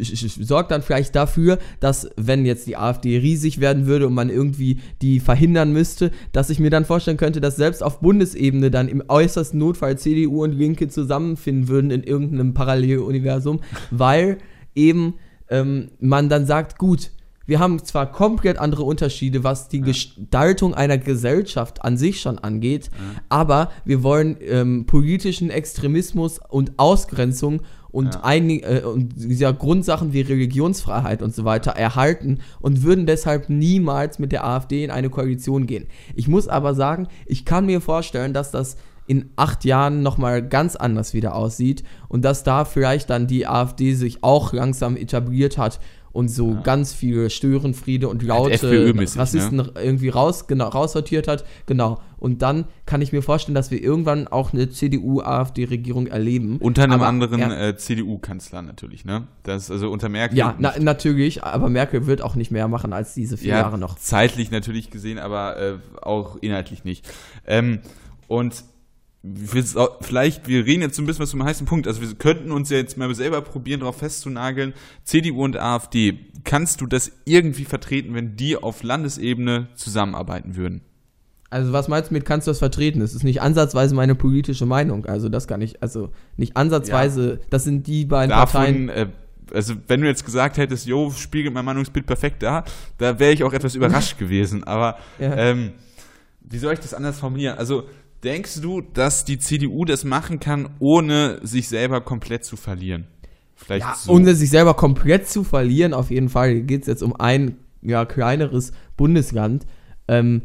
sorgt 0.00 0.70
dann 0.70 0.82
vielleicht 0.82 1.14
dafür, 1.14 1.58
dass 1.80 2.08
wenn 2.16 2.44
jetzt 2.44 2.66
die 2.66 2.76
AfD 2.76 3.18
riesig 3.18 3.60
werden 3.60 3.86
würde 3.86 4.06
und 4.06 4.14
man 4.14 4.30
irgendwie 4.30 4.80
die 5.02 5.20
verhindern 5.20 5.72
müsste, 5.72 6.10
dass 6.32 6.50
ich 6.50 6.58
mir 6.60 6.70
dann 6.70 6.84
vorstellen 6.84 7.16
könnte, 7.16 7.40
dass 7.40 7.56
selbst 7.56 7.82
auf 7.82 8.00
Bundesebene 8.00 8.70
dann 8.70 8.88
im 8.88 9.02
äußersten 9.08 9.58
Notfall 9.58 9.98
CDU 9.98 10.44
und 10.44 10.52
Linke 10.52 10.88
zusammenfinden 10.88 11.68
würden 11.68 11.90
in 11.90 12.02
irgendeinem 12.02 12.54
Paralleluniversum, 12.54 13.60
weil 13.90 14.38
eben 14.74 15.14
ähm, 15.50 15.90
man 16.00 16.28
dann 16.28 16.46
sagt, 16.46 16.78
gut, 16.78 17.10
wir 17.48 17.60
haben 17.60 17.82
zwar 17.82 18.12
komplett 18.12 18.58
andere 18.58 18.82
Unterschiede, 18.82 19.42
was 19.42 19.68
die 19.68 19.80
Gestaltung 19.80 20.74
einer 20.74 20.98
Gesellschaft 20.98 21.82
an 21.82 21.96
sich 21.96 22.20
schon 22.20 22.38
angeht, 22.38 22.90
aber 23.30 23.70
wir 23.86 24.02
wollen 24.02 24.36
ähm, 24.42 24.84
politischen 24.84 25.48
Extremismus 25.48 26.40
und 26.46 26.78
Ausgrenzung 26.78 27.62
und, 27.90 28.14
Ja. 28.14 28.24
einig, 28.24 28.64
äh, 28.64 28.82
und 28.82 29.14
ja, 29.16 29.50
Grundsachen 29.52 30.12
wie 30.12 30.20
Religionsfreiheit 30.20 31.22
und 31.22 31.34
so 31.34 31.44
weiter 31.44 31.72
erhalten 31.72 32.40
und 32.60 32.82
würden 32.82 33.06
deshalb 33.06 33.48
niemals 33.48 34.18
mit 34.18 34.32
der 34.32 34.44
AfD 34.44 34.84
in 34.84 34.90
eine 34.90 35.10
Koalition 35.10 35.66
gehen. 35.66 35.86
Ich 36.14 36.28
muss 36.28 36.48
aber 36.48 36.74
sagen, 36.74 37.08
ich 37.26 37.44
kann 37.44 37.66
mir 37.66 37.80
vorstellen, 37.80 38.32
dass 38.32 38.50
das 38.50 38.76
in 39.06 39.30
acht 39.36 39.64
Jahren 39.64 40.02
nochmal 40.02 40.46
ganz 40.46 40.76
anders 40.76 41.14
wieder 41.14 41.34
aussieht 41.34 41.82
und 42.08 42.26
dass 42.26 42.44
da 42.44 42.66
vielleicht 42.66 43.08
dann 43.08 43.26
die 43.26 43.46
AfD 43.46 43.94
sich 43.94 44.22
auch 44.22 44.52
langsam 44.52 44.98
etabliert 44.98 45.56
hat 45.56 45.80
und 46.18 46.26
so 46.26 46.58
ganz 46.64 46.92
viele 46.92 47.30
Störenfriede 47.30 48.08
und 48.08 48.24
laute 48.24 48.54
FPÖ-mäßig, 48.54 49.20
Rassisten 49.20 49.70
irgendwie 49.76 50.08
raus, 50.08 50.48
genau, 50.48 50.66
raussortiert 50.66 51.28
hat. 51.28 51.44
Genau. 51.66 52.00
Und 52.16 52.42
dann 52.42 52.64
kann 52.86 53.00
ich 53.02 53.12
mir 53.12 53.22
vorstellen, 53.22 53.54
dass 53.54 53.70
wir 53.70 53.80
irgendwann 53.80 54.26
auch 54.26 54.52
eine 54.52 54.68
CDU-AfD-Regierung 54.68 56.08
erleben. 56.08 56.56
Unter 56.58 56.82
einem 56.82 56.94
Aber, 56.94 57.06
anderen 57.06 57.38
ja. 57.38 57.68
äh, 57.68 57.76
CDU-Kanzler 57.76 58.62
natürlich, 58.62 59.04
ne? 59.04 59.28
Das 59.44 59.70
also 59.70 59.92
unter 59.92 60.08
Merkel. 60.08 60.36
Ja, 60.36 60.56
na, 60.58 60.74
natürlich, 60.80 61.44
aber 61.44 61.68
Merkel 61.68 62.08
wird 62.08 62.20
auch 62.20 62.34
nicht 62.34 62.50
mehr 62.50 62.66
machen 62.66 62.92
als 62.92 63.14
diese 63.14 63.36
vier 63.36 63.50
ja, 63.50 63.60
Jahre 63.60 63.78
noch. 63.78 63.96
Zeitlich 63.96 64.50
natürlich 64.50 64.90
gesehen, 64.90 65.20
aber 65.20 65.56
äh, 65.56 65.74
auch 66.02 66.38
inhaltlich 66.40 66.82
nicht. 66.82 67.08
Ähm, 67.46 67.78
und 68.26 68.64
sau- 69.22 69.96
vielleicht, 70.00 70.46
wir 70.48 70.64
reden 70.64 70.82
jetzt 70.82 70.96
so 70.96 71.02
ein 71.02 71.06
bisschen 71.06 71.22
was 71.22 71.30
zum 71.30 71.42
heißen 71.44 71.66
Punkt. 71.66 71.86
Also 71.86 72.00
wir 72.00 72.14
könnten 72.14 72.52
uns 72.52 72.70
ja 72.70 72.76
jetzt 72.78 72.96
mal 72.96 73.12
selber 73.14 73.40
probieren, 73.42 73.80
darauf 73.80 73.98
festzunageln. 73.98 74.74
CDU 75.04 75.44
und 75.44 75.56
AfD, 75.56 76.18
kannst 76.44 76.80
du 76.80 76.86
das 76.86 77.10
irgendwie 77.24 77.64
vertreten, 77.64 78.14
wenn 78.14 78.36
die 78.36 78.56
auf 78.56 78.82
Landesebene 78.82 79.68
zusammenarbeiten 79.74 80.56
würden? 80.56 80.82
Also 81.50 81.72
was 81.72 81.88
meinst 81.88 82.10
du 82.10 82.14
mit 82.14 82.24
kannst 82.26 82.46
du 82.46 82.50
das 82.50 82.58
vertreten? 82.58 83.00
Das 83.00 83.14
ist 83.14 83.24
nicht 83.24 83.40
ansatzweise 83.42 83.94
meine 83.94 84.14
politische 84.14 84.66
Meinung. 84.66 85.06
Also 85.06 85.28
das 85.28 85.48
kann 85.48 85.62
ich, 85.62 85.82
also 85.82 86.10
nicht 86.36 86.56
ansatzweise, 86.56 87.40
das 87.50 87.64
sind 87.64 87.86
die 87.86 88.04
beiden 88.04 88.30
Parteien. 88.34 88.88
Davon, 88.88 89.08
äh, 89.08 89.54
also 89.54 89.74
wenn 89.88 90.02
du 90.02 90.06
jetzt 90.06 90.26
gesagt 90.26 90.58
hättest, 90.58 90.86
jo, 90.86 91.10
spiegelt 91.10 91.54
mein 91.54 91.64
Meinungsbild 91.64 92.04
perfekt 92.06 92.42
da, 92.42 92.64
da 92.98 93.18
wäre 93.18 93.32
ich 93.32 93.44
auch 93.44 93.54
etwas 93.54 93.74
überrascht 93.74 94.18
gewesen. 94.18 94.62
Aber 94.64 94.98
Ja. 95.18 95.34
ähm, 95.36 95.72
wie 96.42 96.58
soll 96.58 96.74
ich 96.74 96.80
das 96.80 96.92
anders 96.94 97.18
formulieren? 97.18 97.56
Also 97.58 97.84
denkst 98.24 98.60
du, 98.60 98.80
dass 98.80 99.24
die 99.24 99.38
CDU 99.38 99.84
das 99.84 100.04
machen 100.04 100.40
kann, 100.40 100.70
ohne 100.78 101.40
sich 101.42 101.68
selber 101.68 102.00
komplett 102.00 102.44
zu 102.44 102.56
verlieren? 102.56 103.06
Vielleicht 103.54 103.86
Ja, 103.86 103.94
so. 103.94 104.12
ohne 104.12 104.34
sich 104.34 104.50
selber 104.50 104.74
komplett 104.74 105.28
zu 105.28 105.44
verlieren, 105.44 105.94
auf 105.94 106.10
jeden 106.10 106.28
Fall 106.28 106.60
geht 106.62 106.82
es 106.82 106.86
jetzt 106.86 107.02
um 107.02 107.14
ein 107.16 107.56
ja, 107.82 108.04
kleineres 108.04 108.72
Bundesland. 108.96 109.66
Ähm, 110.06 110.42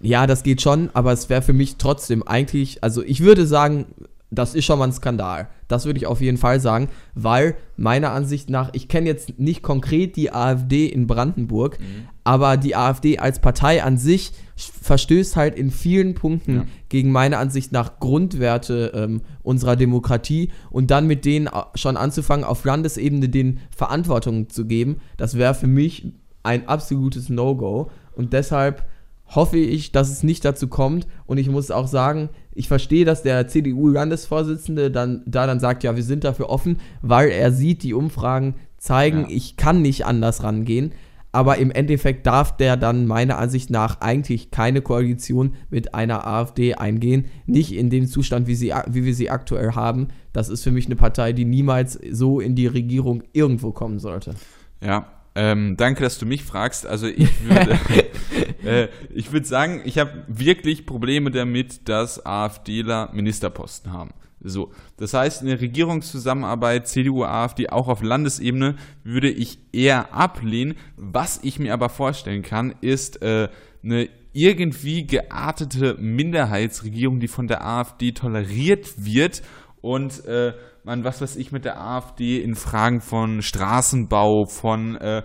ja, 0.00 0.26
das 0.26 0.42
geht 0.42 0.62
schon, 0.62 0.90
aber 0.92 1.12
es 1.12 1.28
wäre 1.28 1.42
für 1.42 1.52
mich 1.52 1.76
trotzdem 1.76 2.22
eigentlich, 2.22 2.82
also 2.82 3.02
ich 3.02 3.20
würde 3.20 3.46
sagen, 3.46 3.86
das 4.30 4.54
ist 4.54 4.64
schon 4.64 4.78
mal 4.78 4.86
ein 4.86 4.92
Skandal. 4.92 5.48
Das 5.68 5.86
würde 5.86 5.98
ich 5.98 6.06
auf 6.06 6.20
jeden 6.20 6.36
Fall 6.36 6.60
sagen, 6.60 6.88
weil 7.14 7.56
meiner 7.76 8.10
Ansicht 8.10 8.50
nach, 8.50 8.70
ich 8.72 8.88
kenne 8.88 9.06
jetzt 9.06 9.38
nicht 9.38 9.62
konkret 9.62 10.16
die 10.16 10.32
AfD 10.32 10.86
in 10.86 11.06
Brandenburg, 11.06 11.78
mhm. 11.78 12.08
aber 12.24 12.56
die 12.56 12.74
AfD 12.76 13.18
als 13.18 13.40
Partei 13.40 13.82
an 13.82 13.98
sich 13.98 14.32
verstößt 14.56 15.36
halt 15.36 15.56
in 15.56 15.70
vielen 15.70 16.14
Punkten 16.14 16.56
ja. 16.56 16.64
gegen 16.88 17.12
meiner 17.12 17.38
Ansicht 17.38 17.72
nach 17.72 18.00
Grundwerte 18.00 18.92
ähm, 18.94 19.20
unserer 19.42 19.76
Demokratie 19.76 20.50
und 20.70 20.90
dann 20.90 21.06
mit 21.06 21.24
denen 21.24 21.48
schon 21.74 21.96
anzufangen, 21.96 22.44
auf 22.44 22.64
Landesebene 22.64 23.28
den 23.28 23.60
Verantwortung 23.70 24.48
zu 24.48 24.66
geben, 24.66 25.00
das 25.16 25.36
wäre 25.36 25.54
für 25.54 25.66
mich 25.66 26.12
ein 26.42 26.68
absolutes 26.68 27.28
No-Go 27.28 27.90
und 28.12 28.32
deshalb 28.32 28.86
hoffe 29.28 29.58
ich, 29.58 29.92
dass 29.92 30.10
es 30.10 30.22
nicht 30.22 30.44
dazu 30.44 30.68
kommt. 30.68 31.06
Und 31.26 31.38
ich 31.38 31.48
muss 31.48 31.70
auch 31.70 31.88
sagen, 31.88 32.28
ich 32.52 32.68
verstehe, 32.68 33.04
dass 33.04 33.22
der 33.22 33.48
CDU-Landesvorsitzende 33.48 34.90
dann 34.90 35.22
da 35.26 35.46
dann 35.46 35.60
sagt, 35.60 35.82
ja, 35.84 35.96
wir 35.96 36.02
sind 36.02 36.24
dafür 36.24 36.48
offen, 36.48 36.78
weil 37.02 37.30
er 37.30 37.52
sieht, 37.52 37.82
die 37.82 37.94
Umfragen 37.94 38.54
zeigen, 38.78 39.22
ja. 39.22 39.36
ich 39.36 39.56
kann 39.56 39.82
nicht 39.82 40.06
anders 40.06 40.42
rangehen. 40.42 40.92
Aber 41.32 41.58
im 41.58 41.70
Endeffekt 41.70 42.26
darf 42.26 42.56
der 42.56 42.78
dann 42.78 43.06
meiner 43.06 43.36
Ansicht 43.36 43.68
nach 43.68 44.00
eigentlich 44.00 44.50
keine 44.50 44.80
Koalition 44.80 45.54
mit 45.68 45.92
einer 45.92 46.26
AfD 46.26 46.76
eingehen. 46.76 47.26
Nicht 47.44 47.74
in 47.74 47.90
dem 47.90 48.06
Zustand, 48.06 48.46
wie, 48.46 48.54
sie, 48.54 48.72
wie 48.86 49.04
wir 49.04 49.14
sie 49.14 49.28
aktuell 49.28 49.74
haben. 49.74 50.08
Das 50.32 50.48
ist 50.48 50.64
für 50.64 50.70
mich 50.70 50.86
eine 50.86 50.96
Partei, 50.96 51.34
die 51.34 51.44
niemals 51.44 51.98
so 52.10 52.40
in 52.40 52.54
die 52.54 52.66
Regierung 52.66 53.22
irgendwo 53.34 53.72
kommen 53.72 53.98
sollte. 53.98 54.34
Ja, 54.82 55.08
ähm, 55.34 55.76
danke, 55.76 56.02
dass 56.02 56.18
du 56.18 56.24
mich 56.24 56.42
fragst. 56.42 56.86
Also 56.86 57.06
ich 57.06 57.28
würde, 57.44 57.78
äh, 58.64 58.88
ich 59.14 59.32
würde 59.32 59.46
sagen, 59.46 59.82
ich 59.84 59.98
habe 59.98 60.24
wirklich 60.28 60.86
Probleme 60.86 61.30
damit, 61.30 61.88
dass 61.88 62.24
AfDler 62.24 63.10
Ministerposten 63.12 63.92
haben. 63.92 64.12
So, 64.40 64.70
das 64.96 65.14
heißt, 65.14 65.42
in 65.42 65.48
der 65.48 65.60
Regierungszusammenarbeit 65.60 66.86
CDU, 66.86 67.24
AfD 67.24 67.68
auch 67.70 67.88
auf 67.88 68.02
Landesebene 68.02 68.76
würde 69.02 69.30
ich 69.30 69.58
eher 69.72 70.14
ablehnen. 70.14 70.74
Was 70.96 71.40
ich 71.42 71.58
mir 71.58 71.72
aber 71.72 71.88
vorstellen 71.88 72.42
kann, 72.42 72.74
ist 72.80 73.22
äh, 73.22 73.48
eine 73.82 74.08
irgendwie 74.32 75.06
geartete 75.06 75.96
Minderheitsregierung, 75.98 77.18
die 77.18 77.28
von 77.28 77.48
der 77.48 77.66
AfD 77.66 78.12
toleriert 78.12 78.92
wird 78.98 79.42
und 79.80 80.24
äh, 80.26 80.52
man, 80.84 81.04
was 81.04 81.20
weiß 81.20 81.36
ich, 81.36 81.52
mit 81.52 81.64
der 81.64 81.80
AfD 81.80 82.40
in 82.40 82.54
Fragen 82.54 83.00
von 83.00 83.42
Straßenbau, 83.42 84.44
von, 84.44 84.96
äh, 84.96 85.22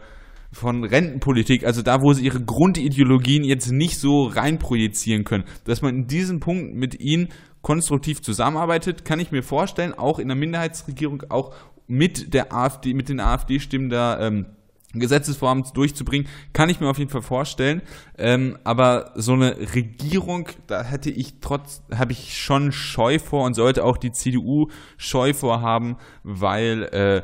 von 0.52 0.84
Rentenpolitik, 0.84 1.66
also 1.66 1.82
da, 1.82 2.02
wo 2.02 2.14
sie 2.14 2.26
ihre 2.26 2.44
Grundideologien 2.44 3.44
jetzt 3.44 3.72
nicht 3.72 4.00
so 4.00 4.26
reinprojizieren 4.26 5.24
können, 5.24 5.46
dass 5.64 5.82
man 5.82 5.96
in 5.96 6.08
diesem 6.08 6.40
Punkt 6.40 6.76
mit 6.76 7.00
ihnen 7.00 7.30
konstruktiv 7.62 8.22
zusammenarbeitet, 8.22 9.06
kann 9.06 9.20
ich 9.20 9.32
mir 9.32 9.44
vorstellen, 9.44 9.94
auch 9.94 10.20
in 10.20 10.28
der 10.28 10.38
Minderheitsregierung, 10.38 11.24
auch 11.30 11.54
mit 11.88 12.34
der 12.34 12.54
AfD, 12.54 12.94
mit 12.94 13.10
den 13.10 13.20
AfD-Stimmen 13.20 13.90
da 13.90 14.20
ähm, 14.20 14.46
Gesetzesvorhaben 14.94 15.64
durchzubringen, 15.74 16.28
kann 16.54 16.70
ich 16.70 16.80
mir 16.80 16.90
auf 16.90 16.98
jeden 16.98 17.10
Fall 17.10 17.22
vorstellen. 17.22 17.82
Ähm, 18.18 18.58
aber 18.64 19.12
so 19.16 19.34
eine 19.34 19.56
Regierung, 19.74 20.50
da 20.68 20.84
hätte 20.84 21.10
ich 21.10 21.40
trotz, 21.40 21.82
habe 21.96 22.12
ich 22.12 22.38
schon 22.38 22.72
Scheu 22.72 23.20
vor 23.20 23.46
und 23.46 23.54
sollte 23.54 23.86
auch 23.86 23.98
die 23.98 24.12
CDU 24.12 24.68
Scheu 24.98 25.34
vorhaben, 25.34 25.98
weil 26.24 26.84
äh, 26.84 27.22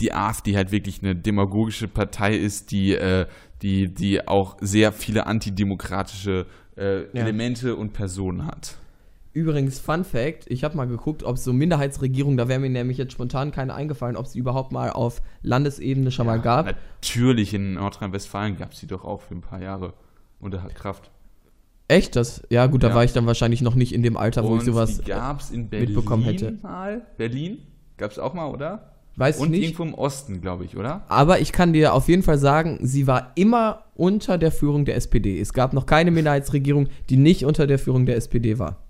die 0.00 0.12
AfD 0.12 0.56
halt 0.56 0.72
wirklich 0.72 1.02
eine 1.02 1.14
demagogische 1.14 1.88
Partei 1.88 2.36
ist, 2.36 2.70
die, 2.70 2.94
äh, 2.94 3.26
die, 3.62 3.92
die 3.92 4.26
auch 4.26 4.56
sehr 4.60 4.92
viele 4.92 5.26
antidemokratische 5.26 6.46
äh, 6.76 7.02
ja. 7.02 7.08
Elemente 7.12 7.76
und 7.76 7.92
Personen 7.92 8.46
hat. 8.46 8.76
Übrigens, 9.32 9.80
Fun 9.80 10.04
Fact: 10.04 10.44
Ich 10.48 10.62
habe 10.62 10.76
mal 10.76 10.86
geguckt, 10.86 11.24
ob 11.24 11.38
so 11.38 11.52
Minderheitsregierungen, 11.52 12.36
da 12.36 12.46
wäre 12.46 12.60
mir 12.60 12.70
nämlich 12.70 12.98
jetzt 12.98 13.12
spontan 13.12 13.50
keine 13.50 13.74
eingefallen, 13.74 14.16
ob 14.16 14.26
es 14.26 14.36
überhaupt 14.36 14.70
mal 14.70 14.90
auf 14.90 15.22
Landesebene 15.42 16.12
schon 16.12 16.26
ja, 16.26 16.32
mal 16.32 16.40
gab. 16.40 16.66
Natürlich, 16.66 17.52
in 17.52 17.74
Nordrhein-Westfalen 17.74 18.56
gab 18.56 18.72
es 18.72 18.80
die 18.80 18.86
doch 18.86 19.04
auch 19.04 19.22
für 19.22 19.34
ein 19.34 19.40
paar 19.40 19.60
Jahre 19.60 19.94
unter 20.38 20.58
Kraft. 20.68 21.10
Echt? 21.88 22.14
Das? 22.14 22.42
Ja, 22.48 22.66
gut, 22.66 22.84
da 22.84 22.90
ja. 22.90 22.94
war 22.94 23.04
ich 23.04 23.12
dann 23.12 23.26
wahrscheinlich 23.26 23.60
noch 23.60 23.74
nicht 23.74 23.92
in 23.92 24.02
dem 24.02 24.16
Alter, 24.16 24.44
wo 24.44 24.52
Und 24.52 24.58
ich 24.58 24.64
sowas 24.64 24.98
die 24.98 25.10
gab's 25.10 25.50
in 25.50 25.68
Berlin 25.68 25.88
mitbekommen 25.88 26.22
hätte. 26.22 26.58
Mal? 26.62 27.02
Berlin? 27.16 27.58
Gab 27.96 28.12
es 28.12 28.18
auch 28.18 28.34
mal, 28.34 28.46
oder? 28.46 28.93
Weiß 29.16 29.38
Und 29.38 29.46
ich 29.46 29.60
nicht. 29.60 29.62
irgendwo 29.70 29.84
im 29.84 29.94
Osten, 29.94 30.40
glaube 30.40 30.64
ich, 30.64 30.76
oder? 30.76 31.04
Aber 31.08 31.40
ich 31.40 31.52
kann 31.52 31.72
dir 31.72 31.94
auf 31.94 32.08
jeden 32.08 32.22
Fall 32.22 32.38
sagen, 32.38 32.78
sie 32.82 33.06
war 33.06 33.32
immer 33.36 33.84
unter 33.94 34.38
der 34.38 34.50
Führung 34.50 34.84
der 34.84 34.96
SPD. 34.96 35.40
Es 35.40 35.52
gab 35.52 35.72
noch 35.72 35.86
keine 35.86 36.10
Minderheitsregierung, 36.10 36.88
die 37.10 37.16
nicht 37.16 37.44
unter 37.44 37.66
der 37.66 37.78
Führung 37.78 38.06
der 38.06 38.16
SPD 38.16 38.58
war. 38.58 38.82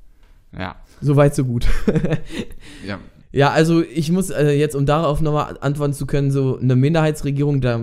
Ja. 0.59 0.77
Soweit, 1.01 1.35
so 1.35 1.45
gut. 1.45 1.67
ja. 2.87 2.99
Ja, 3.33 3.51
also 3.51 3.83
ich 3.83 4.13
muss 4.13 4.31
äh, 4.31 4.53
jetzt, 4.53 4.77
um 4.77 4.87
darauf 4.87 5.21
nochmal 5.21 5.59
antworten 5.61 5.93
zu 5.93 6.07
können, 6.07 6.31
so 6.31 6.57
eine 6.57 6.77
Minderheitsregierung, 6.77 7.61
da 7.61 7.81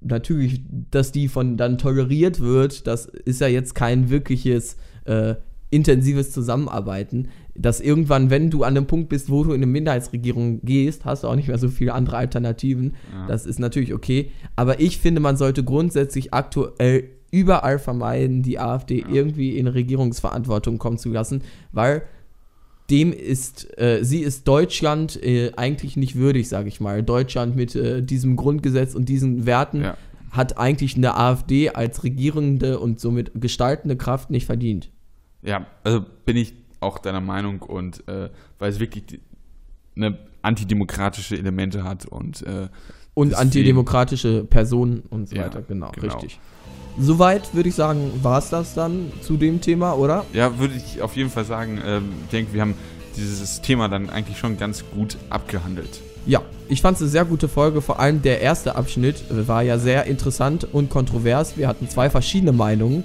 natürlich, 0.00 0.62
dass 0.90 1.12
die 1.12 1.28
von 1.28 1.56
dann 1.56 1.78
toleriert 1.78 2.40
wird, 2.40 2.88
das 2.88 3.06
ist 3.06 3.40
ja 3.40 3.46
jetzt 3.46 3.76
kein 3.76 4.10
wirkliches 4.10 4.76
äh, 5.04 5.36
intensives 5.70 6.32
Zusammenarbeiten. 6.32 7.28
Dass 7.54 7.80
irgendwann, 7.80 8.30
wenn 8.30 8.50
du 8.50 8.62
an 8.62 8.76
einem 8.76 8.86
Punkt 8.86 9.08
bist, 9.08 9.28
wo 9.30 9.44
du 9.44 9.50
in 9.50 9.56
eine 9.56 9.66
Minderheitsregierung 9.66 10.60
gehst, 10.62 11.04
hast 11.04 11.24
du 11.24 11.28
auch 11.28 11.36
nicht 11.36 11.48
mehr 11.48 11.58
so 11.58 11.68
viele 11.68 11.94
andere 11.94 12.16
Alternativen. 12.16 12.94
Ja. 13.12 13.26
Das 13.26 13.46
ist 13.46 13.58
natürlich 13.58 13.92
okay. 13.92 14.30
Aber 14.56 14.80
ich 14.80 14.98
finde, 14.98 15.20
man 15.20 15.36
sollte 15.36 15.64
grundsätzlich 15.64 16.32
aktuell 16.32 17.10
überall 17.30 17.78
vermeiden, 17.78 18.42
die 18.42 18.58
AfD 18.58 19.00
ja. 19.00 19.08
irgendwie 19.08 19.56
in 19.56 19.66
Regierungsverantwortung 19.66 20.78
kommen 20.78 20.98
zu 20.98 21.10
lassen, 21.10 21.42
weil 21.72 22.02
dem 22.90 23.12
ist, 23.12 23.78
äh, 23.78 24.00
sie 24.02 24.20
ist 24.20 24.48
Deutschland 24.48 25.22
äh, 25.22 25.52
eigentlich 25.56 25.96
nicht 25.96 26.16
würdig, 26.16 26.48
sage 26.48 26.68
ich 26.68 26.80
mal. 26.80 27.02
Deutschland 27.02 27.54
mit 27.54 27.76
äh, 27.76 28.02
diesem 28.02 28.36
Grundgesetz 28.36 28.94
und 28.94 29.08
diesen 29.08 29.46
Werten 29.46 29.82
ja. 29.82 29.96
hat 30.32 30.58
eigentlich 30.58 30.96
eine 30.96 31.16
AfD 31.16 31.70
als 31.70 32.02
regierende 32.02 32.80
und 32.80 32.98
somit 32.98 33.30
gestaltende 33.40 33.96
Kraft 33.96 34.30
nicht 34.30 34.46
verdient. 34.46 34.90
Ja, 35.42 35.66
also 35.84 36.04
bin 36.24 36.36
ich 36.36 36.54
auch 36.80 36.98
deiner 36.98 37.20
Meinung 37.20 37.62
und 37.62 38.06
äh, 38.08 38.30
weil 38.58 38.70
es 38.70 38.80
wirklich 38.80 39.06
die, 39.06 39.20
eine 39.96 40.18
antidemokratische 40.42 41.36
Elemente 41.36 41.84
hat 41.84 42.06
und 42.06 42.42
äh, 42.42 42.68
und 43.14 43.34
antidemokratische 43.34 44.44
Personen 44.44 45.02
und 45.10 45.28
so 45.28 45.36
weiter, 45.36 45.62
genau, 45.62 45.90
genau, 45.90 46.14
richtig. 46.14 46.38
Soweit 46.98 47.54
würde 47.54 47.68
ich 47.68 47.74
sagen, 47.74 48.10
war 48.22 48.38
es 48.38 48.50
das 48.50 48.74
dann 48.74 49.12
zu 49.20 49.36
dem 49.36 49.60
Thema, 49.60 49.94
oder? 49.94 50.24
Ja, 50.32 50.58
würde 50.58 50.74
ich 50.74 51.02
auf 51.02 51.16
jeden 51.16 51.30
Fall 51.30 51.44
sagen. 51.44 51.80
Ähm, 51.84 52.10
ich 52.24 52.30
denke, 52.30 52.52
wir 52.52 52.60
haben 52.60 52.74
dieses 53.16 53.60
Thema 53.60 53.88
dann 53.88 54.10
eigentlich 54.10 54.38
schon 54.38 54.56
ganz 54.58 54.84
gut 54.94 55.16
abgehandelt. 55.28 56.00
Ja, 56.26 56.42
ich 56.68 56.82
fand 56.82 56.96
es 56.96 57.02
eine 57.02 57.10
sehr 57.10 57.24
gute 57.24 57.48
Folge. 57.48 57.80
Vor 57.80 57.98
allem 57.98 58.22
der 58.22 58.40
erste 58.40 58.76
Abschnitt 58.76 59.24
war 59.30 59.62
ja 59.62 59.78
sehr 59.78 60.04
interessant 60.04 60.66
und 60.70 60.90
kontrovers. 60.90 61.56
Wir 61.56 61.68
hatten 61.68 61.88
zwei 61.88 62.10
verschiedene 62.10 62.52
Meinungen. 62.52 63.04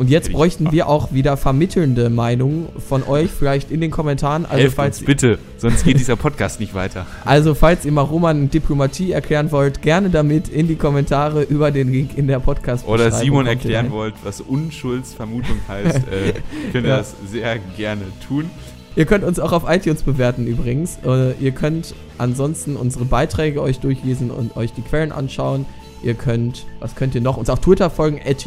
Und 0.00 0.08
jetzt 0.08 0.32
bräuchten 0.32 0.72
wir 0.72 0.88
auch 0.88 1.12
wieder 1.12 1.36
vermittelnde 1.36 2.08
Meinungen 2.08 2.70
von 2.88 3.02
euch, 3.02 3.30
vielleicht 3.30 3.70
in 3.70 3.82
den 3.82 3.90
Kommentaren. 3.90 4.46
Also 4.46 4.62
Helft 4.62 4.76
falls 4.76 4.96
uns 4.96 5.04
bitte, 5.04 5.38
sonst 5.58 5.84
geht 5.84 5.98
dieser 5.98 6.16
Podcast 6.16 6.58
nicht 6.58 6.72
weiter. 6.72 7.04
Also 7.26 7.54
falls 7.54 7.84
ihr 7.84 7.92
mal 7.92 8.00
Roman 8.00 8.48
Diplomatie 8.48 9.12
erklären 9.12 9.52
wollt, 9.52 9.82
gerne 9.82 10.08
damit 10.08 10.48
in 10.48 10.68
die 10.68 10.76
Kommentare 10.76 11.42
über 11.42 11.70
den 11.70 11.92
Link 11.92 12.16
in 12.16 12.28
der 12.28 12.40
podcast 12.40 12.88
Oder 12.88 13.10
Simon 13.12 13.46
erklären 13.46 13.90
wollt, 13.90 14.14
was 14.24 14.40
Unschuldsvermutung 14.40 15.58
heißt, 15.68 15.96
äh, 15.96 16.32
könnt 16.72 16.86
ihr 16.86 16.92
ja. 16.92 16.96
das 16.96 17.14
sehr 17.30 17.58
gerne 17.76 18.04
tun. 18.26 18.48
Ihr 18.96 19.04
könnt 19.04 19.22
uns 19.22 19.38
auch 19.38 19.52
auf 19.52 19.64
iTunes 19.68 20.02
bewerten 20.02 20.46
übrigens. 20.46 20.98
Äh, 21.04 21.32
ihr 21.40 21.52
könnt 21.52 21.94
ansonsten 22.16 22.76
unsere 22.76 23.04
Beiträge 23.04 23.60
euch 23.60 23.80
durchlesen 23.80 24.30
und 24.30 24.56
euch 24.56 24.72
die 24.72 24.82
Quellen 24.82 25.12
anschauen. 25.12 25.66
Ihr 26.02 26.14
könnt, 26.14 26.66
was 26.78 26.94
könnt 26.94 27.14
ihr 27.14 27.20
noch? 27.20 27.36
Uns 27.36 27.50
auf 27.50 27.60
Twitter 27.60 27.90
folgen, 27.90 28.20
at 28.24 28.46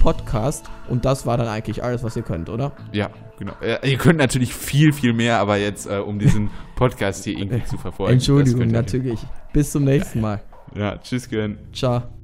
Podcast. 0.00 0.66
Und 0.88 1.04
das 1.04 1.26
war 1.26 1.36
dann 1.36 1.46
eigentlich 1.46 1.82
alles, 1.82 2.02
was 2.02 2.16
ihr 2.16 2.22
könnt, 2.22 2.48
oder? 2.48 2.72
Ja, 2.92 3.10
genau. 3.38 3.52
Äh, 3.60 3.88
ihr 3.88 3.98
könnt 3.98 4.18
natürlich 4.18 4.52
viel, 4.52 4.92
viel 4.92 5.12
mehr, 5.12 5.38
aber 5.38 5.56
jetzt, 5.56 5.86
äh, 5.86 5.98
um 5.98 6.18
diesen 6.18 6.50
Podcast 6.76 7.24
hier 7.24 7.38
irgendwie 7.38 7.64
zu 7.64 7.78
verfolgen. 7.78 8.14
Entschuldigung, 8.14 8.68
natürlich. 8.68 9.20
Bis 9.52 9.70
zum 9.72 9.84
nächsten 9.84 10.20
Mal. 10.20 10.42
Ja, 10.74 10.98
tschüss, 10.98 11.28
Gwen. 11.28 11.58
Ciao. 11.72 12.17